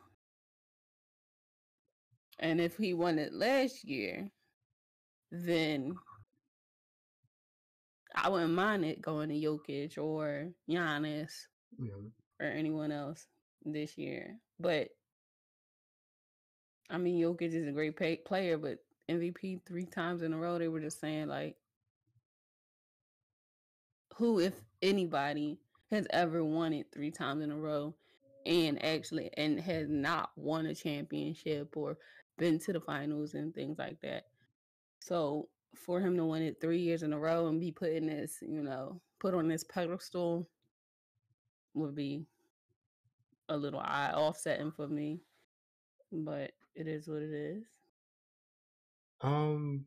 And 2.39 2.60
if 2.60 2.78
he 2.78 2.93
won 2.93 3.20
it 3.20 3.34
last 3.34 3.84
year, 3.84 4.30
then 5.32 5.95
I 8.16 8.30
wouldn't 8.30 8.54
mind 8.54 8.84
it 8.84 9.02
going 9.02 9.30
to 9.30 9.36
Jokic 9.36 9.97
or 9.97 10.49
Giannis 10.70 11.32
hmm 11.78 12.08
or 12.39 12.47
anyone 12.47 12.91
else 12.91 13.28
this 13.64 13.99
year. 13.99 14.36
But 14.60 14.89
I 16.92 16.98
mean, 16.98 17.22
Jokic 17.22 17.54
is 17.54 17.68
a 17.68 17.72
great 17.72 17.96
pay- 17.96 18.18
player, 18.18 18.58
but 18.58 18.80
MVP 19.10 19.62
three 19.66 19.86
times 19.86 20.22
in 20.22 20.34
a 20.34 20.38
row, 20.38 20.60
they 20.60 20.68
were 20.68 20.82
just 20.82 21.00
saying 21.00 21.28
like, 21.28 21.56
who, 24.16 24.39
if 24.39 24.54
anybody, 24.82 25.58
has 25.89 26.08
ever 26.12 26.44
won 26.44 26.74
it 26.74 26.88
three 26.94 27.12
times 27.12 27.44
in 27.44 27.52
a 27.52 27.58
row, 27.58 27.94
and 28.46 28.84
actually 28.84 29.30
and 29.38 29.60
has 29.60 29.88
not 29.89 30.32
won 30.36 30.66
a 30.66 30.76
championship 30.76 31.76
or 31.76 31.98
been 32.38 32.58
to 32.60 32.74
the 32.74 32.80
finals 32.80 33.34
and 33.34 33.54
things 33.54 33.78
like 33.78 34.00
that. 34.02 34.26
So 35.00 35.48
for 35.76 36.00
him 36.00 36.18
to 36.18 36.26
win 36.26 36.42
it 36.42 36.60
three 36.60 36.80
years 36.80 37.04
in 37.04 37.14
a 37.14 37.20
row 37.20 37.48
and 37.48 37.60
be 37.60 37.72
put 37.72 37.92
in 37.92 38.08
this, 38.08 38.38
you 38.42 38.64
know, 38.64 39.00
put 39.20 39.34
on 39.34 39.48
this 39.48 39.64
pedestal 39.64 40.50
would 41.74 41.96
be 41.96 42.26
a 43.50 43.56
little 43.56 43.80
eye 43.80 44.12
offsetting 44.14 44.72
for 44.72 44.88
me. 44.88 45.20
But 46.12 46.52
it 46.76 46.88
is 46.88 47.08
what 47.08 47.22
it 47.22 47.32
is. 47.34 47.64
Um, 49.22 49.86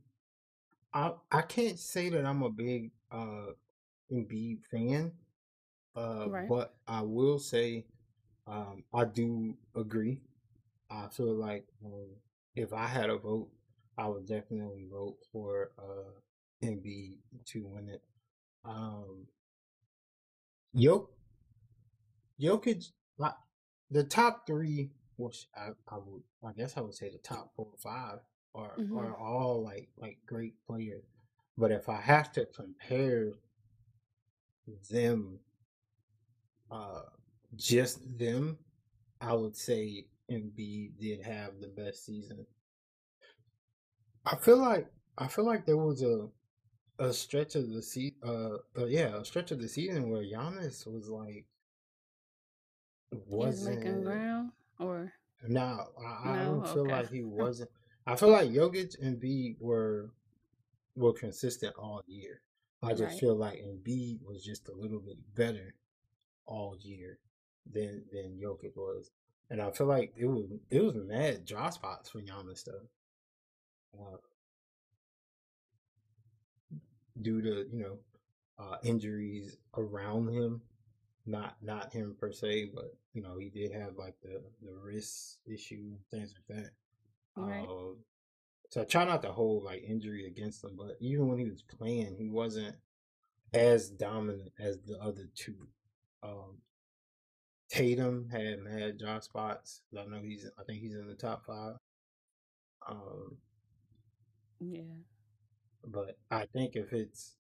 I 0.95 1.15
I 1.33 1.43
can't 1.43 1.79
say 1.79 2.09
that 2.11 2.25
I'm 2.27 2.43
a 2.43 2.51
big 2.51 2.93
uh 3.11 3.53
Embiid 4.13 4.67
fan, 4.67 5.13
uh, 5.97 6.29
Right. 6.29 6.49
but 6.49 6.77
I 6.87 7.03
will 7.03 7.39
say 7.39 7.87
um 8.47 8.85
I 8.95 9.05
do 9.07 9.57
agree. 9.77 10.23
I 10.91 11.09
feel 11.09 11.35
like 11.35 11.67
um, 11.85 12.17
if 12.57 12.73
I 12.73 12.87
had 12.87 13.11
a 13.11 13.19
vote, 13.19 13.51
I 13.99 14.09
would 14.09 14.27
definitely 14.27 14.87
vote 14.91 15.19
for 15.33 15.73
uh 15.79 16.21
Embiid 16.67 17.19
to 17.47 17.67
win 17.67 17.89
it. 17.91 18.03
Um, 18.65 19.29
Jok 20.75 21.09
Jokic, 22.41 22.93
like 23.19 23.35
the 23.91 24.05
top 24.05 24.47
three, 24.47 24.91
which 25.17 25.47
I, 25.57 25.69
I 25.89 25.99
would, 25.99 26.23
I 26.45 26.53
guess 26.53 26.77
I 26.77 26.81
would 26.81 26.95
say 26.95 27.11
the 27.11 27.19
top 27.19 27.53
four 27.57 27.69
or 27.73 27.79
five 27.79 28.19
are 28.55 28.73
hmm 28.77 28.97
are 28.97 29.17
all 29.17 29.63
like 29.63 29.89
like 29.97 30.19
great 30.27 30.55
players. 30.67 31.05
But 31.57 31.71
if 31.71 31.89
I 31.89 32.01
have 32.01 32.33
to 32.33 32.47
compare 32.47 33.35
them, 34.91 35.39
uh, 36.71 37.03
just 37.57 38.19
them, 38.19 38.59
I 39.21 39.35
would 39.35 39.57
say 39.57 40.07
Embiid 40.31 40.99
did 40.99 41.23
have 41.23 41.61
the 41.61 41.69
best 41.69 42.05
season. 42.05 42.47
I 44.27 44.37
feel 44.37 44.59
like 44.59 44.87
I 45.19 45.29
feel 45.29 45.45
like 45.45 45.67
there 45.67 45.77
was 45.77 46.03
a 46.03 46.29
a 46.99 47.13
stretch 47.13 47.55
of 47.57 47.71
the 47.71 47.83
se 47.83 48.15
uh, 48.25 48.57
uh 48.79 48.87
yeah, 48.87 49.17
a 49.17 49.25
stretch 49.25 49.51
of 49.51 49.61
the 49.61 49.69
season 49.69 50.11
where 50.11 50.23
Giannis 50.23 50.87
was 50.87 51.09
like 51.09 51.47
wasn't 53.13 54.05
or 54.79 55.13
no, 55.47 55.89
I, 55.99 56.41
I 56.41 56.45
no? 56.45 56.45
don't 56.45 56.67
feel 56.67 56.87
Okay. 56.87 56.89
like 56.89 57.11
he 57.11 57.23
wasn't. 57.25 57.71
I 58.07 58.17
feel 58.17 58.31
like 58.31 58.51
Jokic 58.51 58.97
and 59.03 59.19
B 59.21 59.57
were 59.61 60.11
were 60.97 61.13
consistent 61.13 61.75
all 61.77 62.03
year. 62.07 62.43
I 62.83 62.95
just 62.95 63.19
Right. 63.19 63.21
feel 63.21 63.37
like 63.37 63.61
Embiid 63.61 64.21
was 64.27 64.45
just 64.45 64.69
a 64.69 64.75
little 64.75 65.01
bit 65.01 65.19
better 65.35 65.75
all 66.47 66.77
year 66.81 67.19
than 67.73 68.05
than 68.13 68.41
Jokic 68.43 68.77
was, 68.77 69.11
and 69.51 69.61
I 69.63 69.71
feel 69.73 69.87
like 69.89 70.15
it 70.17 70.27
was 70.27 70.47
it 70.71 70.83
was 70.83 70.95
mad 70.97 71.45
dry 71.47 71.71
spots 71.71 72.11
for 72.11 72.21
Giannis 72.21 72.65
though, 72.65 72.89
uh, 73.99 74.17
due 77.23 77.41
to 77.43 77.67
you 77.73 77.83
know 77.83 77.99
uh, 78.59 78.77
injuries 78.85 79.57
around 79.77 80.29
him, 80.29 80.61
not 81.27 81.57
not 81.63 81.93
him 81.93 82.17
per 82.19 82.33
se, 82.33 82.71
but 82.75 82.95
you 83.13 83.23
know 83.23 83.39
he 83.39 83.49
did 83.49 83.73
have 83.73 83.97
like 83.97 84.15
the 84.23 84.43
the 84.63 84.75
wrist 84.75 85.39
issue 85.47 85.93
things 86.11 86.35
like 86.49 86.59
that. 86.59 86.71
Right. 87.37 87.67
Uh, 87.69 87.95
so 88.71 88.83
I 88.83 88.85
try 88.85 89.05
not 89.05 89.23
to 89.23 89.33
hold 89.33 89.65
like 89.65 89.83
injury 89.83 90.27
against 90.27 90.65
him, 90.65 90.73
but 90.77 90.97
even 91.01 91.29
when 91.29 91.39
he 91.39 91.45
was 91.49 91.63
playing, 91.63 92.17
he 92.19 92.29
wasn't 92.29 92.77
as 93.53 93.91
dominant 93.91 94.51
as 94.59 94.79
the 94.81 94.99
other 95.01 95.29
two. 95.35 95.69
Um, 96.23 96.59
Tatum 97.69 98.29
had 98.31 98.61
mad 98.61 98.99
dry 98.99 99.21
spots. 99.21 99.83
I 99.99 100.05
know 100.05 100.21
he's 100.23 100.49
I 100.59 100.65
think 100.65 100.81
he's 100.81 100.95
in 100.95 101.07
the 101.09 101.15
top 101.15 101.45
five. 101.47 101.75
Um, 102.89 103.37
Yeah. 104.61 104.83
but 105.87 106.19
I 106.31 106.47
think 106.47 106.77
if 106.77 106.93
it's 106.93 107.37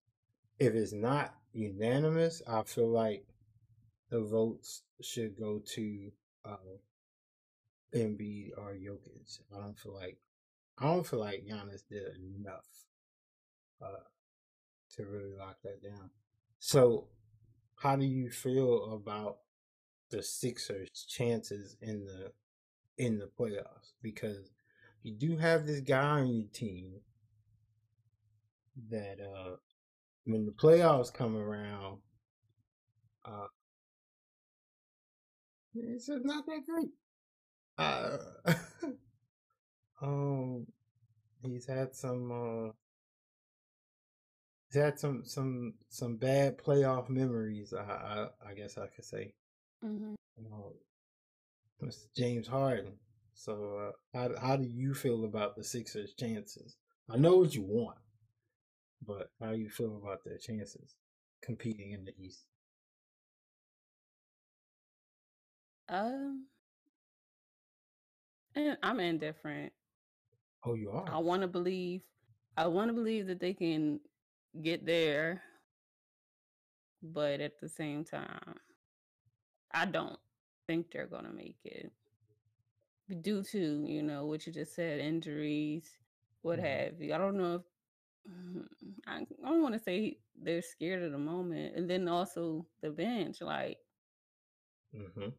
if 0.59 0.75
it's 0.75 0.93
not 0.93 1.35
unanimous, 1.53 2.43
I 2.47 2.63
feel 2.63 2.89
like 2.89 3.27
the 4.15 4.21
votes 4.21 4.83
should 5.03 5.37
go 5.37 5.61
to 5.75 6.13
uh, 6.45 6.77
Embiid 7.93 8.51
or 8.57 8.75
Jokic. 8.75 9.41
I 9.53 9.59
don't 9.59 9.77
feel 9.77 9.93
like 9.93 10.19
I 10.79 10.85
don't 10.85 11.05
feel 11.05 11.19
like 11.19 11.45
Giannis 11.45 11.83
did 11.91 12.05
enough 12.39 12.69
uh, 13.83 14.05
to 14.95 15.05
really 15.05 15.35
lock 15.37 15.57
that 15.65 15.83
down. 15.83 16.11
So, 16.61 17.09
how 17.75 17.97
do 17.97 18.05
you 18.05 18.31
feel 18.31 18.93
about 18.95 19.39
the 20.11 20.23
Sixers' 20.23 21.07
chances 21.09 21.77
in 21.81 22.05
the 22.05 22.31
in 22.97 23.19
the 23.19 23.29
playoffs? 23.37 23.95
Because 24.01 24.53
you 25.03 25.13
do 25.13 25.37
have 25.39 25.67
this 25.67 25.81
guy 25.81 26.21
on 26.21 26.29
your 26.29 26.49
team 26.53 27.01
that 28.91 29.17
uh, 29.21 29.57
when 30.25 30.47
the 30.47 30.53
playoffs 30.53 31.13
come 31.13 31.37
around, 31.37 31.99
uh, 33.25 33.47
it's 35.75 36.07
just 36.07 36.25
not 36.25 36.47
that 36.47 36.65
great. 36.67 36.91
Uh, 37.79 38.19
um, 40.03 40.67
he's 41.43 41.67
had 41.67 41.95
some. 41.95 42.31
Uh, 42.33 42.73
he's 44.69 44.81
had 44.83 44.99
some 44.99 45.25
some 45.25 45.75
some 45.89 46.17
bad 46.17 46.59
playoff 46.59 47.09
memories. 47.09 47.73
I 47.73 47.83
I, 47.83 48.51
I 48.51 48.55
guess 48.55 48.77
I 48.79 48.87
could 48.89 49.05
say. 49.05 49.33
hmm 49.83 50.15
Uh, 50.39 50.71
Mr. 51.81 52.09
James 52.17 52.47
Harden. 52.49 52.99
So, 53.35 53.77
uh, 53.79 53.93
how 54.13 54.37
how 54.41 54.57
do 54.57 54.65
you 54.69 54.95
feel 54.95 55.25
about 55.25 55.57
the 55.57 55.65
Sixers' 55.65 56.15
chances? 56.15 56.77
I 57.11 57.17
know 57.17 57.39
what 57.39 57.55
you 57.55 57.63
want, 57.63 57.99
but 59.07 59.31
how 59.41 59.53
do 59.53 59.59
you 59.59 59.71
feel 59.71 59.97
about 59.97 60.25
their 60.25 60.37
chances 60.39 60.97
competing 61.43 61.93
in 61.93 62.05
the 62.05 62.15
East? 62.19 62.47
Um, 65.89 66.47
and 68.55 68.77
I'm 68.83 69.01
indifferent. 69.01 69.73
Oh, 70.65 70.75
you 70.75 70.91
are. 70.91 71.07
I 71.07 71.19
want 71.19 71.43
to 71.43 71.49
believe. 71.49 72.03
I 72.57 72.67
want 72.67 72.89
to 72.89 72.95
believe 72.95 73.27
that 73.27 73.41
they 73.41 73.55
can 73.55 74.01
get 74.63 74.87
there, 74.87 75.43
but 77.03 77.41
at 77.41 77.61
the 77.61 77.69
same 77.69 78.05
time, 78.05 78.59
I 79.73 79.85
don't 79.87 80.19
think 80.67 80.91
they're 80.91 81.07
gonna 81.07 81.33
make 81.33 81.59
it 81.65 81.93
due 83.21 83.43
to 83.43 83.85
you 83.87 84.03
know 84.03 84.27
what 84.27 84.47
you 84.47 84.53
just 84.53 84.75
said, 84.75 85.01
injuries, 85.01 85.99
what 86.43 86.59
hmm 86.59 86.61
have 86.61 87.01
you. 87.01 87.15
I 87.15 87.19
don't 87.19 87.37
know 87.37 87.57
if 87.57 87.63
I, 89.07 89.15
I 89.45 89.51
don't 89.51 89.63
want 89.63 89.75
to 89.75 89.81
say 89.81 90.19
they're 90.41 90.63
scared 90.63 91.03
of 91.03 91.13
the 91.13 91.19
moment, 91.19 91.77
and 91.77 91.89
then 91.89 92.09
also 92.09 92.67
the 92.81 92.91
bench, 92.91 93.41
like 93.41 93.79
hmm 94.93 95.31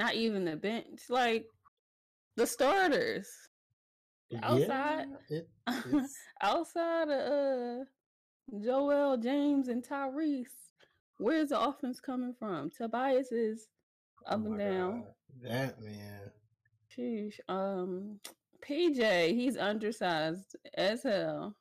not 0.00 0.14
even 0.14 0.46
the 0.46 0.56
bench, 0.56 1.02
like 1.10 1.46
the 2.36 2.46
starters 2.46 3.28
outside, 4.42 5.06
Yeah, 5.28 5.40
it 5.40 5.48
outside 6.42 7.08
of 7.10 7.32
uh, 7.32 7.84
Joel 8.64 9.18
James 9.18 9.68
and 9.68 9.86
Tyrese. 9.86 10.46
Where's 11.18 11.50
the 11.50 11.60
offense 11.60 12.00
coming 12.00 12.34
from? 12.38 12.70
Tobias 12.70 13.30
is 13.30 13.66
Oh 14.26 14.34
up 14.36 14.46
and 14.46 14.58
down. 14.58 14.92
God, 15.02 15.14
that 15.42 15.80
man. 15.82 16.30
Sheesh. 16.96 17.38
Um, 17.48 18.20
PJ, 18.66 19.34
he's 19.34 19.58
undersized 19.58 20.56
as 20.74 21.02
hell. 21.02 21.54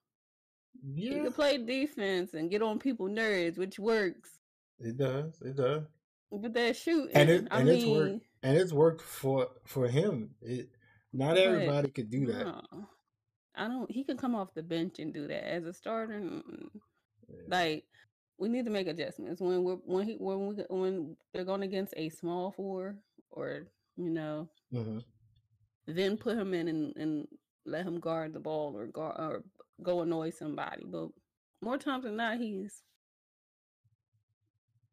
Yeah. 0.81 1.13
He 1.13 1.19
can 1.21 1.33
play 1.33 1.57
defense 1.57 2.33
and 2.33 2.49
get 2.49 2.61
on 2.61 2.79
people's 2.79 3.11
nerves, 3.11 3.57
which 3.57 3.77
works. 3.79 4.39
it 4.79 4.97
does. 4.97 5.41
It 5.41 5.57
does. 5.57 5.83
But 6.31 6.53
that 6.53 6.67
And 6.67 6.75
shooting, 6.77 7.15
it 7.29 7.47
I 7.51 7.61
and 7.61 7.69
it's 7.69 7.83
worked 7.85 8.11
mean, 8.11 8.21
and 8.43 8.57
it's 8.57 8.73
worked 8.73 9.01
for 9.01 9.47
for 9.65 9.87
him. 9.87 10.31
It 10.41 10.69
not 11.13 11.35
but 11.35 11.37
everybody 11.39 11.89
could 11.89 12.09
do 12.09 12.25
that. 12.27 12.45
no, 12.45 12.61
I 13.55 13.67
don't. 13.67 13.89
He 13.89 14.03
can 14.03 14.17
come 14.17 14.35
off 14.35 14.53
the 14.53 14.63
bench 14.63 14.99
and 14.99 15.13
do 15.13 15.27
that 15.27 15.49
as 15.49 15.65
a 15.65 15.73
starter. 15.73 16.21
Yeah. 17.27 17.35
Like 17.47 17.85
we 18.37 18.49
need 18.49 18.65
to 18.65 18.71
make 18.71 18.87
adjustments 18.87 19.41
when 19.41 19.63
we're 19.63 19.75
when 19.75 20.05
he 20.05 20.15
when 20.15 20.47
we 20.47 20.55
when 20.69 21.17
they're 21.33 21.43
going 21.43 21.63
against 21.63 21.93
a 21.97 22.09
small 22.09 22.51
four 22.51 22.95
or 23.31 23.67
you 23.97 24.09
know 24.09 24.49
hmm 24.71 24.99
then 25.87 26.17
put 26.17 26.37
him 26.37 26.53
in 26.53 26.67
and, 26.67 26.95
and 26.97 27.27
let 27.65 27.85
him 27.85 27.99
guard 27.99 28.33
the 28.33 28.39
ball 28.39 28.75
or 28.75 28.85
guard 28.87 29.15
or 29.17 29.43
go 29.81 30.01
annoy 30.01 30.29
somebody. 30.29 30.85
But 30.85 31.09
more 31.61 31.77
times 31.77 32.03
than 32.03 32.15
not, 32.15 32.37
he's 32.37 32.83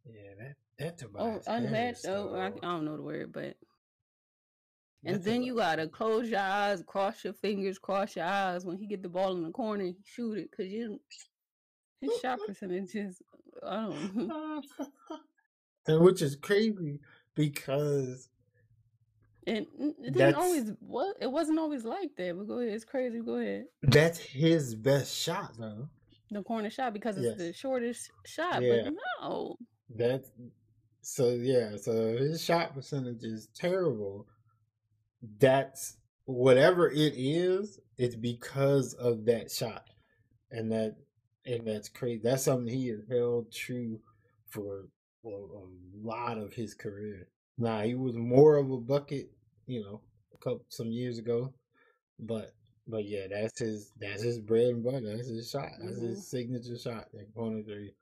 Yeah, 0.07 0.34
that 0.38 0.57
oh 0.81 0.91
Tobias 0.91 1.45
unmatched. 1.47 2.07
Oh, 2.07 2.35
I, 2.35 2.47
I 2.47 2.51
don't 2.51 2.85
know 2.85 2.97
the 2.97 3.03
word, 3.03 3.33
but 3.33 3.57
and 5.05 5.22
then 5.22 5.43
you 5.43 5.57
gotta 5.57 5.87
close 5.87 6.29
your 6.29 6.41
eyes, 6.41 6.83
cross 6.87 7.22
your 7.24 7.33
fingers, 7.35 7.79
cross 7.79 8.16
your 8.16 8.24
eyes 8.24 8.64
when 8.64 8.77
he 8.77 8.87
get 8.87 9.03
the 9.03 9.09
ball 9.09 9.37
in 9.37 9.45
the 9.45 9.51
corner, 9.51 9.85
he 9.85 9.97
shoot 10.05 10.39
it 10.39 10.51
because 10.51 10.72
you 10.72 11.01
his 12.01 12.11
shot 12.20 12.39
percentage 12.47 12.95
is 12.95 13.22
I 13.64 13.77
don't. 13.77 14.64
and 15.87 16.01
which 16.01 16.22
is 16.22 16.37
crazy 16.37 17.01
because 17.35 18.29
And 19.47 19.66
it 20.03 20.12
didn't 20.12 20.35
always 20.35 20.72
what 20.81 21.16
it 21.20 21.31
wasn't 21.31 21.59
always 21.59 21.85
like 21.85 22.11
that. 22.16 22.37
But 22.37 22.49
go 22.49 22.59
ahead, 22.59 22.74
it's 22.74 22.85
crazy. 22.85 23.20
Go 23.20 23.37
ahead. 23.37 23.66
that's 23.83 24.18
his 24.18 24.74
best 24.74 25.14
shot 25.14 25.53
though. 25.59 25.89
The 26.33 26.43
corner 26.43 26.70
shot 26.70 26.93
because 26.93 27.16
it's 27.16 27.39
the 27.39 27.53
shortest 27.53 28.11
shot, 28.24 28.61
but 28.61 28.93
no. 29.22 29.57
That's 29.89 30.29
so 31.09 31.28
yeah, 31.30 31.76
so 31.76 32.16
his 32.16 32.42
shot 32.44 32.74
percentage 32.74 33.22
is 33.22 33.48
terrible. 33.54 34.26
that's 35.38 35.96
whatever 36.24 36.90
it 36.90 37.14
is, 37.16 37.78
it's 37.98 38.16
because 38.16 38.94
of 38.94 39.24
that 39.26 39.50
shot. 39.50 39.84
And 40.50 40.70
that 40.72 40.96
and 41.44 41.66
that's 41.66 41.88
crazy. 41.88 42.20
That's 42.22 42.42
something 42.44 42.72
he 42.72 42.88
has 42.88 43.00
held 43.09 43.52
true 43.52 44.00
for, 44.48 44.88
for 45.22 45.48
a 45.54 46.07
lot 46.07 46.38
of 46.38 46.52
his 46.52 46.74
career. 46.74 47.28
Now 47.59 47.82
he 47.82 47.94
was 47.94 48.16
more 48.16 48.57
of 48.57 48.70
a 48.70 48.76
bucket, 48.78 49.30
you 49.66 49.82
know, 49.82 50.00
a 50.34 50.38
couple 50.38 50.64
some 50.68 50.90
years 50.90 51.18
ago, 51.18 51.52
but 52.18 52.52
but 52.88 53.04
yeah, 53.04 53.26
that's 53.28 53.59
his 53.61 53.92
that's 54.00 54.22
his 54.22 54.38
bread 54.38 54.66
and 54.68 54.84
butter. 54.84 55.16
That's 55.16 55.28
his 55.28 55.50
shot. 55.50 55.70
That's 55.80 55.98
Mhm. 55.98 56.09
his 56.11 56.28
signature 56.28 56.78
shot. 56.78 57.09
That 57.12 57.32
corner 57.34 57.62
three. 57.62 57.94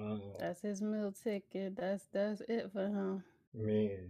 Um, 0.00 0.22
That's 0.38 0.62
his 0.62 0.80
meal 0.80 1.12
ticket. 1.12 1.76
That's 1.76 2.04
that's 2.12 2.40
it 2.48 2.70
for 2.72 2.86
him. 2.86 3.22
man, 3.54 4.08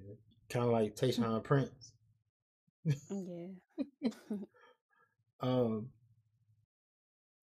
kind 0.49 0.67
of 0.67 0.73
like 0.73 0.95
Tayshaun 0.97 1.43
Prince. 1.51 1.93
Yeah. 2.85 3.49
Um, 5.43 5.89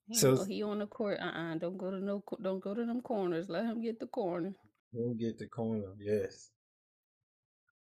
He, 0.07 0.15
So- 0.17 0.43
he 0.45 0.61
on 0.63 0.79
the 0.79 0.85
court. 0.87 1.19
Uh 1.19 1.25
uh-uh, 1.25 1.55
uh. 1.55 1.57
do 1.57 1.69
not 1.71 1.77
go 1.79 1.91
to 1.91 1.99
no. 1.99 2.23
Don't 2.41 2.63
go 2.63 2.73
to 2.75 2.85
them 2.85 3.01
corners. 3.01 3.49
Let 3.49 3.65
him 3.65 3.81
get 3.81 3.99
the 3.99 4.05
corner. 4.07 4.53
we'll 4.93 5.15
get 5.15 5.37
the 5.39 5.47
corner. 5.47 5.93
Yes. 5.99 6.51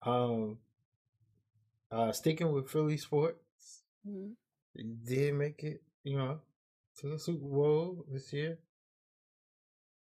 Um, 0.05 0.57
uh, 1.91 2.11
sticking 2.11 2.51
with 2.51 2.69
Philly 2.69 2.97
sports, 2.97 3.83
Mhm. 4.05 4.35
did 5.05 5.33
make 5.35 5.63
it, 5.63 5.81
you 6.03 6.17
know, 6.17 6.41
to 6.97 7.07
the 7.09 7.17
Super 7.19 7.47
Bowl 7.47 8.05
this 8.11 8.31
year. 8.33 8.59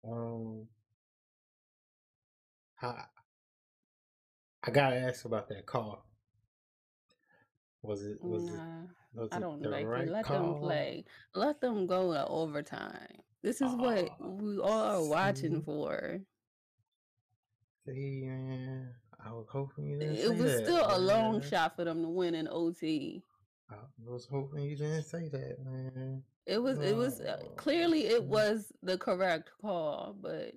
Um, 0.05 0.67
I, 2.83 3.05
I 4.65 4.71
gotta 4.71 4.97
ask 4.97 5.25
about 5.25 5.49
that 5.49 5.67
call. 5.67 6.05
Was 7.83 8.05
it 8.05 8.19
was 8.23 8.49
it 8.49 8.61
was 9.15 9.29
I 9.33 9.39
don't 9.39 9.63
the 9.63 9.69
like 9.69 9.87
right 9.87 10.09
it. 10.09 10.11
Let 10.11 10.25
call? 10.25 10.53
them 10.53 10.61
play. 10.61 11.05
Let 11.35 11.61
them 11.61 11.87
go 11.87 12.13
to 12.13 12.27
overtime. 12.27 13.23
This 13.43 13.61
is 13.61 13.73
what 13.75 14.11
Oh, 14.21 14.31
we 14.31 14.59
all 14.59 15.05
are 15.05 15.05
watching 15.09 15.57
see? 15.57 15.63
for. 15.65 16.21
See, 17.87 18.23
man, 18.25 18.95
I 19.25 19.33
was 19.33 19.47
hoping 19.51 19.87
you 19.87 19.99
didn't 19.99 20.17
say 20.17 20.23
It 20.25 20.29
was 20.35 20.57
that, 20.57 20.65
still 20.67 20.87
a 20.89 20.99
long 20.99 21.41
shot 21.41 21.77
for 21.77 21.85
them 21.85 22.03
to 22.03 22.09
win 22.09 22.35
in 22.35 22.49
OT. 22.51 23.23
I 23.71 23.77
was 24.05 24.27
hoping 24.31 24.65
you 24.65 24.77
didn't 24.77 25.05
say 25.05 25.29
that, 25.29 25.57
man. 25.65 26.23
It 26.49 26.63
was. 26.63 26.79
It 26.79 26.97
was 26.97 27.21
uh, 27.21 27.41
Oh, 27.43 27.49
clearly 27.57 28.07
it 28.07 28.25
was 28.25 28.73
the 28.83 28.97
correct 28.97 29.51
call, 29.61 30.17
but 30.21 30.55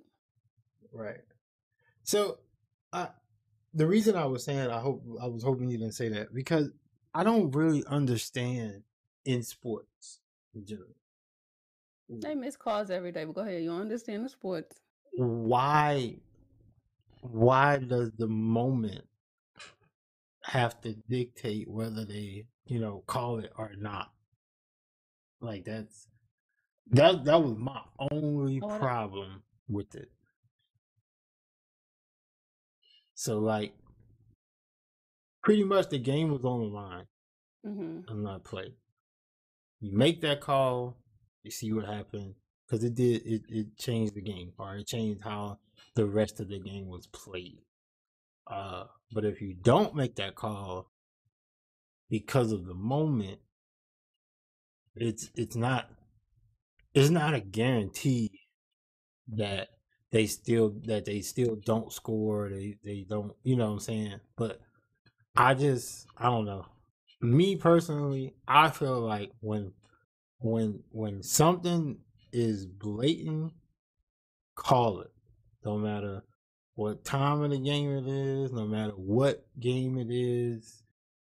Right. 0.92 1.20
So, 2.02 2.38
I 2.92 3.08
the 3.74 3.86
reason 3.86 4.16
I 4.16 4.24
was 4.24 4.44
saying 4.44 4.70
I 4.70 4.80
hope 4.80 5.04
I 5.20 5.26
was 5.26 5.42
hoping 5.42 5.70
you 5.70 5.78
didn't 5.78 5.94
say 5.94 6.08
that 6.08 6.34
because 6.34 6.70
I 7.14 7.24
don't 7.24 7.50
really 7.54 7.84
understand 7.86 8.82
in 9.24 9.42
sports 9.42 10.20
in 10.54 10.66
general 10.66 10.96
they 12.08 12.34
miss 12.34 12.56
calls 12.56 12.90
every 12.90 13.12
day. 13.12 13.24
But 13.24 13.34
go 13.34 13.40
ahead. 13.42 13.62
You 13.62 13.72
understand 13.72 14.24
the 14.24 14.28
sports. 14.28 14.80
why 15.12 16.16
why 17.20 17.78
does 17.78 18.10
the 18.18 18.26
moment 18.26 19.04
have 20.44 20.80
to 20.80 20.94
dictate 21.08 21.70
whether 21.70 22.04
they 22.04 22.46
you 22.66 22.80
know 22.80 23.04
call 23.06 23.38
it 23.38 23.52
or 23.56 23.72
not 23.78 24.10
like 25.42 25.64
that's 25.64 26.06
that 26.90 27.24
that 27.24 27.42
was 27.42 27.56
my 27.58 27.80
only 28.10 28.60
on. 28.62 28.78
problem 28.78 29.42
with 29.68 29.94
it 29.94 30.10
so 33.14 33.38
like 33.38 33.74
pretty 35.42 35.64
much 35.64 35.88
the 35.88 35.98
game 35.98 36.30
was 36.30 36.44
on 36.44 36.60
the 36.60 36.66
line 36.66 37.06
hmm 37.64 38.00
I'm 38.08 38.22
not 38.22 38.44
play. 38.44 38.74
You 39.80 39.96
make 39.96 40.20
that 40.22 40.40
call, 40.40 40.96
you 41.42 41.50
see 41.50 41.72
what 41.72 41.86
happened 41.86 42.34
because 42.66 42.84
it 42.84 42.94
did 42.94 43.22
it, 43.26 43.42
it 43.48 43.78
changed 43.78 44.14
the 44.14 44.22
game 44.22 44.52
or 44.58 44.76
it 44.76 44.86
changed 44.86 45.22
how 45.22 45.58
the 45.94 46.06
rest 46.06 46.40
of 46.40 46.48
the 46.48 46.58
game 46.60 46.88
was 46.88 47.06
played. 47.08 47.58
Uh, 48.46 48.84
but 49.12 49.24
if 49.24 49.40
you 49.42 49.54
don't 49.54 49.94
make 49.94 50.16
that 50.16 50.34
call 50.34 50.90
because 52.10 52.52
of 52.52 52.66
the 52.66 52.74
moment, 52.74 53.40
it's 54.94 55.30
it's 55.34 55.56
not 55.56 55.88
it's 56.94 57.10
not 57.10 57.34
a 57.34 57.40
guarantee 57.40 58.30
that 59.28 59.68
they 60.10 60.26
still 60.26 60.74
that 60.84 61.04
they 61.06 61.20
still 61.20 61.56
don't 61.56 61.92
score. 61.92 62.50
They 62.50 62.76
they 62.84 63.06
don't 63.08 63.32
you 63.42 63.56
know 63.56 63.66
what 63.66 63.72
I'm 63.72 63.80
saying. 63.80 64.20
But 64.36 64.60
I 65.34 65.54
just 65.54 66.06
I 66.16 66.24
don't 66.24 66.44
know. 66.44 66.66
Me 67.20 67.56
personally, 67.56 68.34
I 68.46 68.70
feel 68.70 69.00
like 69.00 69.32
when 69.40 69.72
when 70.38 70.80
when 70.90 71.22
something 71.22 71.98
is 72.32 72.66
blatant, 72.66 73.52
call 74.54 75.00
it. 75.00 75.10
No 75.64 75.78
matter 75.78 76.22
what 76.74 77.04
time 77.04 77.42
of 77.42 77.50
the 77.50 77.58
game 77.58 77.96
it 77.96 78.06
is, 78.06 78.52
no 78.52 78.66
matter 78.66 78.92
what 78.92 79.46
game 79.58 79.96
it 79.96 80.08
is, 80.10 80.82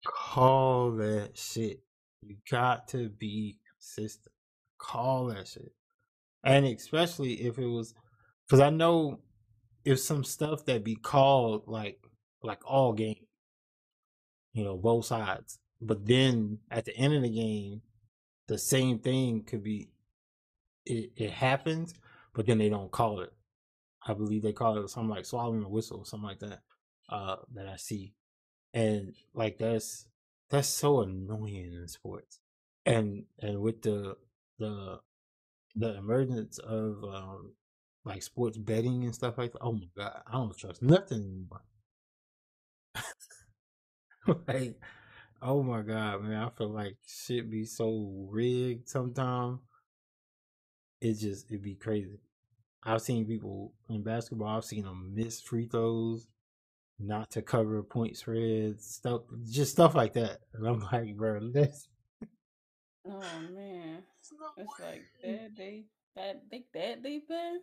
call 0.06 0.92
that 0.94 1.32
shit. 1.38 1.83
You 2.28 2.38
got 2.50 2.88
to 2.90 3.10
be 3.10 3.60
consistent. 3.70 4.34
Call 4.78 5.28
that 5.28 5.48
shit. 5.48 5.74
And 6.44 6.66
especially 6.66 7.46
if 7.46 7.58
it 7.58 7.68
was 7.68 7.94
because 8.46 8.60
I 8.60 8.70
know 8.70 9.22
if 9.86 10.00
some 10.00 10.24
stuff 10.24 10.66
that 10.66 10.84
be 10.84 10.96
called 10.96 11.64
like 11.68 12.00
like 12.42 12.60
all 12.66 12.94
game, 12.94 13.26
you 14.54 14.64
know, 14.64 14.78
both 14.78 15.06
sides. 15.06 15.60
But 15.82 16.06
then 16.06 16.60
at 16.70 16.86
the 16.86 16.96
end 16.96 17.14
of 17.14 17.22
the 17.22 17.30
game, 17.30 17.82
the 18.48 18.58
same 18.58 19.00
thing 19.00 19.44
could 19.44 19.64
be 19.64 19.90
it, 20.86 21.12
it 21.16 21.32
happens, 21.32 21.94
but 22.34 22.46
then 22.46 22.58
they 22.58 22.70
don't 22.70 22.92
call 22.92 23.22
it. 23.22 23.32
I 24.06 24.14
believe 24.14 24.44
they 24.44 24.52
call 24.52 24.78
it 24.78 24.90
something 24.90 25.10
like 25.10 25.26
swallowing 25.26 25.64
a 25.64 25.70
whistle 25.70 26.04
something 26.04 26.28
like 26.28 26.40
that. 26.40 26.60
Uh 27.10 27.38
that 27.54 27.68
I 27.68 27.78
see. 27.78 28.14
And 28.74 29.14
like 29.34 29.58
that's 29.58 30.08
that's 30.54 30.70
so 30.70 31.02
annoying 31.02 31.74
in 31.74 31.88
sports. 31.88 32.40
And 32.86 33.26
and 33.40 33.60
with 33.62 33.82
the 33.82 34.18
the 34.60 35.00
the 35.76 35.98
emergence 35.98 36.60
of 36.60 37.04
um 37.04 37.54
like 38.06 38.24
sports 38.24 38.58
betting 38.58 39.04
and 39.06 39.16
stuff 39.16 39.38
like 39.38 39.54
that, 39.54 39.62
oh 39.62 39.74
my 39.74 39.88
god, 39.98 40.22
I 40.28 40.34
don't 40.34 40.58
trust 40.58 40.84
nothing 40.84 41.48
like 44.48 44.76
Oh 45.42 45.64
my 45.64 45.82
god, 45.84 46.24
man! 46.24 46.44
I 46.44 46.50
feel 46.52 46.70
like 46.70 46.98
shit 47.06 47.52
be 47.52 47.66
so 47.66 48.28
rigged 48.30 48.90
sometimes. 48.90 49.60
It 51.02 51.16
just 51.16 51.52
it'd 51.52 51.62
be 51.62 51.76
crazy. 51.76 52.20
I've 52.84 53.02
seen 53.02 53.26
people 53.26 53.74
in 53.90 54.04
basketball. 54.04 54.50
I've 54.50 54.66
seen 54.66 54.84
them 54.86 55.14
miss 55.16 55.42
free 55.42 55.68
throws, 55.68 56.28
not 57.08 57.32
to 57.32 57.42
cover 57.42 57.84
point 57.84 58.18
spreads, 58.18 58.86
stuff, 58.86 59.22
just 59.50 59.72
stuff 59.72 59.96
like 59.96 60.14
that. 60.14 60.40
And 60.54 60.68
I'm 60.68 60.80
like, 60.92 61.16
bro, 61.18 61.52
this. 61.52 61.88
Oh 63.06 63.40
man, 63.54 64.04
it's 64.58 64.80
like 64.80 65.04
that 65.24 65.52
they 65.58 65.86
that 66.16 66.44
they 66.50 66.64
that 66.74 67.04
deep 67.04 67.30
in. 67.30 67.60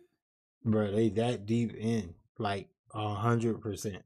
bro, 0.65 0.91
they 0.91 1.09
that 1.09 1.45
deep 1.45 1.73
in, 1.75 2.13
like 2.37 2.69
a 2.93 3.15
hundred 3.15 3.61
percent. 3.61 4.03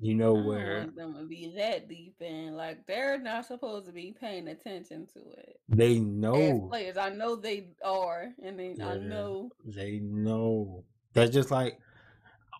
You 0.00 0.14
know 0.14 0.36
I 0.36 0.40
where 0.46 0.86
them 0.94 1.14
to 1.14 1.24
be 1.24 1.52
that 1.56 1.88
deep 1.88 2.16
in. 2.20 2.56
Like 2.56 2.86
they're 2.86 3.18
not 3.18 3.46
supposed 3.46 3.86
to 3.86 3.92
be 3.92 4.14
paying 4.18 4.48
attention 4.48 5.06
to 5.14 5.20
it. 5.38 5.60
they 5.68 5.98
As 5.98 6.00
know. 6.00 6.68
players, 6.68 6.96
I 6.96 7.10
know 7.10 7.34
they 7.36 7.70
are, 7.84 8.28
and 8.42 8.58
they 8.58 8.74
yeah, 8.76 8.90
I 8.90 8.98
know. 8.98 9.50
They 9.64 9.98
know. 10.00 10.84
That's 11.14 11.32
just 11.32 11.50
like, 11.50 11.78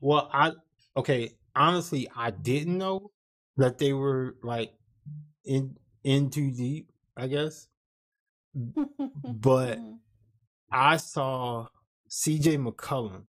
well, 0.01 0.29
I 0.33 0.53
okay. 0.99 1.31
Honestly, 1.57 2.09
I 2.15 2.31
didn't 2.31 2.77
know 2.79 3.11
that 3.57 3.79
they 3.79 3.93
were 3.93 4.37
like 4.43 4.73
in 5.45 5.77
in 6.05 6.31
too 6.31 6.51
deep. 6.53 6.91
I 7.17 7.27
guess 7.27 7.69
But- 8.55 9.79
Mhm. 9.79 9.99
I 10.71 10.99
saw 10.99 11.67
C.J. 12.09 12.59
McCollum 12.59 13.25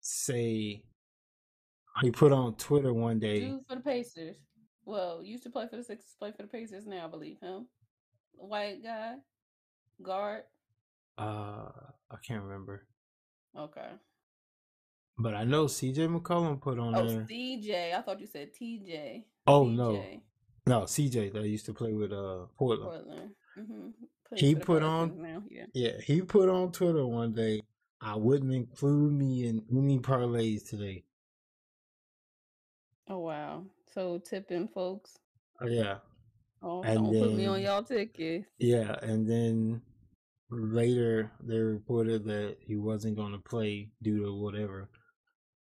say 0.00 0.82
he 2.02 2.10
put 2.10 2.32
on 2.32 2.54
Twitter 2.56 2.92
one 2.92 3.18
day. 3.18 3.40
dude 3.40 3.60
for 3.68 3.76
the 3.76 3.80
Pacers. 3.80 4.36
Well, 4.84 5.22
used 5.22 5.44
to 5.44 5.50
play 5.50 5.66
for 5.68 5.76
the 5.76 5.84
Sixers, 5.84 6.14
play 6.18 6.32
for 6.32 6.42
the 6.42 6.48
Pacers 6.48 6.86
now, 6.86 7.06
I 7.06 7.08
believe 7.08 7.38
him. 7.40 7.68
White 8.34 8.82
guy, 8.82 9.14
guard. 10.02 10.42
Uh, 11.18 11.70
I 12.10 12.16
can't 12.26 12.42
remember, 12.42 12.86
Okay. 13.56 13.88
But 15.22 15.34
I 15.34 15.44
know 15.44 15.66
C.J. 15.68 16.08
McCollum 16.08 16.60
put 16.60 16.78
on 16.78 16.94
Oh, 16.96 17.06
there. 17.08 17.20
CJ. 17.22 17.94
I 17.94 18.00
thought 18.02 18.20
you 18.20 18.26
said 18.26 18.50
TJ. 18.54 19.24
Oh 19.46 19.64
no, 19.64 19.92
CJ, 19.92 20.20
no 20.66 20.86
C.J. 20.86 21.30
that 21.30 21.46
used 21.46 21.66
to 21.66 21.74
play 21.74 21.92
with 21.92 22.12
uh 22.12 22.46
Portland. 22.56 22.90
Portland. 22.90 23.30
Mm-hmm. 23.58 23.88
He 24.36 24.54
put 24.54 24.82
on- 24.82 25.20
now. 25.22 25.42
Yeah. 25.50 25.66
Yeah, 25.74 26.00
he 26.02 26.22
put 26.22 26.48
on 26.48 26.72
Twitter 26.72 27.06
one 27.06 27.32
day. 27.32 27.60
I 28.00 28.16
wouldn't 28.16 28.52
include 28.52 29.12
me 29.12 29.46
in 29.46 29.62
any 29.70 29.98
parlays 30.00 30.68
today. 30.68 31.04
Oh 33.08 33.18
wow. 33.18 33.64
So 33.94 34.18
tipping 34.18 34.68
folks. 34.68 35.18
Oh, 35.60 35.66
yeah. 35.68 35.96
Oh, 36.62 36.82
And 36.82 36.96
don't 37.12 37.18
put 37.20 37.34
me 37.34 37.46
on 37.46 37.60
y'all 37.60 37.82
tickets. 37.82 38.46
yeah, 38.58 38.96
and 39.02 39.28
then 39.28 39.82
later 40.50 41.30
they 41.42 41.58
reported 41.58 42.24
that 42.24 42.56
he 42.60 42.76
wasn't 42.76 43.16
going 43.16 43.32
to 43.32 43.38
play 43.38 43.90
due 44.02 44.24
to 44.24 44.34
whatever. 44.34 44.88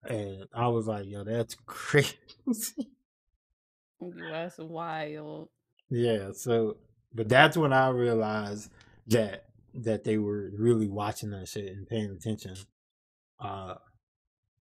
And 0.04 0.46
I 0.54 0.68
was 0.68 0.86
like, 0.86 1.06
yo, 1.06 1.24
that's 1.24 1.54
crazy. 1.66 2.16
That's 4.00 4.58
wild. 4.58 5.48
yeah, 5.90 6.30
so 6.32 6.78
but 7.14 7.28
that's 7.28 7.56
when 7.56 7.72
I 7.72 7.88
realized 7.90 8.70
that 9.08 9.44
that 9.74 10.02
they 10.04 10.18
were 10.18 10.50
really 10.58 10.88
watching 10.88 11.30
that 11.30 11.46
shit 11.48 11.66
and 11.72 11.86
paying 11.86 12.10
attention. 12.10 12.56
Uh 13.38 13.76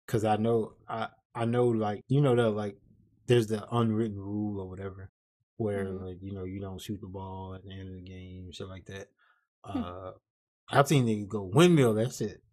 cuz 0.08 0.24
I 0.26 0.36
know 0.36 0.74
I 0.88 1.08
I 1.34 1.46
know 1.46 1.66
like 1.70 2.04
you 2.08 2.22
know 2.22 2.36
that 2.36 2.50
like 2.52 2.78
there's 3.26 3.48
the 3.48 3.68
unwritten 3.76 4.20
rule 4.20 4.60
or 4.62 4.70
whatever 4.70 5.10
where 5.58 5.86
Mhm. 5.86 6.02
like 6.06 6.18
you 6.22 6.34
know 6.34 6.44
you 6.44 6.60
don't 6.60 6.80
shoot 6.82 7.02
the 7.02 7.08
ball 7.08 7.56
at 7.56 7.64
the 7.64 7.72
end 7.72 7.90
of 7.90 7.96
the 7.96 8.02
game 8.02 8.52
shit 8.52 8.68
like 8.68 8.86
that. 8.86 9.08
Uh 9.64 10.12
I've 10.70 10.88
seen 10.88 11.06
niggas 11.08 11.28
go 11.30 11.44
windmill 11.44 11.96
that 11.96 12.14
shit 12.14 12.44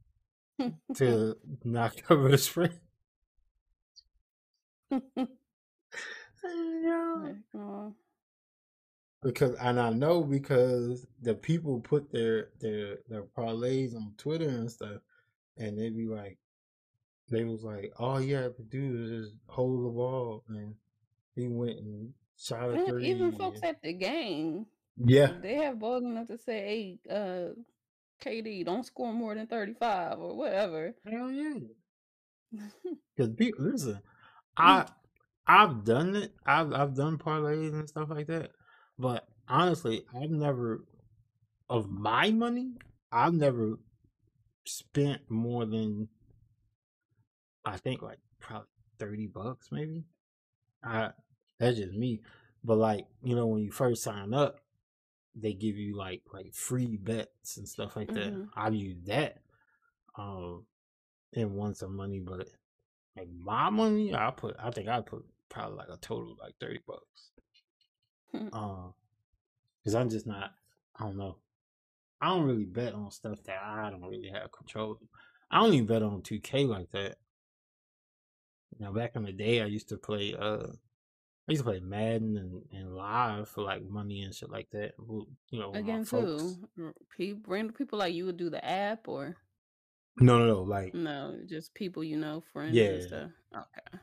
to 0.97 1.37
knock 1.65 1.95
over 2.11 2.29
the 2.29 2.39
spread. 2.39 2.79
Yeah. 6.45 7.27
Heck 7.27 7.37
no. 7.53 7.95
because 9.23 9.55
and 9.57 9.81
I 9.81 9.91
know 9.91 10.23
because 10.23 11.07
the 11.21 11.35
people 11.35 11.81
put 11.81 12.11
their 12.13 12.51
their 12.61 12.99
their 13.09 13.25
parlays 13.25 13.95
on 13.95 14.15
Twitter 14.17 14.49
and 14.49 14.71
stuff, 14.71 15.01
and 15.57 15.79
they 15.79 15.91
be 15.91 16.07
like, 16.07 16.39
they 17.31 17.45
was 17.45 17.63
like, 17.63 17.93
all 17.99 18.21
you 18.21 18.37
have 18.37 18.57
to 18.57 18.63
do 18.63 19.03
is 19.03 19.11
just 19.27 19.37
hold 19.49 19.85
the 19.85 19.91
ball, 19.91 20.45
and 20.49 20.75
he 21.35 21.49
went 21.49 21.79
and 21.81 22.13
shot 22.39 22.71
a 22.71 22.87
three. 22.87 23.11
even 23.11 23.33
folks 23.33 23.61
at 23.63 23.83
the 23.83 23.93
game, 23.93 24.67
yeah, 24.97 25.33
they 25.43 25.55
have 25.57 25.79
balls 25.79 26.05
enough 26.05 26.29
to 26.29 26.39
say, 26.39 26.99
"Hey, 27.09 27.13
uh, 27.15 27.55
KD, 28.25 28.65
don't 28.65 28.85
score 28.85 29.13
more 29.13 29.35
than 29.35 29.47
thirty-five 29.47 30.19
or 30.19 30.37
whatever." 30.37 30.95
hell 31.11 31.31
yeah. 31.31 31.55
Because 33.17 33.35
people, 33.35 33.65
listen, 33.65 34.01
I 34.57 34.83
mm. 34.83 34.89
I've 35.47 35.85
done 35.85 36.15
it. 36.17 36.33
I've 36.47 36.73
I've 36.73 36.95
done 36.95 37.19
parlays 37.19 37.73
and 37.73 37.89
stuff 37.89 38.11
like 38.11 38.27
that, 38.29 38.51
but 38.99 39.27
honestly, 39.49 40.05
I've 40.15 40.31
never 40.31 40.85
of 41.69 41.91
my 41.91 42.31
money. 42.31 42.75
I've 43.11 43.35
never 43.35 43.79
spent 44.67 45.23
more 45.31 45.65
than 45.65 46.09
I 47.65 47.77
think 47.77 48.03
like 48.03 48.19
probably 48.41 48.69
thirty 48.99 49.27
bucks, 49.27 49.69
maybe. 49.73 50.05
I 50.85 51.11
that's 51.59 51.79
just 51.79 51.93
me, 51.93 52.21
but 52.63 52.77
like 52.77 53.07
you 53.23 53.35
know 53.35 53.47
when 53.47 53.63
you 53.63 53.71
first 53.71 54.03
sign 54.03 54.35
up, 54.35 54.61
they 55.41 55.53
give 55.53 55.77
you 55.77 55.97
like 55.97 56.23
like 56.33 56.53
free 56.55 56.97
bets 56.97 57.57
and 57.57 57.69
stuff 57.69 57.97
like 57.97 58.09
that. 58.13 58.33
Mhm. 58.33 58.49
I've 58.57 58.75
used 58.75 59.07
that, 59.07 59.43
um, 60.17 60.65
and 61.35 61.55
won 61.55 61.75
some 61.75 61.95
money, 61.95 62.21
but 62.21 62.49
like 63.17 63.29
my 63.31 63.71
money, 63.71 64.15
I 64.15 64.31
put 64.31 64.57
I 64.59 64.71
think 64.71 64.89
I 64.89 65.01
put 65.01 65.25
probably 65.49 65.77
like 65.79 65.89
a 65.89 65.97
total 65.99 66.33
of 66.33 66.39
like 66.39 66.55
thirty 66.61 66.81
bucks. 66.87 67.31
Hmm. 68.33 68.49
Um, 68.53 68.95
because 69.83 69.95
I'm 69.95 70.11
just 70.11 70.27
not. 70.27 70.53
I 70.97 71.05
don't 71.05 71.17
know. 71.17 71.37
I 72.21 72.29
don't 72.31 72.47
really 72.47 72.65
bet 72.65 72.95
on 72.95 73.11
stuff 73.11 73.43
that 73.45 73.63
I 73.63 73.91
don't 73.91 74.03
really 74.03 74.29
have 74.29 74.51
control. 74.53 74.93
of. 74.93 74.99
I 75.51 75.61
don't 75.61 75.73
even 75.73 75.87
bet 75.87 76.03
on 76.03 76.21
2K 76.23 76.67
like 76.67 76.91
that. 76.91 77.17
Now 78.79 78.93
back 78.93 79.17
in 79.17 79.23
the 79.25 79.33
day, 79.33 79.63
I 79.63 79.67
used 79.67 79.89
to 79.91 79.97
play. 79.97 80.35
Uh, 80.39 80.67
I 81.49 81.53
used 81.53 81.65
to 81.65 81.71
play 81.71 81.81
Madden 81.81 82.37
and, 82.37 82.63
and 82.73 82.95
live 82.95 83.49
for 83.49 83.63
like 83.63 83.83
money 83.83 84.23
and 84.23 84.35
shit 84.35 84.51
like 84.51 84.69
that. 84.73 84.93
You 84.99 85.27
know, 85.59 85.73
Against 85.75 86.11
who? 86.11 86.57
People, 87.17 87.43
random 87.47 87.75
people 87.75 87.99
like 87.99 88.13
you 88.15 88.27
would 88.27 88.37
do 88.37 88.51
the 88.51 88.63
app 88.65 89.09
or 89.09 89.35
No, 90.19 90.39
no, 90.39 90.47
no. 90.47 90.63
Like, 90.63 90.93
no? 90.95 91.39
Just 91.47 91.73
people 91.75 92.05
you 92.05 92.19
know, 92.19 92.43
friends 92.53 92.77
Yeah. 92.77 92.85
and 92.85 93.03
stuff. 93.03 93.31
Okay. 93.57 93.99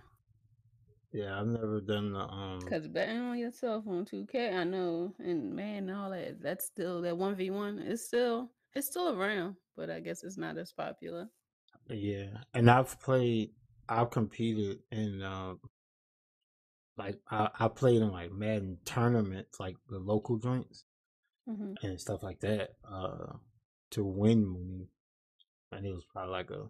yeah, 1.11 1.39
I've 1.39 1.47
never 1.47 1.81
done 1.81 2.13
the 2.13 2.19
um. 2.19 2.59
Because 2.59 2.87
betting 2.87 3.19
on 3.19 3.37
yourself 3.37 3.85
on 3.87 4.05
2K, 4.05 4.53
I 4.55 4.63
know, 4.63 5.13
and 5.19 5.53
man, 5.55 5.89
all 5.91 6.09
that, 6.09 6.41
that's 6.41 6.65
still 6.65 7.01
that 7.01 7.13
1v1 7.13 7.85
is 7.85 8.05
still 8.07 8.49
it's 8.73 8.87
still 8.87 9.17
around, 9.17 9.55
but 9.77 9.89
I 9.89 9.99
guess 9.99 10.23
it's 10.23 10.37
not 10.37 10.57
as 10.57 10.71
popular. 10.73 11.29
Yeah, 11.89 12.29
and 12.55 12.69
I've 12.71 12.99
played. 12.99 13.51
I've 13.87 14.09
competed 14.09 14.79
in 14.91 15.21
um, 15.21 15.59
like 16.97 17.19
I, 17.29 17.49
I 17.59 17.67
played 17.67 18.01
in 18.01 18.11
like 18.11 18.31
Madden 18.31 18.77
tournaments, 18.85 19.59
like 19.59 19.77
the 19.89 19.99
local 19.99 20.37
joints 20.37 20.85
hmm 21.47 21.75
and 21.83 21.99
stuff 21.99 22.23
like 22.23 22.39
that, 22.41 22.71
uh, 22.89 23.33
to 23.91 24.03
win 24.03 24.45
money, 24.47 24.87
and 25.71 25.85
it 25.85 25.93
was 25.93 26.05
probably 26.05 26.31
like 26.31 26.51
a 26.51 26.69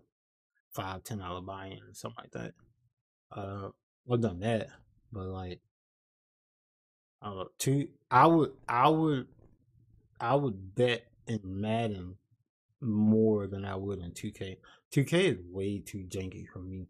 five 0.74 1.04
ten 1.04 1.20
dollar 1.20 1.42
buy 1.42 1.68
in 1.68 1.80
or 1.80 1.94
something 1.94 2.24
like 2.24 2.32
that. 2.32 2.54
Uh, 3.32 3.70
I've 4.12 4.22
done 4.22 4.40
that, 4.42 4.70
but 5.12 5.26
like, 5.28 5.62
uh, 7.22 7.46
two, 7.58 7.88
I 8.12 8.28
would, 8.28 8.54
I 8.68 8.90
would, 8.90 9.28
I 10.20 10.36
would 10.36 10.76
bet 10.76 11.06
in 11.28 11.42
Madden 11.44 12.18
more 12.82 13.48
than 13.48 13.66
I 13.66 13.76
would 13.76 14.00
in 14.00 14.12
2K. 14.12 14.58
2K 14.92 15.14
is 15.26 15.38
way 15.52 15.80
too 15.80 16.06
janky 16.10 16.48
for 16.48 16.60
me. 16.60 16.88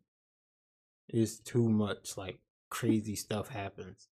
It's 1.07 1.39
too 1.39 1.67
much 1.67 2.15
like 2.15 2.39
crazy 2.75 3.15
stuff 3.15 3.47
happens. 3.47 4.09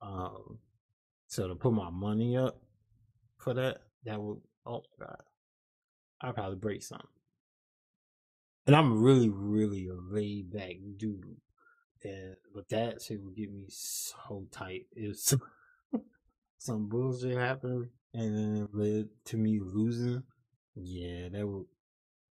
Um, 0.00 0.58
so 1.26 1.48
to 1.48 1.54
put 1.54 1.74
my 1.74 1.90
money 1.90 2.34
up 2.34 2.62
for 3.36 3.52
that, 3.52 3.82
that 4.04 4.18
would 4.18 4.38
oh 4.64 4.82
my 4.98 5.06
god, 5.06 5.22
I'd 6.22 6.34
probably 6.34 6.56
break 6.56 6.82
something. 6.82 7.06
And 8.66 8.74
I'm 8.74 9.02
really, 9.02 9.28
really 9.28 9.88
a 9.88 9.94
laid 9.94 10.50
back 10.50 10.76
dude. 10.96 11.36
And 12.02 12.36
but 12.54 12.70
that 12.70 13.02
shit 13.02 13.22
would 13.22 13.36
get 13.36 13.52
me 13.52 13.66
so 13.68 14.46
tight. 14.50 14.86
If 14.92 15.18
some, 15.18 15.42
some 16.58 16.88
bullshit 16.88 17.36
happened 17.36 17.88
and 18.14 18.34
then 18.34 18.62
it 18.62 18.74
led 18.74 19.08
to 19.26 19.36
me 19.36 19.60
losing, 19.60 20.22
yeah, 20.74 21.28
that 21.32 21.46
would 21.46 21.66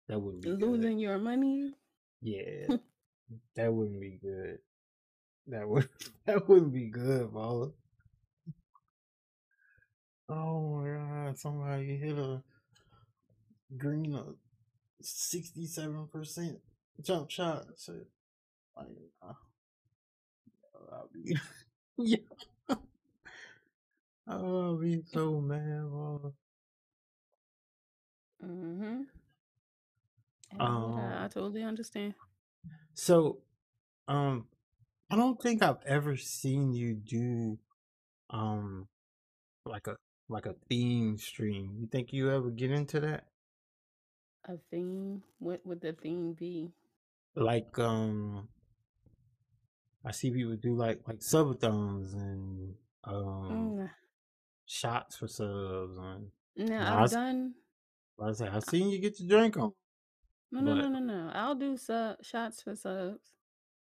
that 0.09 0.19
wouldn't 0.19 0.45
be 0.45 0.51
good. 0.51 0.63
Losing 0.63 0.99
your 0.99 1.19
money. 1.19 1.75
Yeah, 2.23 2.77
that 3.57 3.71
wouldn't 3.71 4.01
be 4.01 4.19
good. 4.23 4.61
That 5.49 5.69
would 5.69 5.89
that 6.27 6.49
wouldn't 6.49 6.73
be 6.73 6.87
good, 6.87 7.33
Balla. 7.33 7.73
Oh 10.29 10.77
my 10.83 10.89
god! 10.91 11.39
Somebody 11.39 11.97
hit 11.97 12.19
a 12.19 12.43
green 13.77 14.15
a 14.15 14.25
sixty-seven 15.03 16.09
percent 16.09 16.59
jump 17.03 17.31
shot. 17.31 17.67
So, 17.77 17.95
like, 18.77 18.87
uh, 19.23 19.33
I'll 20.93 21.11
be 21.13 21.37
yeah. 21.99 22.19
I'll 24.29 24.77
be 24.77 25.03
so 25.13 25.41
mad, 25.41 25.83
Balla. 25.91 26.33
Mm-hmm. 28.43 29.03
I, 30.59 30.65
Um, 30.65 30.95
I 30.97 31.29
totally 31.29 31.63
understand. 31.63 32.15
So, 32.95 33.39
um, 34.09 34.47
I 35.11 35.17
don't 35.17 35.41
think 35.41 35.63
I've 35.63 35.83
ever 35.85 36.17
seen 36.17 36.73
you 36.73 36.95
do, 36.95 37.59
um, 38.31 38.89
like 39.67 39.87
a 39.89 39.97
like 40.29 40.47
a 40.47 40.55
theme 40.69 41.19
stream. 41.19 41.77
You 41.81 41.87
think 41.89 42.13
you 42.13 42.31
ever 42.31 42.51
get 42.51 42.71
into 42.73 43.01
that? 43.01 43.29
A 44.45 44.57
theme. 44.57 45.25
What 45.41 45.67
would 45.67 45.83
the 45.83 45.93
theme 45.93 46.33
be? 46.33 46.73
Like, 47.37 47.79
um, 47.79 48.49
I 50.05 50.13
see 50.13 50.31
people 50.31 50.57
do 50.57 50.75
like 50.75 51.07
like 51.07 51.19
subathons 51.21 52.15
and 52.15 52.77
um 53.05 53.77
Mm, 53.81 53.91
shots 54.67 55.17
for 55.17 55.29
subs 55.29 55.99
and 55.99 56.33
no, 56.57 56.77
I've 56.79 57.11
done. 57.11 57.55
I 58.21 58.33
said, 58.33 58.49
I've 58.51 58.65
seen 58.65 58.91
you 58.91 58.99
get 58.99 59.19
your 59.21 59.29
drink 59.29 59.57
on. 59.57 59.73
No, 60.51 60.61
no, 60.61 60.75
no, 60.75 60.89
no, 60.89 60.99
no. 60.99 61.31
I'll 61.33 61.55
do 61.55 61.77
sub 61.77 62.25
shots 62.25 62.61
for 62.63 62.75
subs. 62.75 63.36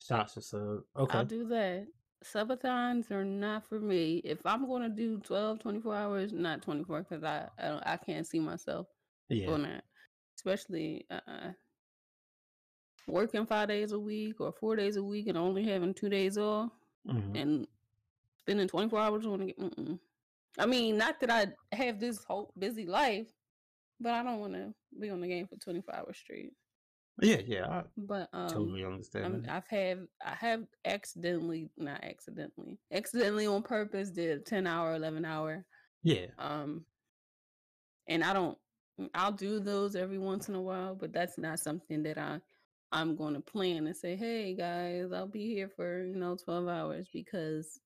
Shots 0.06 0.34
for 0.34 0.40
subs. 0.40 0.84
I'll 0.96 1.04
Okay. 1.04 1.24
do 1.24 1.46
that. 1.48 1.86
Subathons 2.24 3.10
are 3.10 3.24
not 3.24 3.68
for 3.68 3.80
me. 3.80 4.18
If 4.24 4.44
I'm 4.46 4.66
going 4.66 4.82
to 4.82 4.88
do 4.88 5.18
12, 5.18 5.58
24 5.58 5.94
hours, 5.94 6.32
not 6.32 6.62
24, 6.62 7.02
because 7.02 7.24
I, 7.24 7.48
I 7.58 7.68
don't- 7.68 7.86
I 7.86 7.96
can't 7.96 8.26
see 8.26 8.38
myself 8.38 8.86
Yeah. 9.28 9.46
doing 9.46 9.62
that. 9.64 9.84
Especially 10.36 11.06
uh, 11.10 11.50
working 13.08 13.46
five 13.46 13.68
days 13.68 13.92
a 13.92 13.98
week 13.98 14.40
or 14.40 14.52
four 14.52 14.76
days 14.76 14.96
a 14.96 15.02
week 15.02 15.26
and 15.26 15.36
only 15.36 15.64
having 15.64 15.94
two 15.94 16.08
days 16.08 16.38
off 16.38 16.70
hmm 17.06 17.34
and 17.34 17.66
spending 18.38 18.68
24 18.68 18.98
hours 19.00 19.26
on 19.26 19.42
it. 19.42 19.58
Mm-mm. 19.58 19.98
I 20.58 20.66
mean, 20.66 20.96
not 20.98 21.18
that 21.20 21.30
I 21.30 21.74
have 21.76 21.98
this 21.98 22.22
whole 22.24 22.52
busy 22.58 22.86
life, 22.86 23.28
but 24.00 24.12
I 24.14 24.22
don't 24.22 24.38
want 24.40 24.52
to 24.54 24.72
be 25.00 25.10
on 25.10 25.20
the 25.20 25.26
game 25.28 25.46
for 25.48 25.56
24 25.56 25.94
hours 25.94 26.16
straight. 26.18 26.52
Yeah, 27.20 27.40
yeah, 27.44 27.68
I 27.68 27.84
But 27.96 28.28
um, 28.32 28.48
totally 28.48 28.84
understand 28.84 29.46
I'm, 29.46 29.46
I've 29.48 29.68
had 29.68 30.06
I 30.24 30.34
have 30.34 30.64
accidentally 30.84 31.70
not 31.76 32.02
accidentally 32.02 32.78
accidentally 32.90 33.46
on 33.46 33.62
purpose 33.62 34.10
did 34.10 34.38
a 34.38 34.40
ten 34.40 34.66
hour, 34.66 34.94
eleven 34.94 35.24
hour. 35.24 35.64
Yeah, 36.02 36.26
Um, 36.38 36.86
and 38.08 38.24
I 38.24 38.32
don't. 38.32 38.58
I'll 39.14 39.32
do 39.32 39.58
those 39.60 39.96
every 39.96 40.18
once 40.18 40.48
in 40.48 40.54
a 40.54 40.60
while, 40.60 40.94
but 40.94 41.12
that's 41.12 41.38
not 41.38 41.58
something 41.60 42.02
that 42.04 42.18
I 42.18 42.40
I'm 42.92 43.16
going 43.16 43.34
to 43.34 43.40
plan 43.40 43.86
and 43.86 43.96
say, 43.96 44.16
"Hey 44.16 44.54
guys, 44.54 45.12
I'll 45.12 45.26
be 45.26 45.46
here 45.54 45.68
for 45.68 46.04
you 46.04 46.16
know 46.16 46.36
twelve 46.36 46.68
hours." 46.68 47.08
Because 47.12 47.80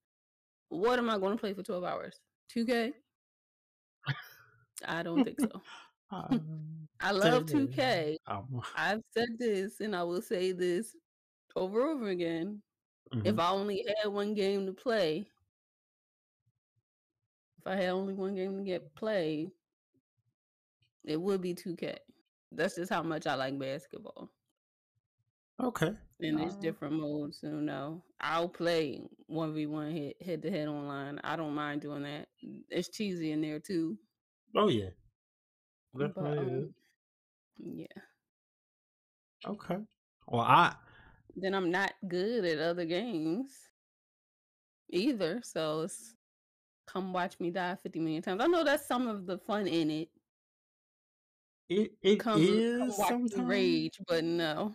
what 0.69 0.99
am 0.99 1.11
I 1.11 1.19
going 1.19 1.33
to 1.37 1.41
play 1.41 1.55
for 1.55 1.63
twelve 1.63 1.85
hours? 1.85 2.19
Two 2.49 2.65
K? 2.65 2.93
I 4.87 5.03
don't 5.03 5.23
think 5.25 5.41
so. 5.41 5.61
Um, 6.11 6.86
I 7.01 7.11
love 7.13 7.47
2K. 7.47 8.17
um, 8.27 8.63
I've 8.77 9.03
said 9.15 9.29
this 9.39 9.81
and 9.81 9.95
I 9.95 10.03
will 10.03 10.23
say 10.23 10.53
this 10.53 10.95
over 11.55 11.81
and 11.91 11.91
over 12.01 12.09
again. 12.11 12.63
If 13.25 13.37
mhm. 13.37 13.41
I 13.41 13.51
only 13.51 13.85
had 14.03 14.09
one 14.13 14.35
game 14.35 14.67
to 14.67 14.73
play, 14.73 15.27
if 17.59 17.67
I 17.67 17.77
had 17.77 17.91
only 17.91 18.15
one 18.15 18.35
game 18.35 18.57
to 18.59 18.65
get 18.65 18.95
played, 18.95 19.51
it 21.05 21.21
would 21.21 21.41
be 21.41 21.55
2K. 21.55 21.97
That's 22.53 22.77
just 22.77 22.93
how 22.93 23.03
much 23.03 23.27
I 23.27 23.35
like 23.35 23.59
basketball. 23.59 24.31
Okay. 25.63 25.95
And 26.21 26.39
there's 26.39 26.57
different 26.57 26.95
modes, 26.95 27.41
you 27.43 27.51
know. 27.51 28.03
I'll 28.21 28.49
play 28.49 29.03
1v1 29.31 30.15
head, 30.25 30.43
to 30.43 30.51
head 30.51 30.69
online. 30.69 31.21
I 31.25 31.37
don't 31.37 31.55
mind 31.55 31.83
doing 31.83 32.03
that. 32.05 32.29
It's 32.71 32.89
cheesy 32.89 33.33
in 33.33 33.41
there 33.41 33.61
too. 33.61 33.99
oh 34.57 34.69
yeah, 34.69 34.91
But 35.95 36.15
definitely 36.15 36.47
is. 36.47 36.69
um 36.69 36.75
yeah. 37.59 37.87
Okay. 39.47 39.79
Well, 40.27 40.43
I 40.43 40.75
Then 41.37 41.55
I'm 41.55 41.71
not 41.71 41.93
good 42.09 42.45
at 42.45 42.59
other 42.59 42.85
games 42.85 43.51
either. 44.91 45.41
So 45.45 45.83
it's 45.83 46.15
come 46.87 47.13
watch 47.13 47.39
me 47.41 47.51
die 47.51 47.77
50 47.83 48.01
million 48.01 48.23
times. 48.23 48.43
I 48.43 48.47
know 48.47 48.65
that's 48.65 48.87
some 48.87 49.09
of 49.09 49.27
the 49.27 49.39
fun 49.39 49.67
in 49.67 49.91
it. 49.91 50.09
it 51.69 51.93
it 52.03 52.17
Come, 52.17 52.45
come 52.45 52.89
watch 52.89 52.99
me 52.99 53.29
sometimes 53.29 53.49
rage, 53.49 54.01
but 54.07 54.25
no. 54.25 54.75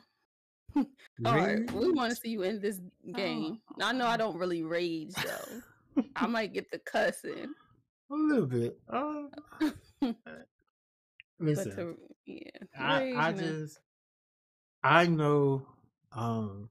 All 0.75 0.85
right, 1.35 1.69
we 1.73 1.91
want 1.91 2.11
to 2.11 2.15
see 2.15 2.29
you 2.29 2.43
in 2.43 2.61
this 2.61 2.79
game. 3.13 3.59
I 3.81 3.91
know 3.91 4.05
I 4.05 4.15
don't 4.15 4.37
really 4.37 4.63
rage 4.63 5.13
though. 5.15 6.03
I 6.15 6.27
might 6.27 6.53
get 6.53 6.71
the 6.71 6.79
cussing, 6.79 7.53
a 8.09 8.15
little 8.15 8.45
bit. 8.45 8.77
Uh, 8.89 9.23
but 10.01 10.47
listen, 11.39 11.97
yeah, 12.31 12.79
I. 12.79 13.13
I 13.29 13.31
just 13.33 13.79
I 14.83 15.07
know 15.07 15.67
um 16.13 16.69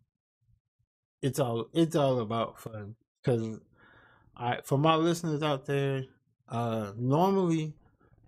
it's 1.22 1.38
all 1.38 1.68
it's 1.72 1.96
all 1.96 2.20
about 2.20 2.60
fun 2.60 2.96
because 3.22 3.60
I 4.36 4.58
for 4.64 4.78
my 4.78 4.94
listeners 4.96 5.42
out 5.42 5.66
there, 5.66 6.04
uh 6.48 6.92
normally 6.96 7.74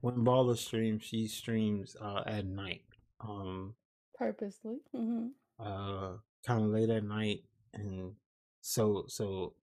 when 0.01 0.24
Balla 0.24 0.57
streams, 0.57 1.03
she 1.05 1.26
streams 1.28 1.97
uh 2.01 2.22
at 2.26 2.47
night. 2.47 2.83
Um 3.20 3.74
purposely. 4.14 4.78
Mm-hmm. 4.95 5.28
uh 5.59 6.16
kind 6.47 6.64
of 6.64 6.70
late 6.70 6.91
at 6.91 7.05
night 7.05 7.45
and 7.72 8.12
so 8.61 9.05
so 9.09 9.55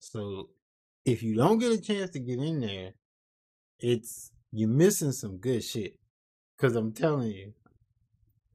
so 0.00 0.48
if 1.04 1.22
you 1.22 1.36
don't 1.36 1.58
get 1.58 1.72
a 1.72 1.80
chance 1.80 2.10
to 2.10 2.18
get 2.18 2.38
in 2.38 2.60
there 2.60 2.92
it's 3.78 4.32
you're 4.52 4.68
missing 4.68 5.12
some 5.12 5.38
good 5.38 5.62
shit 5.62 5.99
because 6.60 6.76
i'm 6.76 6.92
telling 6.92 7.30
you 7.30 7.52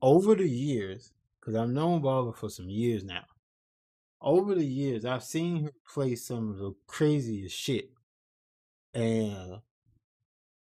over 0.02 0.36
the 0.36 0.48
years 0.48 1.12
because 1.40 1.56
i've 1.56 1.70
known 1.70 2.02
Balla 2.02 2.36
for 2.36 2.50
some 2.50 2.70
years 2.70 3.04
now 3.04 3.24
over 4.22 4.56
the 4.56 4.66
years 4.66 5.06
i've 5.06 5.24
seen 5.24 5.66
her 5.66 5.72
play 5.94 6.16
some 6.16 6.50
of 6.52 6.58
the 6.58 6.74
craziest 6.88 7.56
shit 7.56 7.90
and 8.94 9.60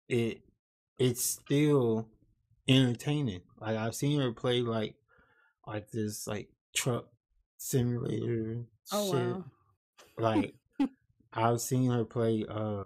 it 0.08 0.42
it's 0.98 1.24
still 1.24 2.08
entertaining 2.68 3.40
like 3.60 3.76
i've 3.76 3.94
seen 3.94 4.20
her 4.20 4.32
play 4.32 4.60
like 4.60 4.94
like 5.66 5.90
this 5.90 6.26
like 6.26 6.48
truck 6.74 7.06
simulator 7.56 8.64
Oh 8.92 9.10
shit. 9.10 9.14
wow. 9.14 9.44
Like 10.18 10.54
I've 11.32 11.60
seen 11.60 11.90
her 11.90 12.04
play 12.04 12.44
uh 12.48 12.84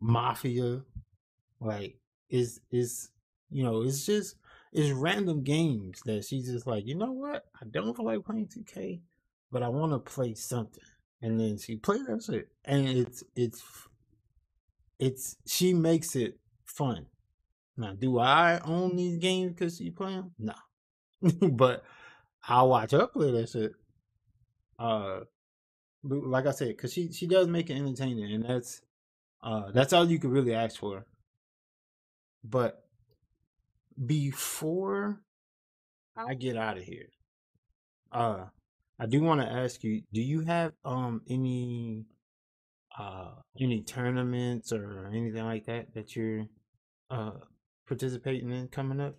Mafia. 0.00 0.82
Like 1.60 1.98
it's 2.28 2.60
it's 2.70 3.10
you 3.52 3.64
know, 3.64 3.82
it's 3.82 4.06
just 4.06 4.36
it's 4.72 4.90
random 4.90 5.42
games 5.42 6.00
that 6.06 6.24
she's 6.24 6.50
just 6.50 6.66
like, 6.66 6.86
you 6.86 6.94
know 6.94 7.12
what? 7.12 7.44
I 7.60 7.66
don't 7.70 7.94
feel 7.96 8.06
like 8.06 8.24
playing 8.24 8.48
2K, 8.48 9.00
but 9.50 9.62
I 9.62 9.68
wanna 9.68 9.98
play 9.98 10.34
something. 10.34 10.84
And 11.20 11.38
then 11.38 11.58
she 11.58 11.76
plays 11.76 12.06
that 12.06 12.22
shit. 12.22 12.48
And 12.64 12.88
it's 12.88 13.22
it's 13.36 13.62
it's 14.98 15.36
she 15.46 15.74
makes 15.74 16.16
it 16.16 16.38
fun. 16.64 17.06
Now, 17.76 17.94
do 17.94 18.18
I 18.18 18.60
own 18.64 18.96
these 18.96 19.18
games 19.18 19.52
because 19.52 19.76
she 19.76 19.90
playing? 19.90 20.30
No. 20.38 20.54
but 21.52 21.84
I'll 22.48 22.68
watch 22.68 22.90
her 22.90 23.06
play 23.06 23.30
that 23.32 23.48
shit. 23.48 23.72
Uh, 24.78 25.20
like 26.02 26.46
I 26.46 26.50
said, 26.50 26.68
because 26.68 26.92
she 26.92 27.12
she 27.12 27.26
does 27.26 27.46
make 27.46 27.70
it 27.70 27.76
entertaining, 27.76 28.32
and 28.32 28.44
that's 28.44 28.82
uh 29.42 29.70
that's 29.72 29.92
all 29.92 30.08
you 30.08 30.18
could 30.18 30.30
really 30.30 30.54
ask 30.54 30.78
for. 30.78 31.06
But 32.44 32.84
before 34.06 35.20
I 36.16 36.34
get 36.34 36.56
out 36.56 36.76
of 36.78 36.84
here, 36.84 37.08
uh, 38.12 38.46
I 38.98 39.06
do 39.06 39.22
want 39.22 39.40
to 39.40 39.46
ask 39.48 39.82
you: 39.84 40.02
Do 40.12 40.20
you 40.22 40.40
have 40.42 40.72
um 40.84 41.22
any 41.28 42.06
uh 42.98 43.32
any 43.60 43.82
tournaments 43.82 44.72
or 44.72 45.08
anything 45.12 45.44
like 45.44 45.66
that 45.66 45.94
that 45.94 46.16
you're 46.16 46.46
uh 47.10 47.32
participating 47.86 48.50
in 48.52 48.68
coming 48.68 49.00
up? 49.00 49.16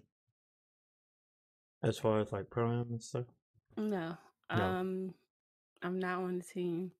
As 1.83 1.99
far 1.99 2.19
as 2.19 2.31
like 2.31 2.49
pro 2.49 2.71
am 2.71 2.87
and 2.91 3.03
stuff? 3.03 3.25
No. 3.77 4.17
No. 4.53 4.77
Um, 4.79 5.13
I'm 5.81 5.99
not 5.99 6.19
on 6.19 6.39
the 6.39 6.43
team. 6.43 6.91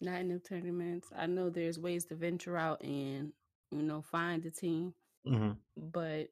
Not 0.00 0.20
in 0.20 0.28
the 0.28 0.38
tournaments. 0.38 1.08
I 1.16 1.26
know 1.26 1.50
there's 1.50 1.78
ways 1.78 2.04
to 2.06 2.14
venture 2.14 2.56
out 2.56 2.82
and 2.82 3.32
you 3.70 3.82
know 3.82 4.02
find 4.02 4.44
a 4.46 4.50
team, 4.50 4.94
hmm 5.26 5.52
but 5.76 6.28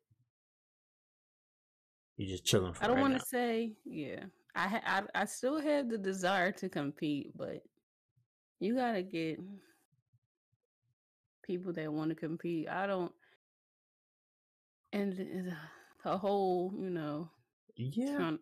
You're 2.19 2.29
just 2.31 2.45
chilling 2.45 2.75
for 2.75 2.85
I 2.85 2.89
don't 2.89 2.97
right 2.97 3.03
want 3.03 3.14
to 3.14 3.27
say 3.27 3.73
yeah. 3.87 4.27
I, 4.55 4.83
I 4.87 5.23
I 5.23 5.25
still 5.27 5.61
have 5.61 5.89
the 5.89 5.99
desire 5.99 6.53
to 6.53 6.69
compete, 6.69 7.33
but 7.37 7.62
you 8.61 8.75
gotta 8.77 9.03
get 9.03 9.41
people 11.45 11.73
that 11.75 11.93
want 11.93 12.11
to 12.11 12.16
compete. 12.16 12.69
I 12.69 12.87
don't, 12.87 13.12
and 14.93 15.12
the- 15.16 15.57
the 16.05 16.19
whole 16.19 16.73
you 16.77 16.91
know 16.91 17.31
Yeah, 17.77 18.16
trying 18.16 18.41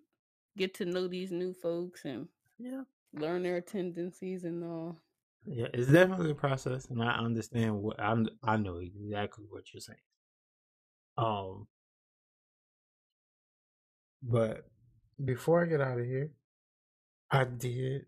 get 0.57 0.74
to 0.74 0.85
know 0.87 1.09
these 1.09 1.33
new 1.33 1.55
folks 1.55 2.05
and 2.05 2.29
yeah, 2.59 2.85
learn 3.14 3.43
their 3.45 3.61
tendencies 3.62 4.45
and 4.45 4.64
all. 4.64 5.01
yeah. 5.47 5.68
It's 5.74 5.91
definitely 5.91 6.33
a 6.33 6.35
process, 6.35 6.87
and 6.91 7.03
I 7.03 7.12
understand 7.18 7.83
what 7.83 8.01
I'm. 8.01 8.29
I 8.45 8.57
know 8.57 8.79
exactly 8.79 9.47
what 9.49 9.72
you're 9.74 9.81
saying. 9.81 9.99
Um, 11.18 11.66
but 14.23 14.67
before 15.25 15.62
I 15.62 15.67
get 15.67 15.81
out 15.81 15.99
of 15.99 16.07
here, 16.07 16.31
I 17.31 17.45
did 17.45 18.07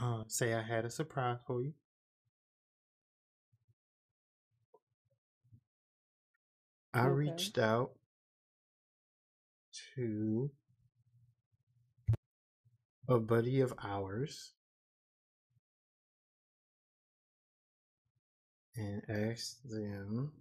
uh, 0.00 0.24
say 0.28 0.54
I 0.54 0.62
had 0.62 0.84
a 0.84 0.90
surprise 0.90 1.38
for 1.46 1.62
you. 1.62 1.74
I 6.92 7.06
Okay. 7.06 7.08
reached 7.08 7.58
out 7.58 7.92
to 9.94 10.50
a 13.08 13.18
buddy 13.18 13.60
of 13.60 13.74
ours 13.82 14.52
and 18.76 19.02
asked 19.08 19.68
them 19.68 20.32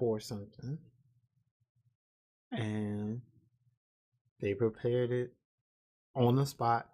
for 0.00 0.18
something, 0.18 0.78
and 2.50 3.20
they 4.40 4.54
prepared 4.54 5.12
it 5.12 5.34
on 6.16 6.36
the 6.36 6.46
spot, 6.46 6.88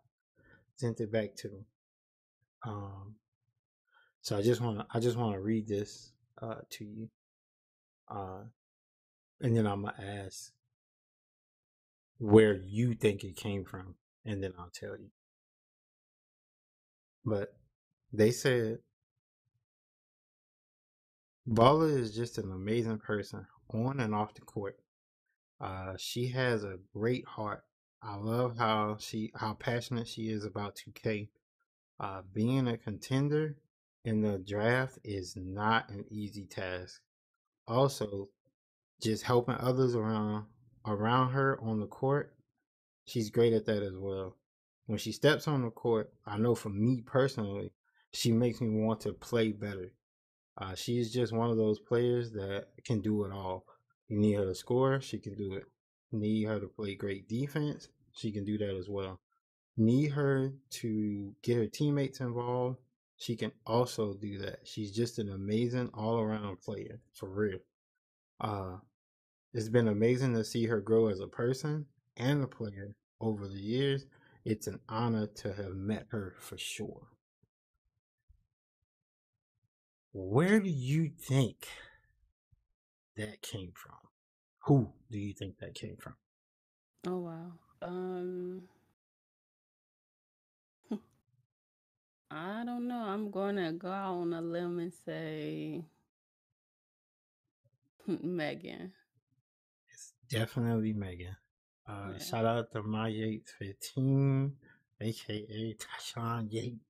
sent 0.74 1.00
it 1.00 1.12
back 1.12 1.36
to 1.36 1.48
them. 1.48 1.64
Um, 2.64 3.14
so 4.22 4.36
I 4.36 4.42
just 4.42 4.60
want 4.60 4.80
to 4.80 4.86
I 4.92 4.98
just 4.98 5.16
want 5.16 5.34
to 5.34 5.40
read 5.40 5.68
this 5.68 6.10
uh, 6.42 6.56
to 6.68 6.84
you, 6.84 7.08
uh, 8.10 8.42
and 9.40 9.56
then 9.56 9.68
I'm 9.68 9.82
gonna 9.82 9.94
ask 10.26 10.50
where 12.18 12.54
you 12.54 12.94
think 12.94 13.22
it 13.22 13.36
came 13.36 13.64
from, 13.64 13.94
and 14.24 14.42
then 14.42 14.52
I'll 14.58 14.72
tell 14.74 14.96
you. 14.98 15.10
But 17.24 17.54
they 18.12 18.32
said 18.32 18.78
Balla 21.48 21.86
is 21.86 22.12
just 22.12 22.38
an 22.38 22.50
amazing 22.50 22.98
person 22.98 23.46
on 23.72 24.00
and 24.00 24.12
off 24.12 24.34
the 24.34 24.40
court. 24.40 24.80
Uh, 25.60 25.94
she 25.96 26.26
has 26.28 26.64
a 26.64 26.78
great 26.92 27.24
heart. 27.24 27.62
I 28.02 28.16
love 28.16 28.58
how 28.58 28.96
she 28.98 29.30
how 29.34 29.54
passionate 29.54 30.08
she 30.08 30.30
is 30.30 30.44
about 30.44 30.74
2K. 30.76 31.28
Uh, 32.00 32.22
being 32.32 32.66
a 32.66 32.76
contender 32.76 33.56
in 34.04 34.22
the 34.22 34.38
draft 34.38 34.98
is 35.04 35.34
not 35.36 35.88
an 35.88 36.04
easy 36.10 36.46
task. 36.46 37.00
Also, 37.68 38.28
just 39.00 39.22
helping 39.22 39.54
others 39.54 39.94
around 39.94 40.46
around 40.84 41.30
her 41.30 41.60
on 41.62 41.78
the 41.78 41.86
court, 41.86 42.34
she's 43.04 43.30
great 43.30 43.52
at 43.52 43.66
that 43.66 43.84
as 43.84 43.96
well. 43.96 44.36
When 44.86 44.98
she 44.98 45.12
steps 45.12 45.46
on 45.46 45.62
the 45.62 45.70
court, 45.70 46.12
I 46.26 46.38
know 46.38 46.56
for 46.56 46.70
me 46.70 47.02
personally, 47.02 47.72
she 48.12 48.32
makes 48.32 48.60
me 48.60 48.70
want 48.70 49.00
to 49.02 49.12
play 49.12 49.52
better. 49.52 49.92
Uh, 50.58 50.74
she's 50.74 51.12
just 51.12 51.32
one 51.32 51.50
of 51.50 51.56
those 51.56 51.78
players 51.78 52.32
that 52.32 52.66
can 52.84 53.00
do 53.00 53.24
it 53.24 53.32
all. 53.32 53.66
You 54.08 54.18
need 54.18 54.34
her 54.34 54.46
to 54.46 54.54
score, 54.54 55.00
she 55.00 55.18
can 55.18 55.34
do 55.34 55.54
it. 55.54 55.64
You 56.10 56.18
need 56.20 56.44
her 56.44 56.60
to 56.60 56.68
play 56.68 56.94
great 56.94 57.28
defense, 57.28 57.88
she 58.12 58.32
can 58.32 58.44
do 58.44 58.56
that 58.58 58.76
as 58.76 58.88
well. 58.88 59.20
Need 59.76 60.12
her 60.12 60.52
to 60.70 61.34
get 61.42 61.56
her 61.56 61.66
teammates 61.66 62.20
involved, 62.20 62.78
she 63.18 63.36
can 63.36 63.52
also 63.66 64.14
do 64.14 64.38
that. 64.38 64.60
She's 64.64 64.92
just 64.92 65.18
an 65.18 65.30
amazing 65.30 65.90
all 65.94 66.18
around 66.18 66.60
player, 66.60 67.00
for 67.12 67.28
real. 67.28 67.58
Uh, 68.40 68.76
it's 69.54 69.68
been 69.68 69.88
amazing 69.88 70.34
to 70.34 70.44
see 70.44 70.66
her 70.66 70.80
grow 70.80 71.08
as 71.08 71.20
a 71.20 71.26
person 71.26 71.86
and 72.16 72.42
a 72.42 72.46
player 72.46 72.94
over 73.20 73.48
the 73.48 73.58
years. 73.58 74.06
It's 74.44 74.66
an 74.66 74.80
honor 74.88 75.26
to 75.26 75.52
have 75.54 75.74
met 75.74 76.06
her 76.10 76.34
for 76.38 76.58
sure. 76.58 77.08
Where 80.18 80.60
do 80.60 80.70
you 80.70 81.10
think 81.10 81.68
that 83.18 83.42
came 83.42 83.72
from? 83.74 83.98
Who 84.60 84.88
do 85.10 85.18
you 85.18 85.34
think 85.34 85.58
that 85.58 85.74
came 85.74 85.98
from? 85.98 86.14
Oh 87.06 87.18
wow. 87.18 87.52
Um 87.82 88.62
I 92.30 92.64
don't 92.64 92.88
know. 92.88 93.04
I'm 93.04 93.30
gonna 93.30 93.74
go 93.74 93.90
out 93.90 94.14
on 94.14 94.32
a 94.32 94.40
limb 94.40 94.78
and 94.78 94.92
say 95.04 95.84
Megan. 98.06 98.92
It's 99.90 100.14
definitely 100.30 100.94
Megan. 100.94 101.36
Uh, 101.86 102.12
Yeah. 102.12 102.18
Shout 102.24 102.46
out 102.46 102.72
to 102.72 102.82
my 102.82 103.08
Yates 103.08 103.52
15, 103.58 104.56
aka 105.02 105.76
Tashawn 105.76 106.50
Yates. 106.50 106.80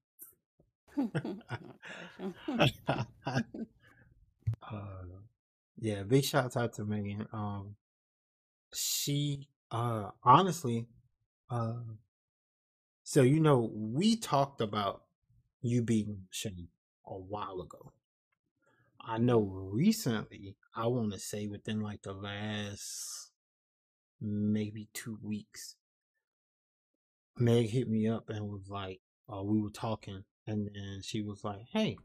Uh, 4.63 5.05
yeah, 5.79 6.03
big 6.03 6.25
shouts 6.25 6.57
out 6.57 6.73
to 6.75 6.85
Megan. 6.85 7.27
Um, 7.33 7.77
she, 8.75 9.49
uh, 9.71 10.11
honestly, 10.25 10.87
uh, 11.51 11.75
so 13.05 13.23
you 13.23 13.41
know, 13.41 13.71
we 13.73 14.17
talked 14.17 14.61
about 14.61 15.03
you 15.63 15.83
being 15.83 16.23
Shane 16.31 16.69
a 17.07 17.17
while 17.17 17.61
ago. 17.61 17.93
I 19.01 19.19
know 19.19 19.41
recently, 19.41 20.57
I 20.75 20.87
want 20.89 21.13
to 21.13 21.19
say 21.21 21.47
within 21.47 21.81
like 21.81 22.03
the 22.03 22.13
last 22.13 23.31
maybe 24.21 24.89
two 24.93 25.19
weeks, 25.23 25.77
Meg 27.39 27.69
hit 27.71 27.89
me 27.89 28.09
up 28.09 28.31
and 28.31 28.49
was 28.49 28.69
like, 28.69 29.01
uh, 29.33 29.43
we 29.43 29.61
were 29.61 29.71
talking, 29.71 30.25
and 30.47 30.67
then 30.75 31.01
she 31.03 31.23
was 31.23 31.45
like, 31.45 31.67
"Hey, 31.73 31.97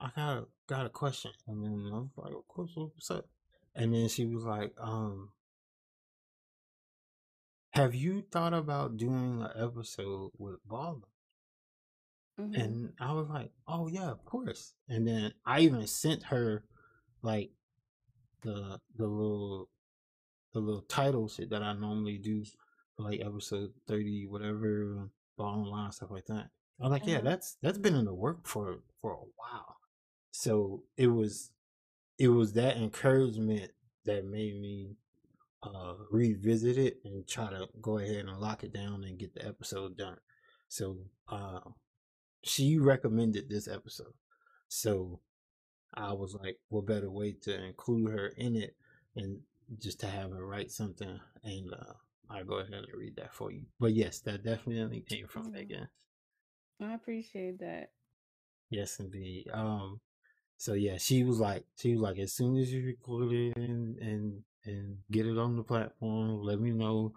I 0.00 0.10
got 0.14 0.38
a, 0.38 0.46
got 0.66 0.86
a 0.86 0.90
question," 0.90 1.32
and 1.46 1.64
then 1.64 1.90
I 1.92 1.98
was 1.98 2.10
like, 2.16 2.32
"Of 2.34 2.46
course, 2.48 2.72
what's 2.74 3.10
up?" 3.10 3.26
And 3.74 3.94
then 3.94 4.08
she 4.08 4.26
was 4.26 4.44
like, 4.44 4.74
"Um, 4.78 5.32
have 7.70 7.94
you 7.94 8.22
thought 8.22 8.54
about 8.54 8.96
doing 8.96 9.42
an 9.42 9.50
episode 9.56 10.32
with 10.38 10.56
Balla?" 10.68 11.00
Mhm. 12.38 12.54
And 12.56 12.94
I 13.00 13.12
was 13.12 13.28
like, 13.28 13.52
"Oh 13.66 13.88
yeah, 13.88 14.10
of 14.10 14.24
course." 14.24 14.74
And 14.88 15.06
then 15.06 15.34
I 15.44 15.60
even 15.60 15.86
sent 15.86 16.22
her 16.24 16.64
like 17.22 17.50
the 18.42 18.80
the 18.96 19.06
little 19.06 19.68
the 20.52 20.60
little 20.60 20.82
title 20.82 21.28
shit 21.28 21.50
that 21.50 21.62
I 21.62 21.72
normally 21.74 22.18
do 22.18 22.44
for 22.96 23.04
like 23.04 23.20
episode 23.20 23.72
thirty, 23.86 24.26
whatever, 24.26 25.10
ball 25.36 25.60
online 25.62 25.92
stuff 25.92 26.10
like 26.10 26.26
that. 26.26 26.50
I 26.80 26.84
was 26.84 26.90
like, 26.92 27.06
"Yeah, 27.06 27.20
Mhm. 27.20 27.24
that's 27.24 27.54
that's 27.62 27.78
been 27.78 27.94
in 27.96 28.04
the 28.06 28.14
work 28.14 28.46
for 28.46 28.80
for 29.00 29.12
a 29.12 29.26
while." 29.36 29.76
So 30.32 30.84
it 30.96 31.08
was 31.08 31.52
it 32.18 32.28
was 32.28 32.54
that 32.54 32.76
encouragement 32.76 33.72
that 34.04 34.24
made 34.26 34.60
me 34.60 34.96
uh 35.62 35.94
revisit 36.10 36.78
it 36.78 37.00
and 37.04 37.26
try 37.28 37.50
to 37.50 37.68
go 37.82 37.98
ahead 37.98 38.26
and 38.26 38.38
lock 38.40 38.64
it 38.64 38.72
down 38.72 39.04
and 39.04 39.18
get 39.18 39.34
the 39.34 39.46
episode 39.46 39.96
done. 39.96 40.18
So 40.68 40.98
uh 41.28 41.60
she 42.42 42.78
recommended 42.78 43.48
this 43.48 43.68
episode. 43.68 44.14
So 44.68 45.20
I 45.94 46.12
was 46.12 46.34
like, 46.34 46.58
what 46.68 46.86
better 46.86 47.10
way 47.10 47.32
to 47.42 47.64
include 47.64 48.10
her 48.12 48.28
in 48.28 48.56
it 48.56 48.76
and 49.16 49.40
just 49.78 50.00
to 50.00 50.06
have 50.08 50.32
her 50.32 50.46
write 50.46 50.70
something 50.72 51.20
and 51.44 51.74
uh 51.74 51.94
I'll 52.30 52.44
go 52.44 52.56
ahead 52.58 52.74
and 52.74 52.86
read 52.94 53.16
that 53.16 53.34
for 53.34 53.50
you. 53.52 53.66
But 53.80 53.94
yes, 53.94 54.20
that 54.20 54.44
definitely 54.44 55.00
came 55.02 55.26
from 55.28 55.48
Mhm. 55.48 55.52
Megan. 55.52 55.88
I 56.80 56.94
appreciate 56.94 57.58
that. 57.60 57.90
Yes 58.70 59.00
indeed. 59.00 59.46
Um 59.52 60.00
so 60.56 60.74
yeah, 60.74 60.96
she 60.98 61.24
was 61.24 61.38
like 61.38 61.64
she 61.76 61.92
was 61.92 62.00
like 62.00 62.18
as 62.18 62.32
soon 62.32 62.56
as 62.56 62.72
you 62.72 62.84
record 62.84 63.32
it 63.32 63.56
and 63.56 63.98
and, 63.98 64.42
and 64.64 64.98
get 65.10 65.26
it 65.26 65.38
on 65.38 65.56
the 65.56 65.62
platform, 65.62 66.42
let 66.42 66.60
me 66.60 66.70
know. 66.70 67.12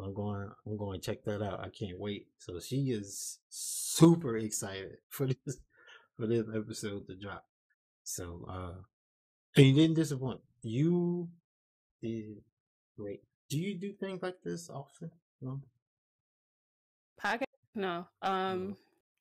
I'm 0.00 0.14
going 0.14 0.50
I'm 0.66 0.76
going 0.76 1.00
to 1.00 1.06
check 1.06 1.24
that 1.24 1.42
out. 1.42 1.60
I 1.60 1.68
can't 1.68 1.98
wait. 1.98 2.28
So 2.38 2.58
she 2.60 2.90
is 2.90 3.38
super 3.48 4.36
excited 4.38 4.98
for 5.08 5.26
this 5.26 5.58
for 6.16 6.26
this 6.26 6.44
episode 6.54 7.06
to 7.06 7.14
drop. 7.16 7.44
So 8.02 8.46
uh 8.48 8.80
and 9.56 9.66
you 9.66 9.74
didn't 9.74 9.96
disappoint. 9.96 10.40
You 10.62 11.28
did 12.02 12.42
great. 12.96 13.22
Do 13.48 13.58
you 13.58 13.78
do 13.78 13.92
things 13.92 14.22
like 14.22 14.42
this 14.42 14.68
often? 14.68 15.10
No? 15.40 15.60
Podcast? 17.22 17.44
No. 17.74 18.06
Um, 18.22 18.76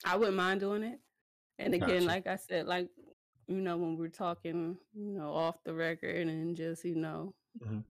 I 0.05 0.15
wouldn't 0.17 0.37
mind 0.37 0.59
doing 0.59 0.83
it. 0.83 0.99
And 1.59 1.73
again, 1.73 1.87
Gotcha. 1.89 2.05
like 2.05 2.27
I 2.27 2.35
said, 2.35 2.65
like 2.67 2.89
you 3.47 3.59
know, 3.61 3.75
when 3.77 3.97
we're 3.97 4.07
talking, 4.07 4.77
you 4.93 5.11
know, 5.11 5.33
off 5.33 5.63
the 5.65 5.73
record 5.73 6.27
and 6.27 6.55
just, 6.55 6.85
you 6.85 6.95
know, 6.95 7.33
Mhm. 7.59 7.83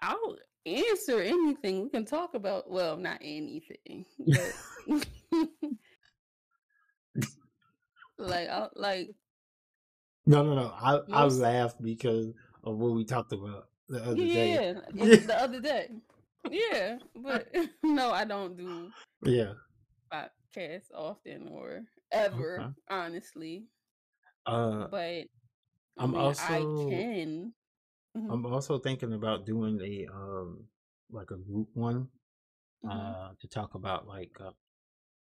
I'll 0.00 0.36
answer 0.64 1.20
anything 1.20 1.82
we 1.82 1.88
can 1.90 2.04
talk 2.04 2.34
about. 2.34 2.70
Well, 2.70 2.96
not 2.96 3.18
anything, 3.20 4.06
but 4.18 4.54
like, 8.18 8.48
I'll, 8.48 8.70
like 8.76 9.10
No, 10.26 10.42
no, 10.44 10.54
no. 10.54 10.72
I 10.74 11.00
I 11.12 11.24
laughed 11.24 11.82
because 11.82 12.32
of 12.64 12.76
what 12.78 12.92
we 12.92 13.04
talked 13.04 13.32
about 13.32 13.68
the 13.88 14.02
other 14.02 14.14
day. 14.16 14.52
yeah, 14.52 14.72
the 15.26 15.36
other 15.42 15.60
day. 15.60 15.90
Yeah, 16.50 16.98
but 17.16 17.52
no, 17.82 18.10
I 18.12 18.24
don't 18.24 18.56
do 18.56 18.90
yeah. 19.24 19.54
Podcasts 20.54 20.90
often 20.94 21.48
or 21.48 21.84
ever, 22.12 22.64
Okay. 22.64 22.74
honestly. 22.88 23.68
Uh, 24.46 24.88
But 24.90 25.28
I 25.98 26.04
I'm 26.04 26.14
also 26.14 26.38
I 26.38 26.68
can. 26.76 27.54
Mhm, 28.16 28.30
I'm 28.30 28.44
also 28.46 28.78
thinking 28.78 29.12
about 29.12 29.46
doing 29.46 29.80
a 29.80 30.06
um 30.12 30.68
like 31.10 31.30
a 31.30 31.36
group 31.36 31.68
one 31.74 32.08
mhm. 32.82 33.18
uh 33.18 33.34
to 33.40 33.48
talk 33.48 33.74
about 33.74 34.06
like 34.06 34.40
uh, 34.40 34.52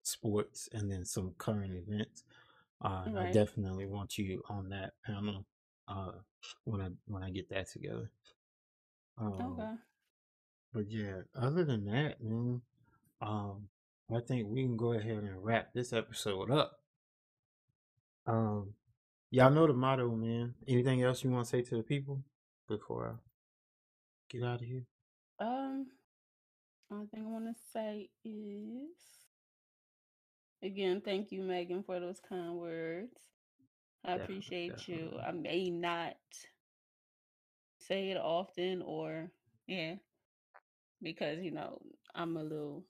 sports 0.03 0.69
and 0.73 0.91
then 0.91 1.05
some 1.05 1.33
current 1.37 1.73
events. 1.73 2.23
Uh, 2.81 3.09
and 3.09 3.17
I 3.17 3.25
definitely 3.27 3.87
want 3.87 4.17
you 4.17 4.43
on 4.49 4.69
that 4.69 4.93
panel 5.05 5.47
uh 5.87 6.13
when 6.65 6.81
I 6.81 6.89
when 7.07 7.23
I 7.23 7.31
get 7.31 7.49
that 7.49 7.69
together. 7.69 8.11
Um, 9.17 9.69
Okay. 9.69 9.77
but 10.73 10.89
yeah, 10.89 11.21
other 11.35 11.63
than 11.63 11.85
that, 11.85 12.21
man, 12.21 12.61
um, 13.21 13.69
I 14.11 14.19
think 14.19 14.47
we 14.49 14.63
can 14.63 14.77
go 14.77 14.93
ahead 14.93 15.17
and 15.17 15.43
wrap 15.43 15.73
this 15.73 15.93
episode 15.93 16.51
up. 16.51 16.79
Um, 18.25 18.73
y'all 19.31 19.51
know 19.51 19.67
the 19.67 19.73
motto, 19.73 20.09
man. 20.15 20.55
Anything 20.67 21.03
else 21.03 21.23
you 21.23 21.29
want 21.29 21.45
to 21.45 21.49
say 21.49 21.61
to 21.61 21.77
the 21.77 21.83
people 21.83 22.23
before 22.67 23.07
I 23.07 23.13
get 24.29 24.43
out 24.43 24.61
of 24.61 24.67
here? 24.67 24.85
Um, 25.39 25.87
only 26.91 27.07
thing 27.07 27.25
I 27.25 27.29
want 27.29 27.45
to 27.45 27.61
say 27.71 28.09
is 28.23 28.97
again, 30.61 31.01
thank 31.03 31.31
you, 31.31 31.41
Megan, 31.41 31.83
for 31.83 31.99
those 31.99 32.19
kind 32.27 32.55
words. 32.55 33.17
I 34.05 34.17
Definitely, 34.17 34.35
appreciate 34.35 34.87
you. 34.87 35.19
I 35.25 35.31
may 35.31 35.69
not 35.69 36.15
say 37.79 38.11
it 38.11 38.17
often, 38.17 38.81
or 38.81 39.31
yeah, 39.67 39.95
because 41.01 41.39
you 41.41 41.51
know 41.51 41.81
I'm 42.13 42.37
a 42.37 42.43
little 42.43 42.85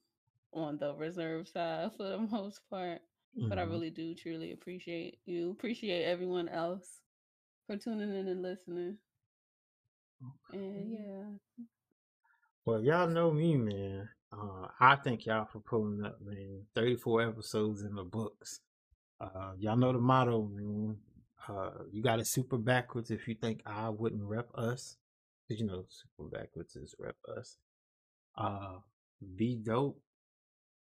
on 0.54 0.78
the 0.78 0.96
reserve 0.96 1.48
side 1.48 1.92
for 1.98 2.04
the 2.10 2.18
most 2.32 2.62
part. 2.70 3.02
But 3.50 3.60
I 3.60 3.64
hmm 3.64 3.64
really 3.64 3.90
do 3.92 4.16
truly 4.16 4.52
appreciate 4.52 5.20
you. 5.26 5.52
Appreciate 5.52 6.04
everyone 6.06 6.50
else 6.50 7.02
for 7.68 7.78
tuning 7.78 8.14
in 8.16 8.28
and 8.28 8.42
listening. 8.42 8.98
And 10.52 10.92
yeah. 10.92 11.38
Well, 12.66 12.84
y'all 12.84 13.08
know 13.08 13.32
me, 13.32 13.56
man. 13.58 14.10
Uh, 14.32 14.68
I 14.80 14.96
thank 14.96 15.26
y'all 15.26 15.46
for 15.46 15.60
pulling 15.60 16.04
up, 16.06 16.20
man. 16.22 16.66
34 16.76 17.22
episodes 17.30 17.84
in 17.84 17.96
the 17.96 18.04
books. 18.04 18.62
Uh, 19.20 19.54
y'all 19.58 19.78
know 19.78 19.94
the 19.94 20.00
motto, 20.00 20.44
man. 20.54 20.98
Uh, 21.48 21.84
you 21.92 22.02
got 22.04 22.20
it 22.20 22.28
super 22.28 22.58
backwards 22.58 23.12
if 23.12 23.28
you 23.28 23.36
think 23.36 23.62
I 23.66 23.90
wouldn't 23.90 24.24
rep 24.24 24.50
us. 24.56 24.98
Cause 25.48 25.60
you 25.60 25.66
know, 25.66 25.86
super 25.90 26.30
backwards 26.30 26.76
is 26.76 26.96
rep 27.00 27.18
us. 27.38 27.58
Uh, 28.38 28.78
be 29.36 29.56
dope, 29.56 30.00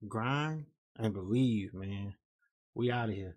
grind, 0.08 0.66
and 0.96 1.12
believe, 1.12 1.74
man. 1.74 2.14
We 2.74 2.90
out 2.90 3.08
of 3.08 3.14
here. 3.14 3.36